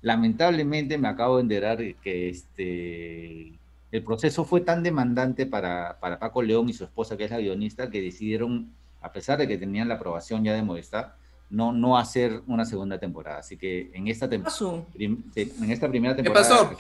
[0.03, 3.59] Lamentablemente me acabo de enterar que este,
[3.97, 7.39] el proceso fue tan demandante para, para Paco León y su esposa, que es la
[7.39, 11.15] guionista, que decidieron, a pesar de que tenían la aprobación ya de Movistar,
[11.51, 13.39] no, no hacer una segunda temporada.
[13.39, 14.85] Así que en esta, tem- Pasu.
[14.93, 16.49] prim- en esta primera temporada...
[16.49, 16.77] pasó?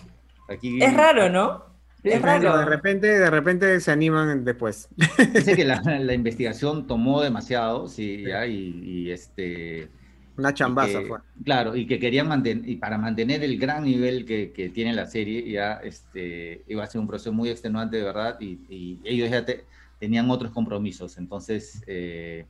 [0.49, 1.62] Aquí, Es raro, ¿no?
[2.03, 2.59] Es raro.
[2.59, 4.89] de repente, de repente se animan después.
[5.33, 9.89] Dice que la, la investigación tomó demasiado, sí, ya, y, y este...
[10.37, 11.18] Una chambaza que- fue.
[11.45, 15.07] Claro, y que querían mantener, y para mantener el gran nivel que, que tiene la
[15.07, 19.30] serie, ya este, iba a ser un proceso muy extenuante de verdad, y, y ellos
[19.30, 19.64] ya te-
[20.01, 21.18] tenían otros compromisos.
[21.18, 22.47] Entonces, eh,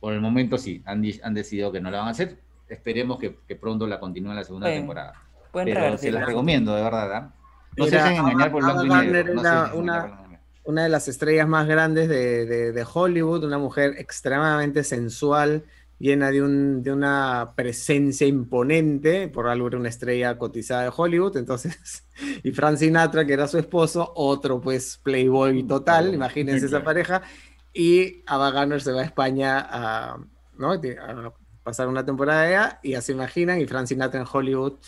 [0.00, 2.36] por el momento sí, han, han decidido que no la van a hacer.
[2.68, 5.12] Esperemos que, que pronto la continúen la segunda temporada.
[5.52, 7.12] Pueden Pero se las recomiendo, de verdad.
[7.14, 7.34] ¿ah?
[7.76, 10.40] No se Era dejen engañar por blanco no una- engañar por blanco y negro.
[10.64, 15.64] una de las estrellas más grandes de, de- de Hollywood, una mujer extremadamente sensual,
[16.00, 21.36] llena de, un, de una presencia imponente, por algo era una estrella cotizada de Hollywood,
[21.36, 22.04] entonces,
[22.42, 27.22] y Frank Sinatra, que era su esposo, otro pues playboy total, Claro, imagínense esa pareja,
[27.74, 30.18] y Ava Gardner se va a España a,
[30.56, 30.72] ¿no?
[30.72, 31.32] a
[31.62, 34.78] pasar una temporada allá, y ya se imaginan, y Frank Sinatra en Hollywood,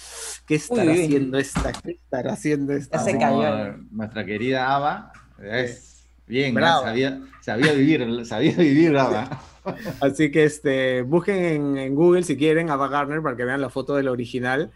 [0.46, 1.04] ¿qué estará Uy, uy.
[1.04, 1.72] haciendo esta?
[1.72, 2.98] ¿Qué estará haciendo esta?
[2.98, 3.76] Se cayó.
[3.90, 6.54] Nuestra querida Ava es bien.
[6.54, 6.80] ¿no?
[6.80, 9.42] sabía, sabía vivir, sabía vivir Ava.
[10.00, 13.60] Así que este, busquen en, en Google si quieren a Ava Gardner para que vean
[13.60, 14.70] la foto del original,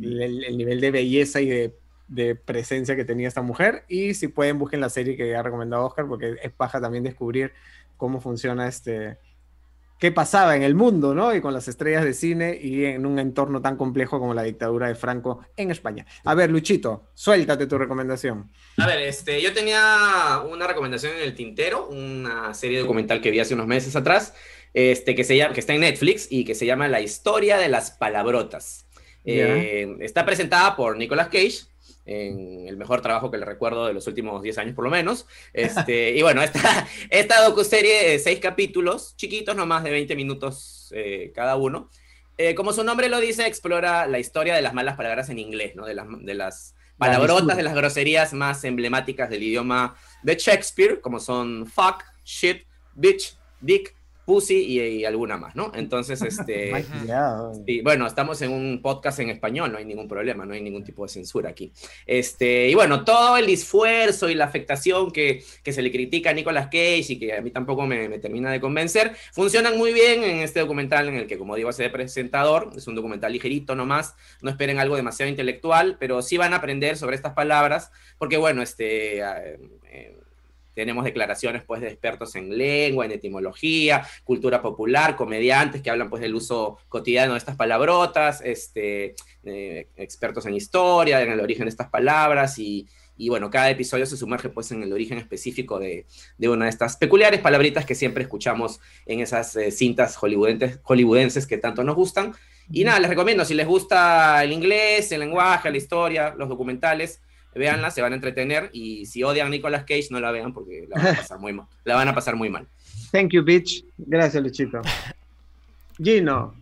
[0.00, 1.74] el, el nivel de belleza y de,
[2.08, 3.84] de presencia que tenía esta mujer.
[3.88, 7.52] Y si pueden, busquen la serie que ha recomendado Oscar, porque es paja también descubrir
[7.96, 9.18] cómo funciona este.
[9.98, 11.34] Qué pasaba en el mundo, ¿no?
[11.34, 14.88] Y con las estrellas de cine y en un entorno tan complejo como la dictadura
[14.88, 16.06] de Franco en España.
[16.24, 18.50] A ver, Luchito, suéltate tu recomendación.
[18.78, 23.40] A ver, este, yo tenía una recomendación en el tintero, una serie documental que vi
[23.40, 24.34] hace unos meses atrás,
[24.74, 27.68] este, que, se llama, que está en Netflix y que se llama La historia de
[27.68, 28.86] las palabrotas.
[29.24, 31.62] Eh, está presentada por Nicolas Cage,
[32.06, 35.26] en el mejor trabajo que le recuerdo de los últimos 10 años por lo menos.
[35.52, 40.92] Este, y bueno, esta, esta docuserie de seis capítulos, chiquitos, no más de 20 minutos
[40.94, 41.90] eh, cada uno.
[42.38, 45.74] Eh, como su nombre lo dice, explora la historia de las malas palabras en inglés,
[45.74, 45.84] ¿no?
[45.84, 51.18] de, las, de las palabrotas, de las groserías más emblemáticas del idioma de Shakespeare, como
[51.18, 53.95] son fuck, shit, bitch, dick,
[54.26, 55.72] pussy y, y alguna más, ¿no?
[55.74, 56.72] Entonces, este...
[57.66, 60.84] Y bueno, estamos en un podcast en español, no hay ningún problema, no hay ningún
[60.84, 61.72] tipo de censura aquí.
[62.06, 66.32] Este, y bueno, todo el esfuerzo y la afectación que, que se le critica a
[66.32, 70.24] Nicolas Cage y que a mí tampoco me, me, termina de convencer, funcionan muy bien
[70.24, 73.74] en este documental en el que, como digo, hace de presentador, es un documental ligerito
[73.74, 78.36] nomás, no esperen algo demasiado intelectual, pero sí van a aprender sobre estas palabras, porque
[78.36, 79.20] bueno, este...
[79.20, 80.16] Eh, eh,
[80.76, 86.20] tenemos declaraciones pues de expertos en lengua, en etimología, cultura popular, comediantes que hablan pues
[86.20, 89.14] del uso cotidiano de estas palabrotas, este,
[89.44, 94.04] eh, expertos en historia, en el origen de estas palabras y, y, bueno, cada episodio
[94.04, 96.04] se sumerge pues en el origen específico de,
[96.36, 101.46] de una de estas peculiares palabritas que siempre escuchamos en esas eh, cintas hollywoodenses, hollywoodenses
[101.46, 102.34] que tanto nos gustan.
[102.70, 107.22] Y nada, les recomiendo, si les gusta el inglés, el lenguaje, la historia, los documentales,
[107.56, 110.86] véanla, se van a entretener y si odian a Nicolas Cage no la vean porque
[110.88, 111.66] la van a pasar muy mal.
[111.84, 112.66] La van a pasar muy mal.
[113.12, 113.84] Thank you, bitch.
[113.98, 114.82] Gracias, Luchito.
[116.02, 116.54] Gino,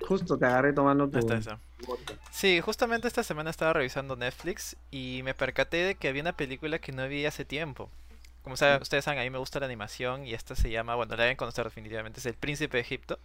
[0.00, 1.18] justo te agarré tomando tu...
[2.30, 6.78] Sí, justamente esta semana estaba revisando Netflix y me percaté de que había una película
[6.78, 7.90] que no vi hace tiempo.
[8.42, 11.16] Como saben, ustedes saben, a mí me gusta la animación y esta se llama, bueno,
[11.16, 13.18] la deben conocer definitivamente, es El Príncipe de Egipto.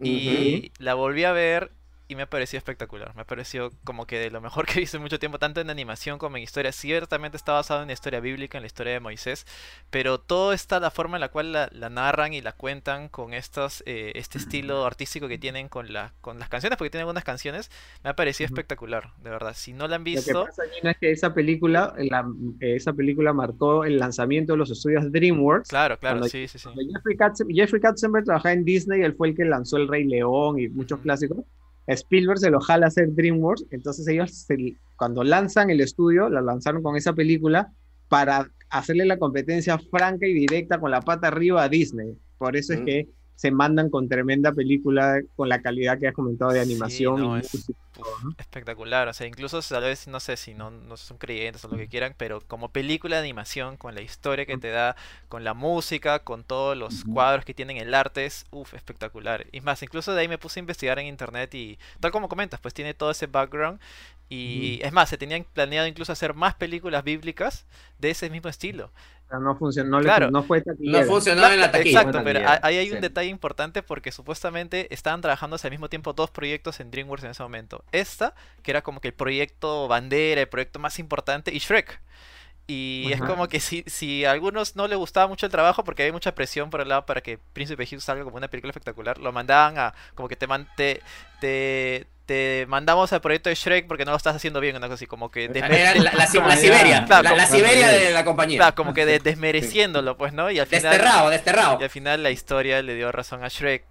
[0.00, 0.72] Y uh -huh.
[0.78, 1.70] la volví a ver
[2.08, 3.14] y me pareció espectacular.
[3.16, 5.70] Me pareció como que de lo mejor que he visto en mucho tiempo, tanto en
[5.70, 6.72] animación como en historia.
[6.72, 9.46] Ciertamente está basado en la historia bíblica, en la historia de Moisés,
[9.90, 13.34] pero todo está la forma en la cual la, la narran y la cuentan con
[13.34, 17.24] estos, eh, este estilo artístico que tienen con, la, con las canciones, porque tienen algunas
[17.24, 17.70] canciones,
[18.04, 19.54] me ha parecido espectacular, de verdad.
[19.54, 20.32] Si no la han visto...
[20.32, 22.26] Lo que pasa, es que esa película, la,
[22.60, 25.68] esa película marcó el lanzamiento de los estudios DreamWorks.
[25.68, 26.68] Claro, claro, cuando, sí, sí, sí.
[26.92, 30.58] Jeffrey, Katzenberg, Jeffrey Katzenberg trabajaba en Disney, él fue el que lanzó El Rey León
[30.58, 31.02] y muchos mm.
[31.02, 31.38] clásicos.
[31.86, 36.40] Spielberg se lo jala a hacer DreamWorks, entonces ellos se, cuando lanzan el estudio, la
[36.40, 37.72] lanzaron con esa película
[38.08, 42.16] para hacerle la competencia franca y directa con la pata arriba a Disney.
[42.38, 42.84] Por eso es Mm.
[42.84, 43.08] que
[43.42, 47.20] se mandan con tremenda película, con la calidad que has comentado de animación.
[47.20, 48.36] no, y es- música y todo, ¿no?
[48.38, 51.76] Espectacular, o sea, incluso tal vez, no sé si no, no son creyentes o lo
[51.76, 54.96] que quieran, pero como película de animación, con la historia que te da,
[55.28, 59.46] con la música, con todos los cuadros que tienen, el arte, es uff, espectacular.
[59.52, 62.60] Y más, incluso de ahí me puse a investigar en internet y tal como comentas,
[62.60, 63.80] pues tiene todo ese background.
[64.34, 67.66] Y es más, se tenían planeado incluso hacer más películas bíblicas
[67.98, 68.90] de ese mismo estilo.
[69.30, 70.30] No funcionó, no, le- Claro.
[70.30, 72.00] no fue No funcionó en la taquilla.
[72.00, 73.00] Exacto, pero ahí hay un sí.
[73.00, 77.42] detalle importante porque supuestamente estaban trabajando al mismo tiempo dos proyectos en DreamWorks en ese
[77.42, 77.82] momento.
[77.92, 82.00] Esta, que era como que el proyecto bandera, el proyecto más importante, y Shrek.
[82.66, 86.04] Y es como que si, si a algunos no les gustaba mucho el trabajo porque
[86.04, 89.18] hay mucha presión por el lado para que Príncipe Egipto salga como una película espectacular,
[89.18, 91.02] lo mandaban a como que te, man- te,
[91.40, 94.94] te, te mandamos al proyecto de Shrek porque no lo estás haciendo bien, una cosa
[94.94, 96.26] así, como que desme- Era la, la- la
[96.56, 98.58] Siberia, Claro, la, Siberia de la compañía.
[98.58, 100.50] claro, como que de- desmereciéndolo, pues, ¿no?
[100.50, 100.82] Y al final...
[100.92, 101.78] Desterrado, desterrado.
[101.80, 103.84] Y al final la historia le dio razón a Shrek.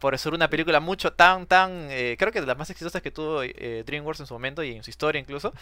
[0.00, 3.10] Por ser una película mucho tan, tan, eh, creo que de las más exitosas que
[3.10, 5.52] tuvo eh, DreamWorks en su momento y en su historia incluso,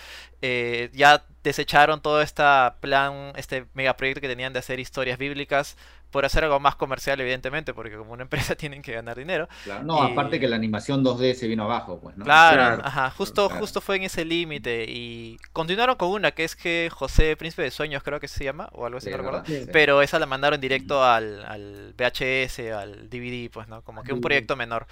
[0.43, 2.43] eh, ya desecharon todo este
[2.81, 5.77] plan, este megaproyecto que tenían de hacer historias bíblicas
[6.11, 9.49] por hacer algo más comercial evidentemente, porque como una empresa tienen que ganar dinero.
[9.65, 9.85] Claro.
[9.85, 12.24] No, Y- aparte que la animación 2D se vino abajo, pues, ¿no?
[12.24, 12.82] Claro, Claro.
[12.85, 13.61] ajá, justo, Claro.
[13.61, 17.70] justo fue en ese límite y continuaron con una que es que José Príncipe de
[17.70, 19.45] Sueños creo que se llama o algo así, Sí, no recuerdo.
[19.47, 19.66] sí.
[19.73, 23.82] Pero esa la mandaron directo al, al VHS, al DVD, pues, ¿no?
[23.82, 24.87] Como que un proyecto menor.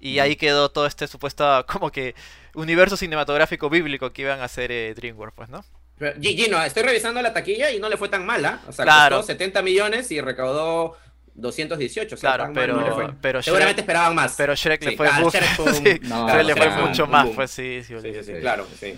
[0.00, 2.14] Y ahí quedó todo este supuesto, como que,
[2.54, 5.64] universo cinematográfico bíblico que iban a hacer eh, DreamWorks, pues, ¿no?
[5.98, 8.60] Pero, Gi- Gino, estoy revisando la taquilla y no le fue tan mala.
[8.68, 9.16] O sea, Claro.
[9.18, 10.96] costó 70 millones y recaudó
[11.34, 12.14] 218.
[12.14, 13.14] O sea, Claro, no pero, fue.
[13.20, 14.34] pero, Seguramente Shrek, esperaban más.
[14.36, 17.50] pero Shrek le fue ah, mucho, un- sí, No, Shrek le fue mucho más, pues
[17.50, 17.94] sí, sí,
[18.40, 18.94] claro, sí.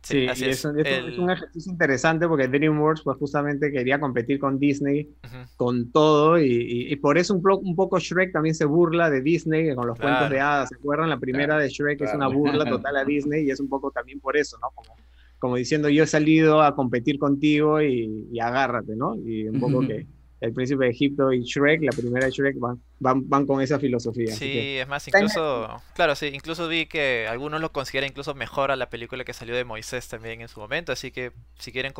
[0.00, 0.58] Sí, así y es.
[0.60, 4.38] es, un- es un- El- es un ejercicio interesante porque DreamWorks pues justamente quería competir
[4.38, 5.10] con Disney
[5.56, 9.74] con todo y, y- y por eso un, poco Shrek también se burla de Disney
[9.74, 11.10] con los cuentos de hadas, ¿se acuerdan?
[11.10, 12.16] La primera Claro, de Shrek es claro.
[12.16, 14.70] una burla total a Disney y es un poco también por eso, ¿no?
[14.74, 14.96] Como,
[15.38, 19.16] como diciendo yo he salido a competir contigo y, y agárrate, ¿no?
[19.16, 20.06] Y un poco que
[20.40, 23.80] el príncipe de Egipto y Shrek, la primera de Shrek van, van, van con esa
[23.80, 24.32] filosofía.
[24.32, 28.70] Sí, que- es más, incluso, claro, sí, incluso vi que algunos lo consideran incluso mejor
[28.70, 31.92] a la película que salió de Moisés también en su momento, así que si quieren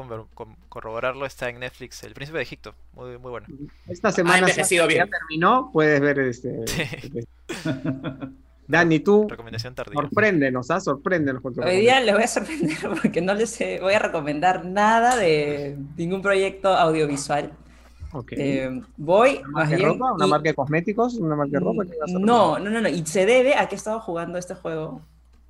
[0.69, 3.47] corroborarlo está en Netflix, El Príncipe de Egipto, muy, muy bueno.
[3.89, 5.10] Esta semana envejecido ya bien.
[5.10, 6.65] terminó, puedes ver este.
[6.69, 6.82] Sí.
[6.82, 7.24] este-
[8.68, 10.00] Dani, tú Recomendación tardía.
[10.00, 10.78] sorpréndenos, ¿ah?
[10.78, 14.64] Sorpréndenos con tu Hoy día les voy a sorprender porque no les voy a recomendar
[14.66, 17.52] nada de ningún proyecto audiovisual.
[18.12, 18.32] Ok.
[18.36, 20.12] Eh, voy ¿Una marca de ropa?
[20.12, 21.14] ¿Una y- marca de cosméticos?
[21.14, 21.84] ¿Una marca de ropa?
[21.84, 22.88] ¿Qué vas a No, no, no, no.
[22.88, 25.02] Y se debe a que he estado jugando este juego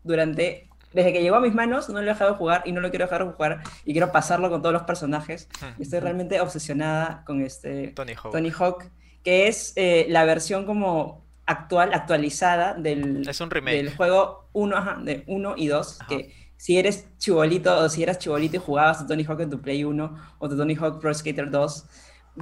[0.05, 0.65] durante.
[0.93, 2.89] Desde que llegó a mis manos, no lo he dejado de jugar y no lo
[2.91, 5.49] quiero dejar de jugar y quiero pasarlo con todos los personajes.
[5.79, 8.33] Y Estoy realmente obsesionada con este Tony Hawk.
[8.33, 8.85] Tony Hawk,
[9.23, 13.77] que es eh, la versión como actual, actualizada del, Es un remake.
[13.77, 16.09] del juego 1 ajá, de 1 y 2, Ajá.
[16.09, 19.61] que si eres chibolito o si eras chibolito y jugabas a Tony Hawk en tu
[19.61, 21.87] Play 1 o tu Tony Hawk Pro Skater 2,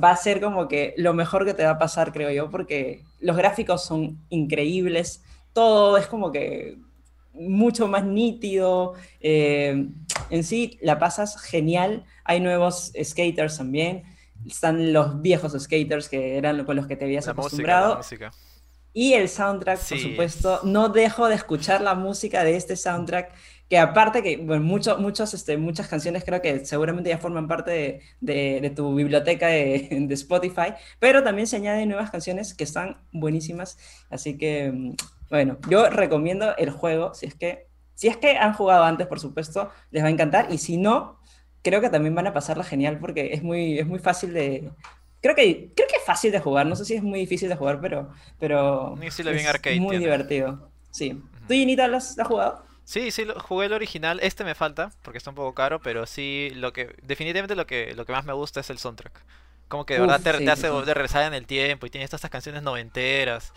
[0.03, 3.03] va a ser como que lo mejor que te va a pasar, creo yo, porque
[3.21, 5.23] los gráficos son increíbles,
[5.53, 6.79] todo es como que
[7.33, 9.89] mucho más nítido, eh,
[10.31, 14.03] en sí la pasas genial, hay nuevos skaters también,
[14.47, 17.97] están los viejos skaters que eran con los que te habías La música, acostumbrado, la
[17.99, 18.31] música.
[18.97, 19.99] Y el soundtrack, por Sí.
[19.99, 23.31] supuesto, no dejo de escuchar la música de este soundtrack,
[23.69, 27.71] que aparte que, bueno, mucho- muchos, este, muchas canciones creo que seguramente ya forman parte
[27.73, 32.65] de, de- de tu biblioteca de, de Spotify, pero también se añaden nuevas canciones que
[32.65, 33.77] están buenísimas,
[34.09, 34.95] así que, mm,
[35.31, 39.21] bueno, yo recomiendo el juego, si es que, si es que han jugado antes, por
[39.21, 41.19] supuesto, les va a encantar, y si no,
[41.63, 44.71] creo que también van a pasarla genial porque es muy, es muy fácil de...
[45.21, 47.57] Creo que, creo que es fácil de jugar, no sé si es muy difícil de
[47.57, 49.99] jugar, pero, pero estilo bien es arcade muy tiene.
[49.99, 50.71] divertido.
[50.91, 51.23] Sí.
[51.47, 52.67] ¿Tú, Ginita, lo has, lo has jugado?
[52.85, 54.21] Sí, sí, lo- jugué el original.
[54.23, 57.95] Este me falta porque está un poco caro, pero sí, lo que definitivamente lo que
[57.95, 59.25] lo que más me gusta es el soundtrack.
[59.69, 61.87] Como que de Uf, verdad te, sí, te hace sí, de regresar en el tiempo
[61.87, 63.53] y tiene todas estas canciones noventeras,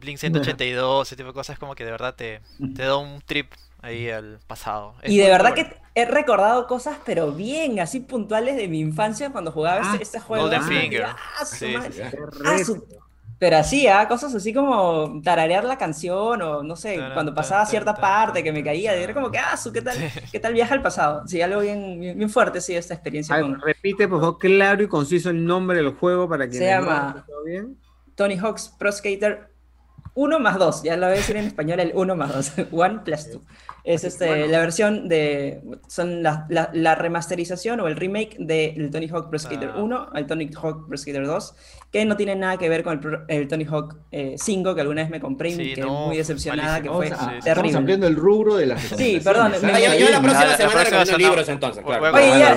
[0.00, 2.40] Blink 182, ese tipo de cosas, como que de verdad te,
[2.74, 3.52] te da un trip
[3.82, 4.96] ahí al pasado.
[5.02, 5.54] Es Y de verdad bueno.
[5.54, 10.02] que he recordado cosas, pero bien, así puntuales de mi infancia cuando jugaba Ah, este,
[10.02, 10.44] este juego.
[10.44, 11.04] Golden Ah, Finger.
[11.04, 11.74] ah, su Sí.
[12.44, 12.84] Ah, su-
[13.38, 14.06] Pero así, ¿ah?
[14.08, 18.52] cosas así como tararear la canción o no sé, Taran, cuando pasaba cierta parte que
[18.52, 20.06] me caía, era como que, ah, su, ¿qué tal, Sí.
[20.32, 21.26] qué tal viaja al pasado?
[21.26, 24.38] Sí, algo bien, bien, bien fuerte, sí, esta experiencia A ver, con repite, por favor,
[24.38, 27.76] claro y conciso el nombre del juego para que Se llama- ¿Todo bien?
[28.14, 29.48] Tony Hawk's Pro Skater
[30.14, 33.02] 1 más 2, ya lo voy a decir en español, el 1 más 2, 1
[33.04, 33.42] plus 2.
[33.84, 39.08] Es este, la versión de, son la, la, la remasterización o el remake del Tony
[39.08, 39.82] Hawk Pro Skater Ah.
[39.82, 41.54] 1 al Tony Hawk Pro Skater 2,
[41.92, 44.80] que no tiene nada que ver con el, Pro- el Tony Hawk eh, 5 que
[44.80, 46.96] alguna vez me compré y Sí, me quedé no, muy decepcionada, que malísimo.
[46.96, 47.38] fue Vamos a- sí, sí.
[47.40, 47.78] Estamos terrible.
[47.78, 50.98] ampliando el rubro de las Sí, perdón, me- yo, yo la próxima la semana próxima
[51.04, 52.16] recomiendo libros entonces, claro.
[52.16, 52.56] Oye, ya-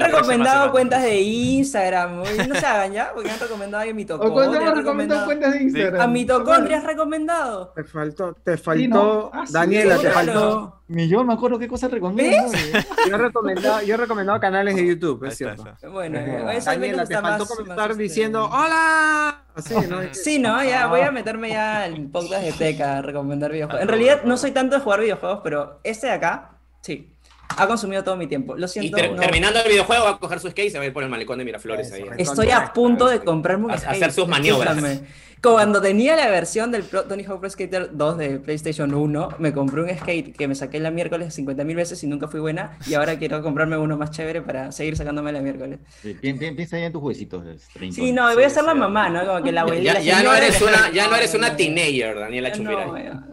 [0.00, 4.02] próxima recomendado cuentas de Instagram, oye, no se hagan ya, porque han recomendado a mi
[4.04, 4.32] ¿O tocón.
[4.32, 6.00] cuándo hemos recomendado cuentas de Instagram?
[6.00, 7.72] A mi tocón has recomendado.
[7.76, 9.30] Te faltó, te faltó.
[9.34, 10.50] Ah, Daniela, te claro.
[10.50, 10.80] faltó.
[10.88, 12.48] Ni yo me acuerdo qué cosas recomiendo.
[13.08, 15.64] Yo he recomendado, yo he recomendado canales de YouTube, es cierto.
[15.90, 19.44] Bueno, Es eso al Daniela, te faltó más- comentar más, este, diciendo ¡Hola!
[20.12, 23.82] Sí, no, ya voy a meterme ya en podcast de Teca a recomendar videojuegos.
[23.82, 27.12] En realidad no soy tanto de jugar videojuegos, pero este de acá, sí,
[27.56, 28.56] ha consumido todo mi tiempo.
[28.56, 28.96] Lo Y siento.
[28.96, 30.92] ter- no- terminando el videojuego va a coger su skate y se va a ir
[30.92, 32.02] por el malecón de Miraflores ahí.
[32.18, 33.96] Eso, Estoy a punto de comprarme un A- skate.
[33.96, 34.76] hacer sus maniobras.
[34.76, 35.30] escúchame.
[35.42, 39.54] Cuando tenía la versión del Pro- Tony Hawk Pro Skater 2 de PlayStation 1, me
[39.54, 42.76] compré un skate que me saqué la miércoles 50.000 veces y nunca fui buena.
[42.86, 45.78] Y ahora quiero comprarme uno más chévere para seguir sacándome la miércoles.
[46.02, 47.46] Sí, Piensa ya en tus huesitos.
[47.46, 47.94] este, Rincón.
[48.04, 49.24] Sí, no, voy a ser la mamá, ¿no?
[49.26, 49.94] Como que la abuelita.
[49.94, 52.86] Ya, ya no eres una, ya no eres una teenager, Daniela ya Chumbiray.
[52.86, 53.26] no.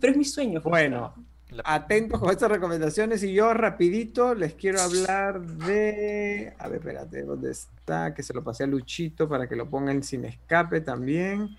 [0.00, 0.60] Pero es mi sueño.
[0.64, 1.14] Bueno,
[1.64, 6.52] atentos con estas recomendaciones y yo rapidito les quiero hablar de...
[6.58, 8.14] A ver, espérate, ¿dónde está?
[8.14, 11.56] Que se lo pasé a Luchito para que lo pongan sin escape también.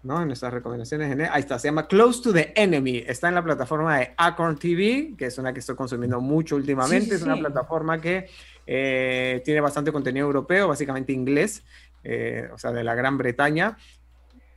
[0.00, 0.20] ¿No?
[0.22, 1.10] En nuestras recomendaciones.
[1.10, 2.98] en- Ahí está, se llama Close to the Enemy.
[3.06, 7.06] Está en la plataforma de Acorn TV, que es una que estoy consumiendo mucho últimamente.
[7.06, 7.40] Sí, sí, es una sí.
[7.40, 8.28] plataforma que
[8.64, 11.64] eh, tiene bastante contenido europeo, básicamente inglés,
[12.04, 13.76] eh, o sea, de la Gran Bretaña.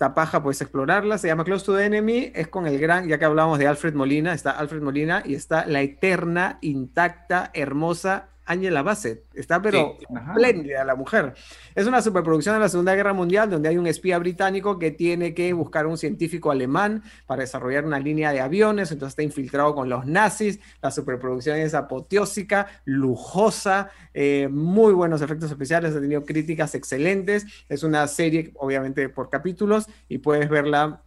[0.10, 3.26] Paja puedes explorarla, se llama Close to the Enemy, es con el gran, ya que
[3.26, 9.26] hablábamos de Alfred Molina, está Alfred Molina y está la eterna, intacta, hermosa Angela Bassett.
[9.34, 11.34] Está pero Sí, espléndida la mujer.
[11.76, 15.34] Es una superproducción de la Segunda Guerra Mundial donde hay un espía británico que tiene
[15.34, 19.74] que buscar a un científico alemán para desarrollar una línea de aviones, entonces está infiltrado
[19.74, 20.60] con los nazis.
[20.82, 27.46] La superproducción es apoteósica, lujosa, eh, muy buenos efectos especiales, ha tenido críticas excelentes.
[27.70, 31.04] Es una serie, obviamente, por capítulos y puedes verla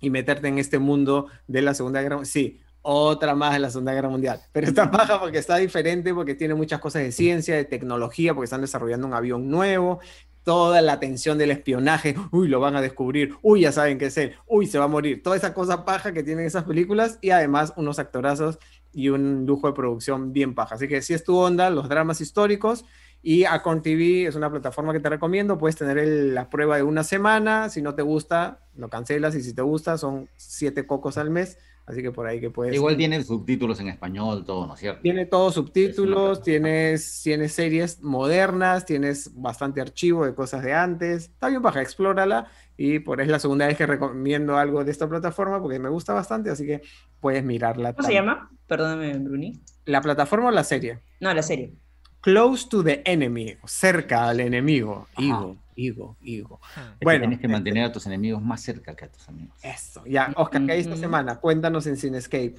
[0.00, 2.30] y meterte en este mundo de la Segunda Guerra Mundial.
[2.30, 4.40] Sí, otra más de la Segunda Guerra Mundial.
[4.52, 8.44] Pero está baja porque está diferente, porque tiene muchas cosas de ciencia, de tecnología, porque
[8.44, 9.98] están desarrollando un avión nuevo.
[10.44, 14.16] Toda la tensión del espionaje, uy, lo van a descubrir, uy, ya saben que es
[14.16, 15.20] él, uy, se va a morir.
[15.22, 18.58] Toda esa cosa paja que tienen esas películas y además unos actorazos
[18.92, 20.76] y un lujo de producción bien paja.
[20.76, 22.84] Así que si es tu onda, los dramas históricos.
[23.22, 25.58] Y Acorn TV es una plataforma que te recomiendo.
[25.58, 27.68] Puedes tener el- la prueba de una semana.
[27.68, 29.34] Si no te gusta, lo cancelas.
[29.34, 31.58] Y si te gusta, son siete cocos al mes.
[31.86, 32.74] Así que por ahí que puedes.
[32.74, 35.02] Igual tiene subtítulos en español, todo, ¿no es cierto?
[35.02, 41.26] Tiene todos subtítulos, tienes, tienes series modernas, tienes bastante archivo de cosas de antes.
[41.26, 42.48] Está bien baja, explórala.
[42.76, 46.12] Y por es la segunda vez que recomiendo algo de esta plataforma porque me gusta
[46.12, 46.82] bastante, así que
[47.20, 47.92] puedes mirarla.
[47.94, 48.50] ¿Cómo se llama?
[48.66, 49.62] Perdóname, Bruni.
[49.84, 50.98] ¿La plataforma o la serie?
[51.20, 51.72] No, la serie.
[52.20, 55.06] Close to the enemy, cerca al enemigo.
[55.14, 55.46] Ajá.
[55.76, 56.58] Higo, higo,
[56.98, 59.54] que Bueno, tienes que este- mantener a tus enemigos más cerca que a tus amigos.
[59.62, 60.32] Eso, ya.
[60.36, 61.36] Oscar, ¿qué hay esta semana?
[61.36, 62.56] Cuéntanos en Cinescape.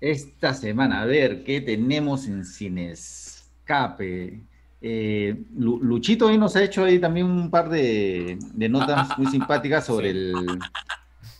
[0.00, 4.40] Esta semana, a ver, ¿qué tenemos en Cinescape?
[4.86, 9.26] Eh, Lu- Luchito hoy nos ha hecho ahí también un par de, de notas muy
[9.30, 10.18] simpáticas sobre Sí.
[10.18, 10.34] el,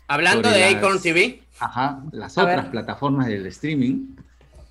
[0.07, 2.71] Hablando Sobre de las- Acorn TV, ajá, las A otras ver.
[2.71, 4.15] plataformas del streaming,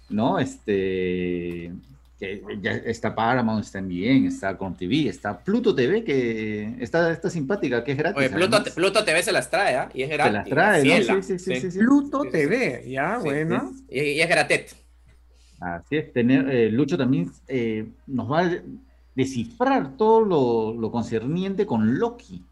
[0.09, 0.37] ¿no?
[0.37, 1.71] Este,
[2.23, 7.29] que ya está Paramount, está bien, está con TV, está Pluto TV, que está, está
[7.29, 8.17] simpática, que es gratis.
[8.17, 8.29] oye,
[8.75, 9.89] Pluto, TV se las trae, ¿ah?
[9.93, 10.33] Y es Se gratis.
[10.33, 11.21] las trae, ¿no?
[11.21, 11.79] Sí, sí, sí, sí.
[11.79, 13.71] Pluto Sí, sí, TV, ya, Sí, bueno.
[13.89, 14.75] Y, y es gratis.
[15.59, 18.51] Así es, tener, eh, Lucho también eh, nos va a
[19.15, 22.43] descifrar todo lo, lo concerniente con Loki.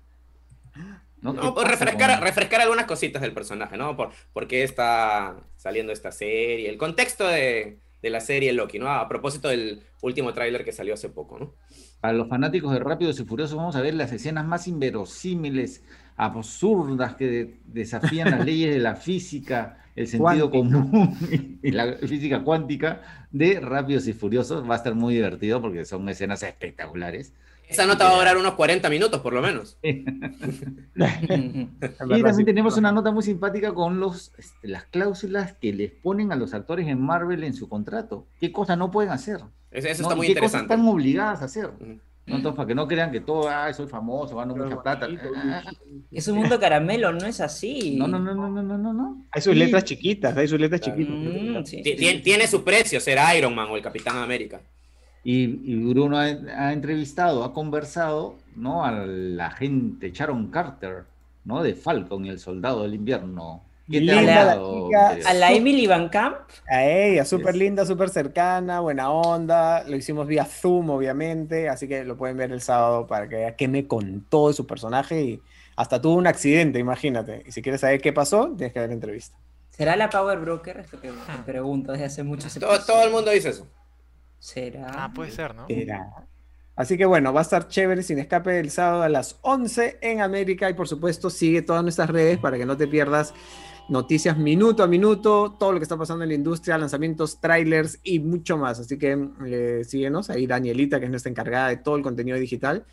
[1.22, 1.34] ¿no?
[1.34, 3.96] ¿Qué No, pues refrescar, con- refrescar algunas cositas del personaje, ¿no?
[3.96, 8.90] Por, por qué está saliendo esta serie, el contexto de, de la serie Loki, ¿no?
[8.90, 11.56] A propósito del último tráiler que salió hace poco, ¿no?
[12.00, 15.84] Para los fanáticos de Rápidos y Furiosos vamos a ver las escenas más inverosímiles,
[16.16, 20.52] absurdas, que de- desafían las leyes de la física, el sentido Cuántica.
[20.52, 21.16] común
[21.62, 24.68] y la física cuántica de Rápidos y Furiosos.
[24.68, 27.34] Va a estar muy divertido porque son escenas espectaculares.
[27.72, 29.78] Esa nota va a durar unos 40 minutos, por lo menos.
[29.82, 30.04] En
[32.18, 36.32] Y también tenemos una nota muy simpática con los, este, las cláusulas que les ponen
[36.32, 38.28] a los actores en Marvel en su contrato.
[38.40, 39.40] ¿Qué cosas no pueden hacer?
[39.72, 40.10] Eso, eso ¿no?
[40.10, 40.74] está muy ¿Y qué cosas interesante.
[40.74, 41.70] están obligadas a hacer?
[42.28, 45.06] Entonces, para que no crean que todo, ah, soy famoso, gano Pero mucha plata.
[45.06, 45.64] bonito, Ah,
[46.12, 47.96] Es un mundo caramelo, no es así.
[47.98, 49.26] No, no, no, no, no, no, no, no.
[49.32, 50.98] Hay sus letras chiquitas, hay sus letras Claro.
[51.00, 51.16] chiquitas.
[51.18, 52.24] Mm, sí, Ti- sí, Tiene, sí.
[52.24, 54.62] tiene su precio ser Iron Man o el Capitán América.
[55.24, 58.84] Y, y Bruno ha, ha entrevistado, ha conversado, ¿no?
[58.86, 61.06] A la gente, Sharon Carter,
[61.44, 61.62] ¿no?
[61.64, 63.70] De Falcon y el Soldado del Invierno.
[63.90, 65.20] ¿Qué te Linda ha la gustado, chica.
[65.24, 66.38] A la Emily Van Camp.
[66.68, 67.56] A ella, súper Yes.
[67.56, 69.84] linda, súper cercana, buena onda.
[69.84, 73.56] Lo hicimos vía Zoom, obviamente, así que lo pueden ver el sábado para que vean
[73.58, 75.44] qué me contó de su personaje y
[75.76, 77.44] hasta tuvo un accidente, imagínate.
[77.46, 79.38] Y si quieres saber qué pasó, tienes que ver la entrevista.
[79.70, 80.78] ¿Será la Power Broker?
[80.80, 83.68] Esto que me pregunto desde hace muchos Todo, todo el mundo dice eso.
[84.42, 84.92] ¿Será?
[84.96, 85.66] Ah, puede ser, ¿no?
[85.70, 86.28] Era.
[86.76, 90.20] Así que bueno, va a estar chévere sin escape el sábado a las 11 en
[90.20, 93.36] América y por supuesto sigue todas nuestras redes para que no te pierdas
[93.88, 98.20] noticias minuto a minuto, todo lo que está pasando en la industria, lanzamientos, trailers y
[98.20, 98.80] mucho más.
[98.80, 102.84] Así que eh, síguenos, ahí Danielita, que es nuestra encargada de todo el contenido digital,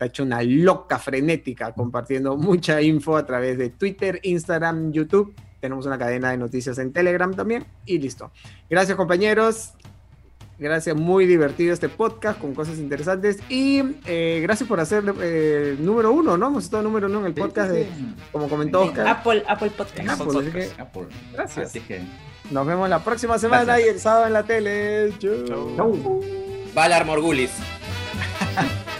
[0.00, 5.36] ha hecho una loca frenética compartiendo mucha info a través de Twitter, Instagram, YouTube.
[5.60, 8.32] Tenemos una cadena de noticias en Telegram también y listo.
[8.68, 9.72] Gracias compañeros.
[10.58, 13.38] Gracias, muy divertido este podcast con cosas interesantes.
[13.50, 16.46] Y eh, gracias por hacer eh, número uno, ¿no?
[16.46, 17.86] Hemos estado número uno en el podcast, de,
[18.32, 19.06] como comentó Oscar.
[19.06, 20.08] Apple, Apple Podcast.
[20.08, 21.06] Apple, Apple así que Apple.
[21.32, 21.66] Gracias.
[21.68, 22.00] Así que
[22.50, 23.86] nos vemos la próxima semana Gracias.
[23.86, 25.12] y el sábado en la tele.
[25.18, 25.76] Chau.
[25.76, 26.22] Chau.
[26.74, 27.50] Valar Morgulis.